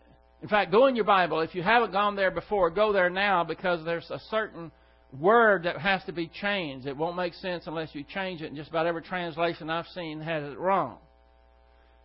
in 0.45 0.51
fact, 0.51 0.71
go 0.71 0.89
in 0.89 0.95
your 0.95 1.07
Bible. 1.07 1.41
If 1.41 1.55
you 1.55 1.63
haven't 1.63 1.93
gone 1.93 2.17
there 2.17 2.31
before, 2.31 2.69
go 2.69 2.93
there 2.93 3.09
now 3.09 3.45
because 3.45 3.83
there's 3.83 4.11
a 4.11 4.21
certain 4.31 4.71
word 5.19 5.63
that 5.63 5.79
has 5.79 6.05
to 6.05 6.13
be 6.13 6.27
changed. 6.27 6.87
It 6.87 6.95
won't 6.95 7.17
make 7.17 7.33
sense 7.33 7.65
unless 7.67 7.95
you 7.95 8.05
change 8.05 8.43
it, 8.43 8.49
and 8.49 8.57
just 8.57 8.69
about 8.69 8.87
every 8.87 9.01
translation 9.01 9.71
I've 9.71 9.87
seen 9.95 10.21
has 10.21 10.45
it 10.45 10.59
wrong. 10.59 10.99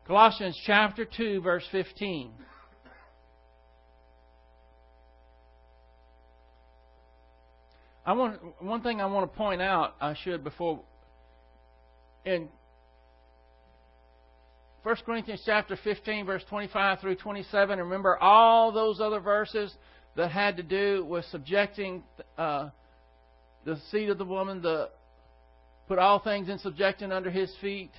Colossians 0.08 0.58
chapter 0.66 1.04
2, 1.04 1.42
verse 1.42 1.66
15. 1.74 2.32
I 8.06 8.14
want 8.14 8.40
one 8.62 8.82
thing 8.84 9.02
I 9.02 9.06
want 9.08 9.30
to 9.30 9.38
point 9.38 9.62
out. 9.62 9.96
I 10.00 10.16
should 10.24 10.46
before 10.46 10.80
in 12.24 12.48
1 14.90 14.98
Corinthians 15.06 15.44
chapter 15.46 15.78
15, 15.84 16.26
verse 16.26 16.44
25 16.50 17.00
through 17.00 17.14
27. 17.14 17.78
Remember 17.78 18.18
all 18.18 18.72
those 18.72 19.00
other 19.00 19.20
verses 19.20 19.72
that 20.16 20.32
had 20.32 20.58
to 20.58 20.64
do 20.64 21.06
with 21.06 21.24
subjecting 21.26 22.02
uh, 22.40 22.70
the 23.66 23.78
seed 23.92 24.10
of 24.10 24.18
the 24.18 24.26
woman, 24.26 24.64
the 24.64 24.90
put 25.88 26.00
all 26.00 26.18
things 26.18 26.50
in 26.50 26.58
subjection 26.58 27.12
under 27.12 27.30
his 27.30 27.54
feet. 27.62 27.92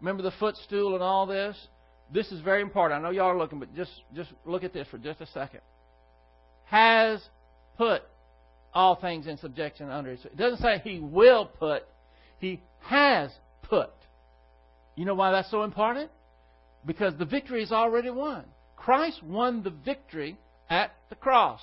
Remember 0.00 0.24
the 0.24 0.32
footstool 0.40 0.94
and 0.94 1.04
all 1.04 1.24
this. 1.24 1.56
This 2.12 2.32
is 2.32 2.40
very 2.40 2.62
important. 2.62 2.98
I 2.98 3.02
know 3.04 3.12
y'all 3.12 3.26
are 3.26 3.38
looking, 3.38 3.60
but 3.60 3.72
just 3.76 3.92
just 4.12 4.30
look 4.44 4.64
at 4.64 4.72
this 4.72 4.88
for 4.90 4.98
just 4.98 5.20
a 5.20 5.26
second. 5.26 5.60
Has 6.64 7.22
put 7.78 8.02
all 8.74 8.96
things 8.96 9.28
in 9.28 9.38
subjection 9.38 9.88
under 9.88 10.10
his 10.10 10.22
feet. 10.22 10.32
It 10.32 10.38
doesn't 10.38 10.58
say 10.58 10.80
he 10.82 10.98
will 10.98 11.46
put, 11.46 11.84
he 12.40 12.60
has 12.80 13.30
put. 13.62 13.92
You 14.96 15.04
know 15.04 15.14
why 15.14 15.30
that's 15.30 15.52
so 15.52 15.62
important? 15.62 16.10
Because 16.86 17.14
the 17.16 17.24
victory 17.24 17.62
is 17.62 17.72
already 17.72 18.10
won. 18.10 18.44
Christ 18.76 19.22
won 19.22 19.62
the 19.62 19.70
victory 19.70 20.36
at 20.68 20.92
the 21.08 21.14
cross. 21.14 21.60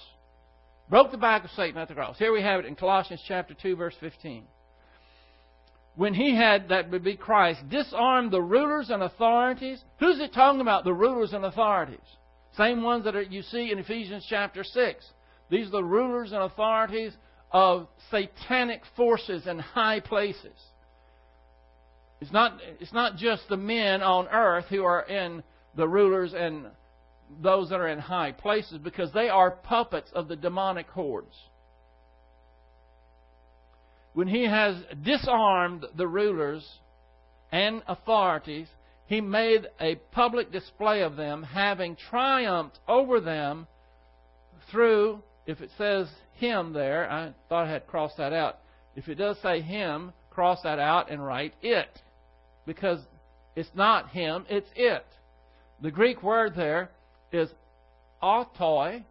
Broke 0.89 1.11
the 1.11 1.17
back 1.17 1.43
of 1.43 1.51
Satan 1.51 1.77
at 1.79 1.87
the 1.87 1.93
cross. 1.93 2.17
Here 2.17 2.33
we 2.33 2.41
have 2.41 2.59
it 2.59 2.65
in 2.65 2.75
Colossians 2.75 3.23
chapter 3.27 3.53
2, 3.53 3.75
verse 3.75 3.95
15. 3.99 4.43
When 5.95 6.13
he 6.13 6.35
had, 6.35 6.69
that 6.69 6.89
would 6.89 7.03
be 7.03 7.15
Christ, 7.15 7.67
disarmed 7.69 8.31
the 8.31 8.41
rulers 8.41 8.89
and 8.89 9.03
authorities. 9.03 9.81
Who's 9.99 10.19
it 10.19 10.33
talking 10.33 10.61
about, 10.61 10.83
the 10.83 10.93
rulers 10.93 11.33
and 11.33 11.45
authorities? 11.45 11.99
Same 12.57 12.81
ones 12.81 13.05
that 13.05 13.15
are, 13.15 13.21
you 13.21 13.41
see 13.41 13.71
in 13.71 13.79
Ephesians 13.79 14.25
chapter 14.29 14.63
6. 14.63 15.05
These 15.49 15.67
are 15.67 15.71
the 15.71 15.83
rulers 15.83 16.31
and 16.31 16.41
authorities 16.43 17.13
of 17.51 17.87
satanic 18.09 18.81
forces 18.95 19.47
in 19.47 19.59
high 19.59 19.99
places. 19.99 20.57
It's 22.21 22.31
not, 22.31 22.59
it's 22.79 22.93
not 22.93 23.17
just 23.17 23.49
the 23.49 23.57
men 23.57 24.01
on 24.01 24.27
earth 24.27 24.65
who 24.69 24.83
are 24.83 25.01
in 25.01 25.43
the 25.75 25.87
rulers 25.87 26.33
and 26.33 26.67
those 27.41 27.69
that 27.69 27.79
are 27.79 27.87
in 27.87 27.99
high 27.99 28.31
places 28.31 28.77
because 28.77 29.11
they 29.11 29.29
are 29.29 29.51
puppets 29.51 30.11
of 30.13 30.27
the 30.27 30.35
demonic 30.35 30.87
hordes. 30.87 31.35
When 34.13 34.27
he 34.27 34.43
has 34.43 34.75
disarmed 35.03 35.85
the 35.95 36.07
rulers 36.07 36.67
and 37.51 37.81
authorities, 37.87 38.67
he 39.07 39.19
made 39.19 39.67
a 39.79 39.95
public 40.11 40.51
display 40.51 41.01
of 41.01 41.15
them, 41.15 41.43
having 41.43 41.95
triumphed 41.95 42.77
over 42.87 43.19
them 43.19 43.67
through 44.69 45.23
if 45.45 45.61
it 45.61 45.71
says 45.77 46.07
him 46.33 46.73
there, 46.73 47.09
I 47.09 47.33
thought 47.49 47.65
I 47.67 47.71
had 47.71 47.87
crossed 47.87 48.17
that 48.17 48.33
out. 48.33 48.59
If 48.95 49.07
it 49.07 49.15
does 49.15 49.37
say 49.41 49.61
him, 49.61 50.13
cross 50.29 50.61
that 50.63 50.79
out 50.79 51.09
and 51.09 51.25
write 51.25 51.53
it. 51.61 51.89
Because 52.73 52.99
it's 53.53 53.69
not 53.75 54.11
him, 54.11 54.45
it's 54.49 54.69
it. 54.77 55.05
The 55.81 55.91
Greek 55.91 56.23
word 56.23 56.53
there 56.55 56.89
is 57.33 57.49
autoi, 58.21 59.03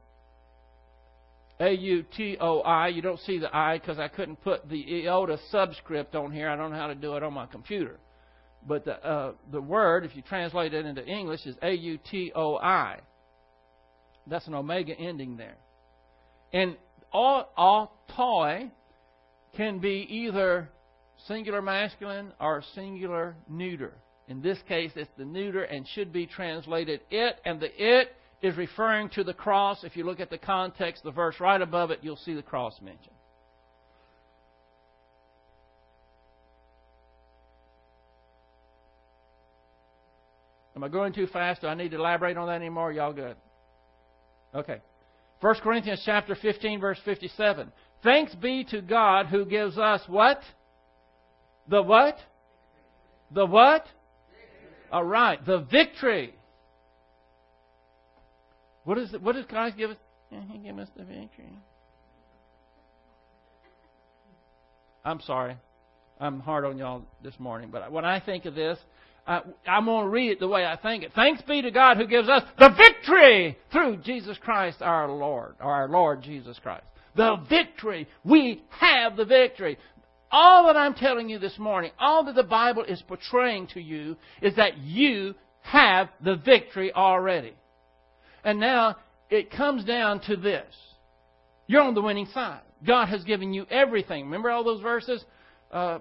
A 1.61 1.71
U 1.71 2.03
T 2.17 2.39
O 2.41 2.61
I. 2.61 2.89
You 2.89 3.03
don't 3.03 3.21
see 3.21 3.39
the 3.39 3.55
I 3.55 3.77
because 3.77 3.99
I 3.99 4.09
couldn't 4.09 4.43
put 4.43 4.67
the 4.67 5.05
iota 5.07 5.39
subscript 5.51 6.15
on 6.15 6.33
here. 6.33 6.49
I 6.49 6.57
don't 6.57 6.71
know 6.71 6.79
how 6.79 6.87
to 6.87 6.95
do 6.95 7.17
it 7.17 7.23
on 7.23 7.35
my 7.35 7.45
computer. 7.45 7.99
But 8.67 8.87
the, 8.87 8.95
uh, 9.07 9.33
the 9.53 9.61
word, 9.61 10.07
if 10.07 10.17
you 10.17 10.23
translate 10.23 10.73
it 10.73 10.87
into 10.87 11.05
English, 11.05 11.45
is 11.45 11.57
A 11.61 11.73
U 11.73 11.99
T 12.11 12.33
O 12.35 12.57
I. 12.57 13.01
That's 14.27 14.47
an 14.47 14.55
omega 14.55 14.99
ending 14.99 15.37
there. 15.37 15.59
And 16.55 16.77
autoi 17.13 18.71
can 19.55 19.81
be 19.81 20.07
either 20.09 20.71
singular 21.27 21.63
masculine 21.63 22.33
or 22.41 22.63
singular 22.75 23.37
neuter. 23.49 23.93
In 24.29 24.41
this 24.41 24.59
case, 24.69 24.93
it's 24.95 25.11
the 25.19 25.25
neuter 25.25 25.65
and 25.65 25.87
should 25.89 26.13
be 26.13 26.27
translated 26.27 27.01
it, 27.11 27.41
and 27.45 27.61
the 27.61 27.71
it 27.77 28.15
is 28.43 28.57
referring 28.57 29.09
to 29.11 29.25
the 29.25 29.35
cross. 29.35 29.85
If 29.85 29.97
you 29.97 30.05
look 30.05 30.21
at 30.21 30.31
the 30.31 30.39
context, 30.39 31.03
the 31.03 31.11
verse 31.11 31.41
right 31.41 31.61
above 31.61 31.91
it, 31.91 32.01
you'll 32.03 32.17
see 32.17 32.35
the 32.35 32.43
cross 32.43 32.81
mentioned. 32.81 33.15
Am 40.77 40.85
I 40.85 40.89
going 40.89 41.13
too 41.13 41.27
fast? 41.27 41.61
Do 41.61 41.67
I 41.67 41.75
need 41.75 41.91
to 41.91 41.99
elaborate 41.99 42.37
on 42.37 42.47
that 42.47 42.55
anymore? 42.55 42.93
Y'all 42.93 43.13
good? 43.13 43.37
Okay. 44.55 44.81
1 45.41 45.55
Corinthians 45.63 46.03
chapter 46.05 46.35
15 46.35 46.81
verse 46.81 46.99
57. 47.05 47.73
Thanks 48.03 48.35
be 48.35 48.65
to 48.71 48.81
God 48.81 49.27
who 49.27 49.45
gives 49.45 49.77
us 49.77 50.01
what? 50.07 50.41
The 51.71 51.81
what? 51.81 52.19
The 53.31 53.47
what? 53.47 53.87
All 54.91 55.05
right, 55.05 55.45
the 55.47 55.61
victory. 55.61 56.35
What 58.85 58.99
is 58.99 59.15
it, 59.15 59.23
what 59.23 59.37
does 59.37 59.47
Christ 59.47 59.77
give 59.77 59.91
us? 59.91 59.97
He 60.31 60.59
gave 60.59 60.79
us 60.79 60.89
the 60.97 61.05
victory. 61.05 61.57
I'm 65.05 65.21
sorry. 65.21 65.57
I'm 66.19 66.41
hard 66.41 66.65
on 66.65 66.77
y'all 66.77 67.03
this 67.23 67.39
morning, 67.39 67.71
but 67.73 67.91
when 67.91 68.05
I 68.05 68.21
think 68.21 68.45
of 68.45 68.55
this, 68.55 68.79
I, 69.27 69.41
I'm 69.67 69.85
going 69.85 70.05
to 70.05 70.11
read 70.11 70.33
it 70.33 70.41
the 70.41 70.49
way 70.49 70.67
I 70.67 70.77
think 70.77 71.05
it. 71.05 71.13
Thanks 71.15 71.41
be 71.43 71.63
to 71.63 71.71
God 71.71 71.97
who 71.97 72.07
gives 72.07 72.29
us 72.29 72.43
the 72.59 72.71
victory 72.71 73.57
through 73.71 73.99
Jesus 73.99 74.37
Christ 74.39 74.83
our 74.83 75.09
Lord, 75.09 75.55
or 75.61 75.73
our 75.73 75.89
Lord 75.89 76.23
Jesus 76.23 76.59
Christ. 76.59 76.85
The 77.15 77.37
victory. 77.49 78.09
We 78.25 78.63
have 78.71 79.17
the 79.17 79.25
victory. 79.25 79.79
All 80.31 80.67
that 80.67 80.77
I'm 80.77 80.95
telling 80.95 81.29
you 81.29 81.39
this 81.39 81.59
morning, 81.59 81.91
all 81.99 82.25
that 82.25 82.35
the 82.35 82.43
Bible 82.43 82.85
is 82.85 83.03
portraying 83.03 83.67
to 83.69 83.81
you, 83.81 84.17
is 84.41 84.55
that 84.57 84.79
you 84.79 85.35
have 85.63 86.09
the 86.23 86.37
victory 86.37 86.93
already. 86.93 87.55
And 88.45 88.61
now 88.61 88.97
it 89.29 89.51
comes 89.51 89.85
down 89.85 90.21
to 90.23 90.37
this. 90.37 90.67
You're 91.67 91.83
on 91.83 91.95
the 91.95 92.03
winning 92.03 92.27
side. 92.27 92.61
God 92.87 93.07
has 93.07 93.23
given 93.25 93.53
you 93.53 93.67
everything. 93.71 94.25
Remember 94.25 94.51
all 94.51 94.65
those 94.65 94.81
verses? 94.81 95.25
Uh, 95.71 95.99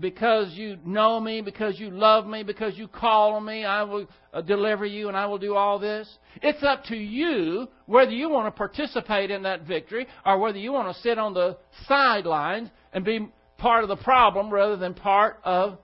because 0.00 0.52
you 0.52 0.76
know 0.84 1.20
me, 1.20 1.40
because 1.40 1.78
you 1.78 1.90
love 1.90 2.26
me, 2.26 2.42
because 2.42 2.76
you 2.76 2.88
call 2.88 3.34
on 3.34 3.44
me, 3.44 3.64
I 3.64 3.82
will 3.82 4.06
uh, 4.32 4.42
deliver 4.42 4.84
you 4.84 5.08
and 5.08 5.16
I 5.16 5.26
will 5.26 5.38
do 5.38 5.54
all 5.54 5.78
this. 5.78 6.08
It's 6.42 6.62
up 6.62 6.84
to 6.84 6.96
you 6.96 7.68
whether 7.86 8.10
you 8.10 8.28
want 8.28 8.46
to 8.46 8.56
participate 8.56 9.30
in 9.30 9.42
that 9.44 9.62
victory 9.62 10.06
or 10.24 10.38
whether 10.38 10.58
you 10.58 10.72
want 10.72 10.94
to 10.94 11.02
sit 11.02 11.18
on 11.18 11.32
the 11.32 11.56
sidelines 11.86 12.68
and 12.96 13.04
be 13.04 13.28
part 13.58 13.82
of 13.82 13.90
the 13.90 13.96
problem 13.96 14.48
rather 14.50 14.78
than 14.78 14.94
part 14.94 15.38
of 15.44 15.76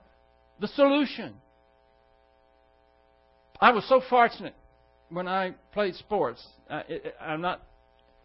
the 0.59 0.67
solution. 0.69 1.35
I 3.61 3.71
was 3.71 3.87
so 3.87 4.01
fortunate 4.09 4.55
when 5.09 5.27
I 5.27 5.53
played 5.73 5.93
sports. 5.93 6.43
I, 6.67 6.83
I'm 7.21 7.39
not 7.39 7.61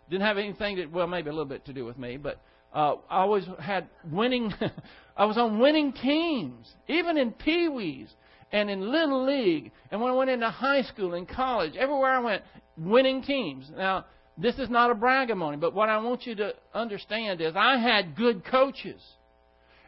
didn't 0.09 0.25
have 0.25 0.39
anything 0.39 0.77
that 0.77 0.91
well 0.91 1.07
maybe 1.07 1.29
a 1.29 1.33
little 1.33 1.45
bit 1.45 1.67
to 1.67 1.75
do 1.75 1.85
with 1.85 1.99
me, 1.99 2.17
but 2.17 2.41
uh, 2.73 2.95
I 3.11 3.21
always 3.21 3.45
had 3.61 3.89
winning. 4.11 4.55
I 5.19 5.27
was 5.27 5.37
on 5.37 5.59
winning 5.59 5.93
teams, 5.93 6.67
even 6.89 7.19
in 7.19 7.33
Pee 7.33 7.69
Wees 7.69 8.09
and 8.53 8.71
in 8.71 8.91
Little 8.91 9.27
League, 9.27 9.71
and 9.91 10.01
when 10.01 10.11
I 10.13 10.15
went 10.15 10.31
into 10.31 10.49
high 10.49 10.81
school 10.81 11.13
and 11.13 11.29
college, 11.29 11.77
everywhere 11.77 12.13
I 12.13 12.21
went, 12.21 12.43
winning 12.79 13.21
teams. 13.21 13.71
Now, 13.77 14.07
this 14.41 14.57
is 14.59 14.71
not 14.71 14.91
a 14.91 14.95
bragamony, 14.95 15.59
but 15.59 15.75
what 15.75 15.89
I 15.89 15.99
want 15.99 16.25
you 16.25 16.37
to 16.37 16.55
understand 16.73 17.41
is 17.41 17.55
I 17.57 17.77
had 17.77 18.17
good 18.17 18.45
coaches. 18.45 19.03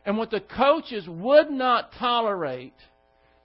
And 0.04 0.18
what 0.18 0.30
the 0.30 0.40
coaches 0.40 1.06
would 1.08 1.50
not 1.50 1.92
tolerate 1.98 2.74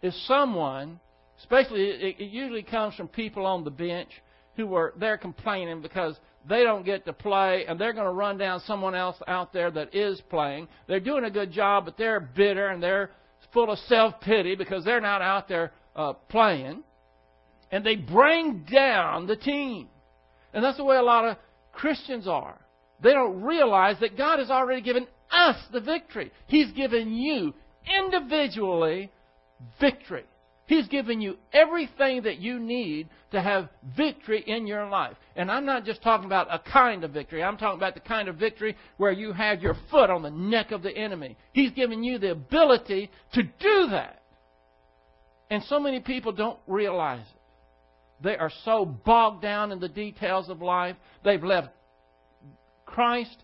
is 0.01 0.15
someone, 0.27 0.99
especially 1.39 1.85
it, 1.89 2.15
it 2.19 2.31
usually 2.31 2.63
comes 2.63 2.95
from 2.95 3.07
people 3.07 3.45
on 3.45 3.63
the 3.63 3.69
bench 3.69 4.09
who 4.55 4.65
were 4.65 4.93
there 4.97 5.17
complaining 5.17 5.81
because 5.81 6.17
they 6.47 6.63
don't 6.63 6.85
get 6.85 7.05
to 7.05 7.13
play 7.13 7.65
and 7.67 7.79
they're 7.79 7.93
going 7.93 8.05
to 8.05 8.11
run 8.11 8.37
down 8.37 8.61
someone 8.61 8.95
else 8.95 9.17
out 9.27 9.53
there 9.53 9.69
that 9.71 9.93
is 9.93 10.21
playing. 10.29 10.67
They're 10.87 10.99
doing 10.99 11.25
a 11.25 11.31
good 11.31 11.51
job, 11.51 11.85
but 11.85 11.97
they're 11.97 12.19
bitter 12.19 12.69
and 12.69 12.81
they're 12.81 13.11
full 13.53 13.71
of 13.71 13.77
self 13.79 14.19
pity 14.21 14.55
because 14.55 14.83
they're 14.83 15.01
not 15.01 15.21
out 15.21 15.47
there 15.47 15.71
uh, 15.95 16.13
playing. 16.13 16.83
And 17.71 17.85
they 17.85 17.95
bring 17.95 18.65
down 18.71 19.27
the 19.27 19.35
team. 19.35 19.89
And 20.55 20.63
that's 20.63 20.77
the 20.77 20.85
way 20.85 20.95
a 20.95 21.03
lot 21.03 21.25
of 21.25 21.37
Christians 21.73 22.27
are. 22.27 22.57
They 23.03 23.11
don't 23.11 23.43
realize 23.43 23.97
that 23.99 24.17
God 24.17 24.39
has 24.39 24.49
already 24.49 24.81
given 24.81 25.05
us 25.29 25.57
the 25.71 25.81
victory. 25.81 26.31
He's 26.47 26.71
given 26.71 27.13
you 27.13 27.53
individually 27.85 29.11
victory. 29.79 30.23
He's 30.65 30.87
given 30.87 31.21
you 31.21 31.37
everything 31.53 32.23
that 32.23 32.39
you 32.39 32.57
need 32.57 33.09
to 33.31 33.41
have 33.41 33.69
victory 33.95 34.43
in 34.47 34.65
your 34.65 34.89
life. 34.89 35.15
And 35.35 35.51
I'm 35.51 35.65
not 35.65 35.83
just 35.83 36.01
talking 36.01 36.25
about 36.25 36.47
a 36.49 36.57
kind 36.57 37.03
of 37.03 37.11
victory. 37.11 37.43
I'm 37.43 37.57
talking 37.57 37.77
about 37.77 37.93
the 37.93 37.99
kind 37.99 38.29
of 38.29 38.37
victory 38.37 38.75
where 38.97 39.11
you 39.11 39.33
have 39.33 39.61
your 39.61 39.75
foot 39.91 40.09
on 40.09 40.23
the 40.23 40.31
neck 40.31 40.71
of 40.71 40.81
the 40.81 40.97
enemy. 40.97 41.37
He's 41.51 41.71
given 41.71 42.03
you 42.03 42.17
the 42.17 42.31
ability 42.31 43.11
to 43.33 43.43
do 43.43 43.87
that. 43.91 44.23
And 45.51 45.61
so 45.65 45.79
many 45.79 45.99
people 45.99 46.31
don't 46.31 46.57
realize 46.65 47.19
it. 47.21 47.41
They 48.21 48.37
are 48.37 48.51
so 48.63 48.85
bogged 48.85 49.41
down 49.41 49.71
in 49.71 49.79
the 49.79 49.89
details 49.89 50.49
of 50.49 50.61
life. 50.61 50.95
They've 51.23 51.43
left 51.43 51.69
Christ, 52.85 53.35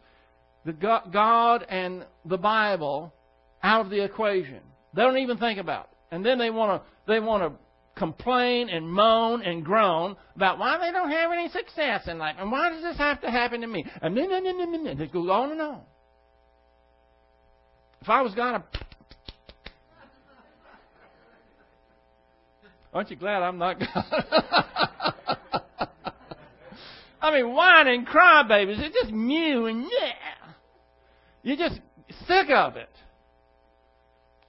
the 0.65 0.73
God, 0.73 1.65
and 1.67 2.05
the 2.25 2.37
Bible 2.37 3.13
out 3.61 3.81
of 3.81 3.89
the 3.89 4.03
equation. 4.03 4.61
They 4.93 5.01
don't 5.01 5.17
even 5.17 5.37
think 5.37 5.59
about 5.59 5.89
it. 5.91 6.15
And 6.15 6.25
then 6.25 6.37
they 6.37 6.49
want 6.49 6.81
to 6.81 6.89
they 7.07 7.19
want 7.19 7.43
to 7.43 7.59
complain 7.95 8.69
and 8.69 8.89
moan 8.89 9.43
and 9.43 9.63
groan 9.63 10.15
about 10.35 10.57
why 10.57 10.77
they 10.77 10.91
don't 10.91 11.11
have 11.11 11.31
any 11.31 11.49
success 11.49 12.07
in 12.07 12.17
life 12.17 12.35
and 12.39 12.51
why 12.51 12.69
does 12.69 12.81
this 12.81 12.97
have 12.97 13.21
to 13.21 13.29
happen 13.29 13.61
to 13.61 13.67
me? 13.67 13.85
And 14.01 14.15
then, 14.15 14.29
then, 14.29 14.43
then, 14.43 14.57
then, 14.71 14.83
then 14.83 15.01
it 15.01 15.11
goes 15.11 15.29
on 15.29 15.51
and 15.51 15.61
on. 15.61 15.81
If 18.01 18.09
I 18.09 18.21
was 18.21 18.33
going 18.33 18.53
to. 18.53 18.63
Aren't 22.93 23.09
you 23.09 23.15
glad 23.15 23.41
I'm 23.41 23.57
not 23.57 23.79
God? 23.79 23.89
I 27.21 27.31
mean, 27.31 27.53
whine 27.53 27.87
and 27.87 28.05
cry 28.05 28.43
babies. 28.47 28.77
It's 28.79 28.95
just 28.95 29.11
mew 29.11 29.67
and 29.67 29.83
yeah. 29.83 30.51
You're 31.43 31.57
just 31.57 31.79
sick 32.27 32.49
of 32.49 32.75
it. 32.75 32.89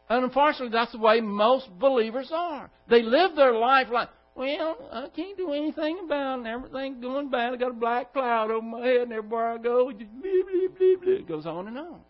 And 0.08 0.24
unfortunately, 0.24 0.72
that's 0.72 0.92
the 0.92 0.98
way 0.98 1.20
most 1.20 1.68
believers 1.78 2.30
are. 2.34 2.70
They 2.88 3.02
live 3.02 3.36
their 3.36 3.54
life 3.54 3.88
like, 3.92 4.08
well, 4.34 4.76
I 4.90 5.08
can't 5.14 5.36
do 5.36 5.52
anything 5.52 6.00
about 6.04 6.40
it. 6.40 6.46
Everything's 6.46 7.02
going 7.02 7.30
bad. 7.30 7.52
I 7.52 7.56
got 7.56 7.70
a 7.70 7.74
black 7.74 8.12
cloud 8.12 8.50
over 8.50 8.64
my 8.64 8.86
head, 8.86 9.02
and 9.02 9.12
everywhere 9.12 9.52
I 9.52 9.58
go, 9.58 9.90
it 9.90 9.98
just 9.98 10.12
bleep, 10.12 10.22
bleep, 10.22 10.78
bleep, 10.78 11.04
bleep. 11.04 11.20
It 11.20 11.28
goes 11.28 11.46
on 11.46 11.68
and 11.68 11.78
on. 11.78 12.00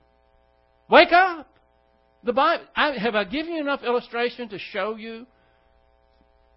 Wake 0.88 1.12
up! 1.12 1.48
The 2.24 2.32
Bible. 2.32 2.64
I, 2.76 2.92
have 2.92 3.16
I 3.16 3.24
given 3.24 3.54
you 3.54 3.60
enough 3.60 3.82
illustration 3.82 4.48
to 4.50 4.58
show 4.58 4.96
you 4.96 5.26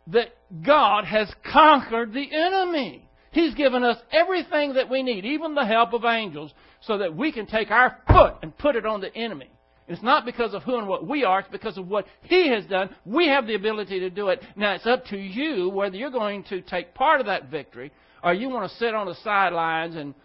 that 0.08 0.30
God 0.66 1.06
has 1.06 1.32
conquered 1.52 2.14
the 2.14 2.28
enemy? 2.32 3.08
He's 3.32 3.54
given 3.54 3.84
us 3.84 3.98
everything 4.12 4.74
that 4.74 4.90
we 4.90 5.04
need, 5.04 5.26
even 5.26 5.56
the 5.56 5.66
help 5.66 5.94
of 5.94 6.06
angels, 6.06 6.54
so 6.82 7.00
that 7.00 7.16
we 7.16 7.32
can 7.32 7.46
take 7.46 7.70
our 7.70 7.98
foot 8.08 8.36
and 8.42 8.58
put 8.58 8.76
it 8.76 8.86
on 8.86 9.02
the 9.02 9.14
enemy. 9.14 9.50
It's 9.88 10.02
not 10.02 10.26
because 10.26 10.54
of 10.54 10.64
who 10.64 10.78
and 10.78 10.88
what 10.88 11.08
we 11.08 11.24
are, 11.26 11.42
it's 11.42 11.50
because 11.50 11.78
of 11.78 11.88
what 11.88 12.06
He 12.24 12.50
has 12.50 12.66
done. 12.66 12.96
We 13.06 13.28
have 13.28 13.46
the 13.46 13.56
ability 13.56 14.00
to 14.00 14.10
do 14.10 14.30
it. 14.30 14.42
Now 14.56 14.74
it's 14.74 14.88
up 14.88 15.06
to 15.08 15.18
you 15.18 15.70
whether 15.70 15.96
you're 15.96 16.12
going 16.12 16.44
to 16.46 16.62
take 16.62 16.96
part 16.96 17.20
of 17.20 17.28
that 17.28 17.50
victory 17.52 17.92
or 18.24 18.34
you 18.34 18.50
want 18.50 18.70
to 18.70 18.78
sit 18.78 18.96
on 18.96 19.06
the 19.06 19.16
sidelines 19.24 19.96
and 19.96 20.16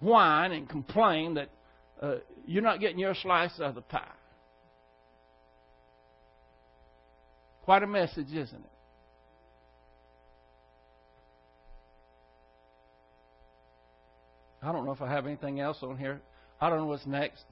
whine 0.00 0.52
and 0.52 0.68
complain 0.68 1.34
that 1.34 1.48
uh, 2.02 2.16
you're 2.46 2.62
not 2.62 2.80
getting 2.80 2.98
your 2.98 3.14
slice 3.14 3.58
of 3.60 3.74
the 3.74 3.80
pie. 3.80 4.02
Quite 7.62 7.82
a 7.82 7.86
message, 7.86 8.28
isn't 8.28 8.64
it? 8.64 8.70
I 14.62 14.72
don't 14.72 14.84
know 14.84 14.92
if 14.92 15.02
I 15.02 15.08
have 15.08 15.26
anything 15.26 15.60
else 15.60 15.78
on 15.82 15.96
here. 15.98 16.20
I 16.60 16.68
don't 16.68 16.78
know 16.78 16.86
what's 16.86 17.06
next. 17.06 17.44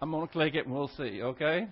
I'm 0.00 0.10
going 0.10 0.26
to 0.26 0.32
click 0.32 0.54
it 0.54 0.66
and 0.66 0.74
we'll 0.74 0.90
see, 0.96 1.22
okay? 1.22 1.68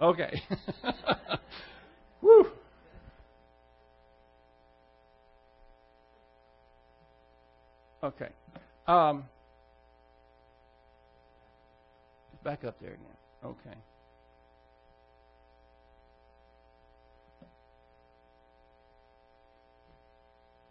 Okay. 0.00 0.42
Woo. 2.22 2.46
Okay. 8.02 8.28
Um, 8.86 9.24
back 12.42 12.64
up 12.64 12.80
there 12.80 12.94
again. 12.94 13.06
Okay. 13.44 13.76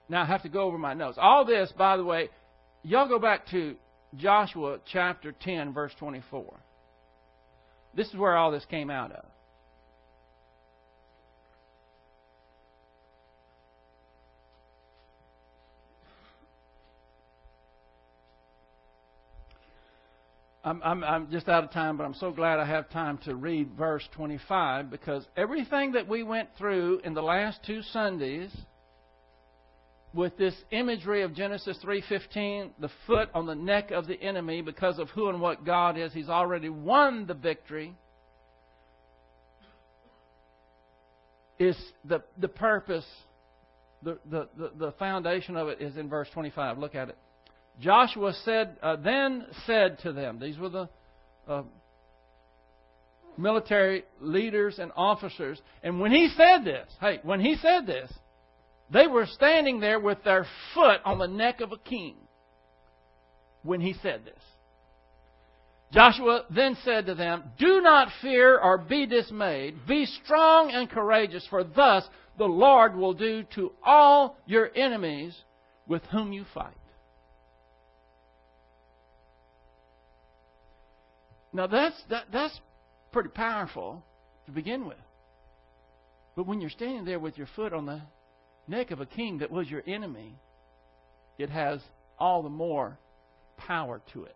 Now 0.09 0.23
I 0.23 0.25
have 0.25 0.41
to 0.41 0.49
go 0.49 0.61
over 0.61 0.77
my 0.77 0.95
notes. 0.95 1.17
All 1.21 1.45
this, 1.45 1.71
by 1.77 1.95
the 1.95 2.03
way, 2.03 2.29
y'all 2.83 3.07
go 3.07 3.19
back 3.19 3.47
to 3.51 3.75
Joshua 4.17 4.79
chapter 4.91 5.31
10, 5.31 5.71
verse 5.71 5.93
24. 5.99 6.59
This 7.95 8.07
is 8.07 8.15
where 8.15 8.35
all 8.35 8.51
this 8.51 8.65
came 8.65 8.89
out 8.89 9.11
of. 9.11 9.25
I'm, 20.61 20.81
I'm, 20.83 21.03
I'm 21.03 21.31
just 21.31 21.47
out 21.47 21.63
of 21.63 21.71
time, 21.71 21.97
but 21.97 22.03
I'm 22.03 22.13
so 22.13 22.31
glad 22.31 22.59
I 22.59 22.65
have 22.65 22.89
time 22.89 23.17
to 23.25 23.33
read 23.33 23.71
verse 23.77 24.07
25 24.13 24.89
because 24.89 25.25
everything 25.37 25.93
that 25.93 26.07
we 26.07 26.21
went 26.21 26.49
through 26.57 26.99
in 27.03 27.13
the 27.13 27.21
last 27.21 27.59
two 27.65 27.81
Sundays 27.81 28.55
with 30.13 30.37
this 30.37 30.55
imagery 30.71 31.21
of 31.21 31.33
Genesis 31.33 31.77
3:15, 31.83 32.71
the 32.79 32.89
foot 33.05 33.29
on 33.33 33.45
the 33.45 33.55
neck 33.55 33.91
of 33.91 34.07
the 34.07 34.19
enemy 34.21 34.61
because 34.61 34.99
of 34.99 35.09
who 35.11 35.29
and 35.29 35.39
what 35.39 35.63
God 35.65 35.97
is, 35.97 36.13
he's 36.13 36.29
already 36.29 36.69
won 36.69 37.25
the 37.25 37.33
victory. 37.33 37.95
Is 41.59 41.77
the 42.05 42.23
the 42.37 42.47
purpose 42.47 43.05
the, 44.01 44.17
the, 44.29 44.71
the, 44.77 44.91
foundation 44.93 45.57
of 45.57 45.67
it 45.67 45.81
is 45.81 45.97
in 45.97 46.09
verse 46.09 46.27
25. 46.33 46.77
Look 46.77 46.95
at 46.95 47.09
it. 47.09 47.17
Joshua 47.79 48.33
said, 48.45 48.77
uh, 48.81 48.95
then 48.97 49.45
said 49.65 49.99
to 49.99 50.13
them, 50.13 50.39
these 50.39 50.57
were 50.57 50.69
the 50.69 50.89
uh, 51.47 51.63
military 53.37 54.03
leaders 54.19 54.79
and 54.79 54.91
officers, 54.95 55.61
and 55.83 55.99
when 55.99 56.11
he 56.11 56.29
said 56.35 56.63
this, 56.63 56.89
hey, 56.99 57.19
when 57.23 57.39
he 57.39 57.55
said 57.55 57.85
this, 57.85 58.11
they 58.91 59.07
were 59.07 59.25
standing 59.25 59.79
there 59.79 59.99
with 59.99 60.23
their 60.23 60.45
foot 60.73 61.01
on 61.05 61.19
the 61.19 61.27
neck 61.27 61.61
of 61.61 61.71
a 61.71 61.77
king 61.77 62.15
when 63.63 63.81
he 63.81 63.93
said 64.01 64.25
this. 64.25 64.41
Joshua 65.91 66.45
then 66.49 66.77
said 66.83 67.07
to 67.07 67.15
them, 67.15 67.43
Do 67.57 67.81
not 67.81 68.09
fear 68.21 68.59
or 68.59 68.77
be 68.77 69.05
dismayed. 69.05 69.87
Be 69.87 70.05
strong 70.05 70.71
and 70.71 70.89
courageous, 70.89 71.45
for 71.49 71.63
thus 71.63 72.07
the 72.37 72.45
Lord 72.45 72.95
will 72.95 73.13
do 73.13 73.43
to 73.55 73.71
all 73.83 74.37
your 74.45 74.69
enemies 74.75 75.35
with 75.87 76.03
whom 76.05 76.31
you 76.31 76.45
fight. 76.53 76.73
Now 81.51 81.65
that's 81.65 81.99
that, 82.09 82.25
that's 82.31 82.59
pretty 83.11 83.29
powerful 83.29 84.03
to 84.45 84.51
begin 84.51 84.87
with. 84.87 84.97
But 86.35 86.45
when 86.45 86.61
you're 86.61 86.69
standing 86.69 87.05
there 87.05 87.19
with 87.19 87.37
your 87.37 87.47
foot 87.55 87.73
on 87.73 87.87
the 87.87 88.01
neck 88.69 88.91
of 88.91 89.01
a 89.01 89.05
king 89.05 89.39
that 89.39 89.51
was 89.51 89.69
your 89.69 89.83
enemy, 89.85 90.35
it 91.37 91.49
has 91.49 91.81
all 92.17 92.43
the 92.43 92.49
more 92.49 92.97
power 93.57 94.01
to 94.13 94.25
it. 94.25 94.35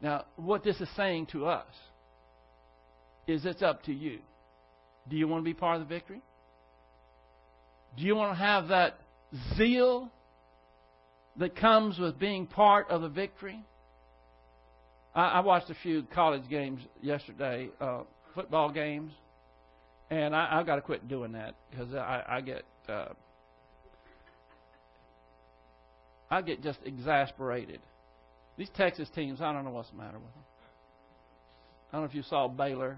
Now, 0.00 0.24
what 0.36 0.64
this 0.64 0.80
is 0.80 0.88
saying 0.96 1.26
to 1.26 1.46
us 1.46 1.66
is 3.26 3.44
it's 3.46 3.62
up 3.62 3.84
to 3.84 3.92
you. 3.92 4.18
Do 5.08 5.16
you 5.16 5.28
want 5.28 5.42
to 5.42 5.44
be 5.44 5.54
part 5.54 5.80
of 5.80 5.88
the 5.88 5.94
victory? 5.94 6.20
Do 7.96 8.04
you 8.04 8.16
want 8.16 8.32
to 8.32 8.42
have 8.42 8.68
that 8.68 8.98
zeal 9.56 10.10
that 11.36 11.56
comes 11.56 11.98
with 11.98 12.18
being 12.18 12.46
part 12.46 12.88
of 12.90 13.02
the 13.02 13.08
victory? 13.08 13.62
I, 15.14 15.28
I 15.28 15.40
watched 15.40 15.70
a 15.70 15.76
few 15.82 16.04
college 16.14 16.48
games 16.48 16.80
yesterday, 17.00 17.68
uh, 17.80 18.02
football 18.34 18.70
games, 18.70 19.12
and 20.10 20.34
I, 20.34 20.58
I've 20.58 20.66
got 20.66 20.76
to 20.76 20.82
quit 20.82 21.06
doing 21.08 21.32
that 21.32 21.54
because 21.70 21.94
I, 21.94 22.22
I 22.28 22.40
get 22.40 22.64
uh, 22.88 23.08
I 26.30 26.40
get 26.42 26.62
just 26.62 26.78
exasperated. 26.84 27.80
These 28.56 28.70
Texas 28.76 29.08
teams, 29.14 29.40
I 29.40 29.52
don't 29.52 29.64
know 29.64 29.70
what's 29.70 29.90
the 29.90 29.96
matter 29.96 30.18
with 30.18 30.32
them. 30.32 30.42
I 31.90 31.96
don't 31.96 32.02
know 32.02 32.08
if 32.08 32.14
you 32.14 32.22
saw 32.22 32.48
Baylor, 32.48 32.96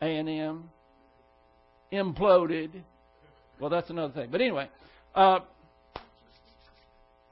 A 0.00 0.06
and 0.06 0.28
M, 0.28 0.70
imploded. 1.92 2.70
Well, 3.60 3.70
that's 3.70 3.90
another 3.90 4.12
thing. 4.12 4.30
But 4.32 4.40
anyway, 4.40 4.68
uh, 5.14 5.40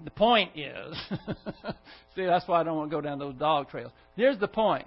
the 0.05 0.11
point 0.11 0.57
is, 0.57 0.97
see, 2.15 2.25
that's 2.25 2.47
why 2.47 2.61
I 2.61 2.63
don't 2.63 2.77
want 2.77 2.91
to 2.91 2.97
go 2.97 3.01
down 3.01 3.19
those 3.19 3.35
dog 3.35 3.71
trails. 3.71 3.93
Here's 4.15 4.39
the 4.39 4.49
point. 4.49 4.87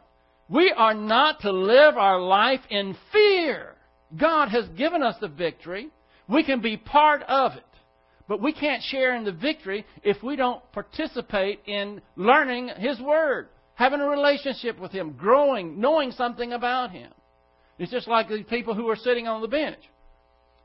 We 0.50 0.74
are 0.76 0.94
not 0.94 1.42
to 1.42 1.52
live 1.52 1.98
our 1.98 2.20
life 2.20 2.62
in 2.70 2.96
fear. 3.12 3.76
God 4.18 4.50
has 4.50 4.68
given 4.70 5.02
us 5.02 5.16
the 5.20 5.28
victory. 5.28 5.90
We 6.28 6.44
can 6.44 6.62
be 6.62 6.78
part 6.78 7.24
of 7.24 7.54
it. 7.54 7.64
But 8.28 8.42
we 8.42 8.54
can't 8.54 8.82
share 8.84 9.16
in 9.16 9.26
the 9.26 9.32
victory 9.32 9.86
if 10.02 10.24
we 10.24 10.36
don't 10.36 10.62
participate 10.72 11.60
in 11.66 12.02
learning 12.16 12.70
His 12.78 13.00
Word, 13.00 13.50
having 13.76 14.00
a 14.00 14.08
relationship 14.08 14.80
with 14.80 14.92
Him, 14.92 15.14
growing, 15.14 15.80
knowing 15.80 16.12
something 16.12 16.54
about 16.54 16.92
Him. 16.92 17.12
It's 17.78 17.92
just 17.92 18.08
like 18.08 18.30
the 18.30 18.44
people 18.44 18.76
who 18.76 18.90
are 18.90 18.96
sitting 18.96 19.28
on 19.28 19.42
the 19.42 19.48
bench. 19.48 19.80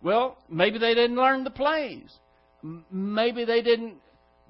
Well, 0.03 0.39
maybe 0.49 0.79
they 0.79 0.95
didn't 0.95 1.17
learn 1.17 1.43
the 1.43 1.51
plays. 1.51 2.13
Maybe 2.91 3.45
they 3.45 3.63
didn't 3.63 3.97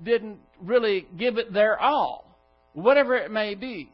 didn't 0.03 0.39
really 0.63 1.07
give 1.17 1.39
it 1.39 1.53
their 1.53 1.79
all. 1.79 2.25
Whatever 2.73 3.17
it 3.17 3.31
may 3.31 3.55
be, 3.55 3.91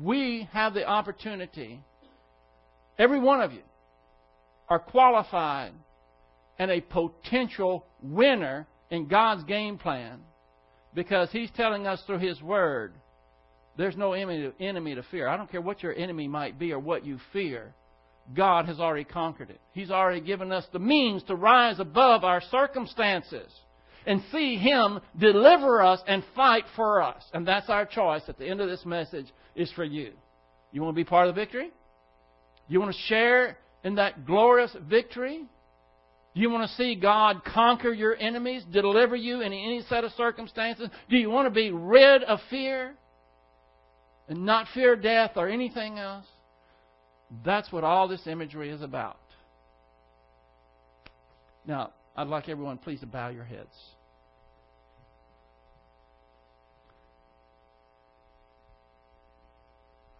we 0.00 0.48
have 0.52 0.72
the 0.72 0.86
opportunity, 0.86 1.80
every 2.98 3.18
one 3.18 3.40
of 3.42 3.52
you 3.52 3.62
are 4.68 4.78
qualified 4.78 5.72
and 6.58 6.70
a 6.70 6.80
potential 6.80 7.84
winner 8.02 8.66
in 8.90 9.06
God's 9.06 9.44
game 9.44 9.78
plan 9.78 10.20
because 10.94 11.30
He's 11.30 11.50
telling 11.56 11.86
us 11.86 12.02
through 12.06 12.18
His 12.18 12.40
Word 12.40 12.94
there's 13.76 13.96
no 13.96 14.12
enemy 14.14 14.94
to 14.94 15.02
fear. 15.10 15.28
I 15.28 15.36
don't 15.36 15.50
care 15.50 15.60
what 15.60 15.82
your 15.82 15.94
enemy 15.94 16.28
might 16.28 16.58
be 16.58 16.72
or 16.72 16.78
what 16.78 17.04
you 17.04 17.18
fear. 17.32 17.74
God 18.34 18.66
has 18.66 18.80
already 18.80 19.04
conquered 19.04 19.50
it. 19.50 19.60
He's 19.72 19.90
already 19.90 20.20
given 20.20 20.50
us 20.50 20.66
the 20.72 20.78
means 20.78 21.22
to 21.24 21.36
rise 21.36 21.78
above 21.78 22.24
our 22.24 22.40
circumstances 22.40 23.52
and 24.06 24.22
see 24.32 24.56
Him 24.56 25.00
deliver 25.18 25.82
us 25.82 26.00
and 26.06 26.24
fight 26.34 26.64
for 26.74 27.02
us. 27.02 27.22
And 27.34 27.46
that's 27.46 27.68
our 27.68 27.84
choice 27.84 28.22
at 28.28 28.38
the 28.38 28.48
end 28.48 28.60
of 28.60 28.68
this 28.68 28.84
message 28.86 29.26
is 29.54 29.70
for 29.72 29.84
you. 29.84 30.12
You 30.72 30.82
want 30.82 30.94
to 30.96 31.00
be 31.00 31.08
part 31.08 31.28
of 31.28 31.34
the 31.34 31.40
victory? 31.40 31.70
You 32.68 32.80
want 32.80 32.92
to 32.92 33.02
share 33.02 33.58
in 33.86 33.94
that 33.94 34.26
glorious 34.26 34.74
victory? 34.90 35.44
Do 36.34 36.40
you 36.40 36.50
want 36.50 36.68
to 36.68 36.76
see 36.76 36.96
God 36.96 37.42
conquer 37.44 37.92
your 37.92 38.16
enemies, 38.16 38.64
deliver 38.70 39.14
you 39.14 39.42
in 39.42 39.52
any 39.52 39.84
set 39.88 40.02
of 40.02 40.10
circumstances? 40.12 40.90
Do 41.08 41.16
you 41.16 41.30
want 41.30 41.46
to 41.46 41.50
be 41.50 41.70
rid 41.70 42.24
of 42.24 42.40
fear 42.50 42.94
and 44.28 44.44
not 44.44 44.66
fear 44.74 44.96
death 44.96 45.32
or 45.36 45.48
anything 45.48 46.00
else? 46.00 46.26
That's 47.44 47.70
what 47.70 47.84
all 47.84 48.08
this 48.08 48.26
imagery 48.26 48.70
is 48.70 48.82
about. 48.82 49.20
Now, 51.64 51.92
I'd 52.16 52.26
like 52.26 52.48
everyone 52.48 52.78
please 52.78 53.00
to 53.00 53.06
bow 53.06 53.28
your 53.28 53.44
heads. 53.44 53.74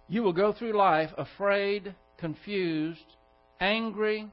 You 0.08 0.22
will 0.22 0.32
go 0.32 0.52
through 0.52 0.76
life 0.76 1.10
afraid, 1.18 1.96
confused, 2.16 3.15
angry, 3.60 4.28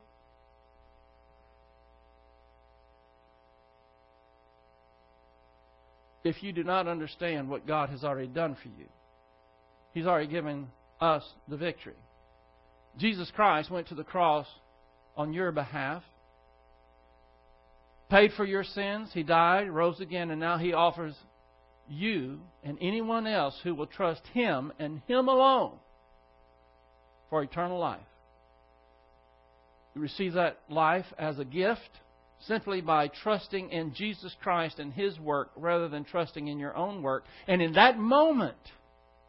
if 6.23 6.41
you 6.41 6.53
do 6.53 6.63
not 6.63 6.87
understand 6.87 7.49
what 7.49 7.67
God 7.67 7.89
has 7.89 8.03
already 8.03 8.27
done 8.27 8.55
for 8.61 8.69
you. 8.69 8.87
He's 9.93 10.05
already 10.05 10.27
given 10.27 10.67
us 10.99 11.23
the 11.47 11.57
victory. 11.57 11.93
Jesus 12.97 13.31
Christ 13.35 13.69
went 13.69 13.87
to 13.89 13.95
the 13.95 14.03
cross 14.03 14.47
on 15.15 15.33
your 15.33 15.51
behalf, 15.51 16.03
paid 18.09 18.31
for 18.33 18.45
your 18.45 18.63
sins, 18.63 19.09
He 19.13 19.23
died, 19.23 19.69
rose 19.69 19.99
again, 19.99 20.31
and 20.31 20.39
now 20.39 20.57
He 20.57 20.73
offers 20.73 21.15
you 21.89 22.39
and 22.63 22.77
anyone 22.79 23.27
else 23.27 23.59
who 23.63 23.75
will 23.75 23.87
trust 23.87 24.21
Him 24.33 24.71
and 24.79 25.01
Him 25.07 25.27
alone 25.27 25.73
for 27.29 27.43
eternal 27.43 27.79
life. 27.79 27.99
You 29.95 30.01
receive 30.01 30.33
that 30.33 30.59
life 30.69 31.05
as 31.17 31.39
a 31.39 31.45
gift 31.45 31.89
simply 32.47 32.81
by 32.81 33.07
trusting 33.07 33.69
in 33.69 33.93
Jesus 33.93 34.35
Christ 34.41 34.79
and 34.79 34.93
His 34.93 35.19
work 35.19 35.51
rather 35.55 35.87
than 35.87 36.03
trusting 36.03 36.47
in 36.47 36.59
your 36.59 36.75
own 36.75 37.01
work. 37.01 37.23
And 37.47 37.61
in 37.61 37.73
that 37.73 37.97
moment, 37.97 38.57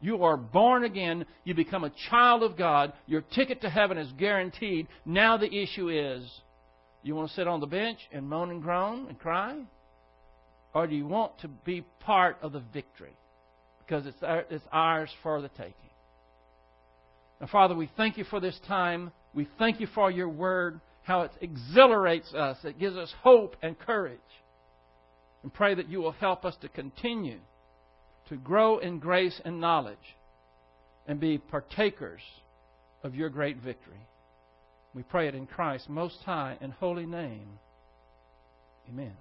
you 0.01 0.25
are 0.25 0.37
born 0.37 0.85
again. 0.85 1.25
You 1.45 1.55
become 1.55 1.85
a 1.85 1.93
child 2.11 2.43
of 2.43 2.57
God. 2.57 2.93
Your 3.07 3.21
ticket 3.21 3.61
to 3.63 3.71
heaven 3.71 3.99
is 3.99 4.11
guaranteed. 4.19 4.89
Now 5.05 5.37
the 5.37 5.53
issue 5.53 5.89
is 5.89 6.29
you 7.03 7.15
want 7.15 7.29
to 7.29 7.35
sit 7.35 7.47
on 7.47 7.61
the 7.61 7.67
bench 7.67 7.99
and 8.13 8.29
moan 8.29 8.51
and 8.51 8.63
groan 8.63 9.07
and 9.09 9.19
cry? 9.19 9.61
Or 10.75 10.87
do 10.87 10.97
you 10.97 11.07
want 11.07 11.39
to 11.41 11.49
be 11.49 11.85
part 12.01 12.39
of 12.43 12.53
the 12.53 12.63
victory? 12.73 13.17
Because 13.79 14.07
it's, 14.07 14.19
it's 14.51 14.65
ours 14.73 15.11
for 15.23 15.41
the 15.41 15.49
taking. 15.49 15.75
Now, 17.41 17.47
Father, 17.47 17.75
we 17.75 17.91
thank 17.97 18.17
you 18.17 18.25
for 18.25 18.41
this 18.41 18.59
time. 18.67 19.13
We 19.35 19.49
thank 19.59 19.81
you 19.81 19.89
for 19.95 20.11
your 20.11 20.29
word, 20.29 20.81
how 21.03 21.23
it 21.23 21.33
exhilarates 21.41 22.33
us, 22.33 22.57
it 22.65 22.79
gives 22.79 22.97
us 22.97 23.13
hope 23.23 23.57
and 23.63 23.79
courage. 23.79 24.19
and 25.43 25.53
pray 25.53 25.75
that 25.75 25.91
you 25.91 26.01
will 26.01 26.13
help 26.13 26.47
us 26.47 26.57
to 26.63 26.69
continue 26.69 27.39
to 28.31 28.37
grow 28.37 28.79
in 28.79 28.99
grace 28.99 29.39
and 29.45 29.61
knowledge 29.61 30.17
and 31.07 31.21
be 31.21 31.37
partakers 31.37 32.23
of 33.03 33.15
your 33.15 33.29
great 33.29 33.59
victory. 33.59 34.01
We 34.95 35.03
pray 35.03 35.29
it 35.29 35.35
in 35.35 35.47
Christ's 35.47 35.89
most 35.91 36.17
high 36.25 36.57
and 36.63 36.73
holy 36.73 37.05
name. 37.05 37.59
Amen. 38.89 39.13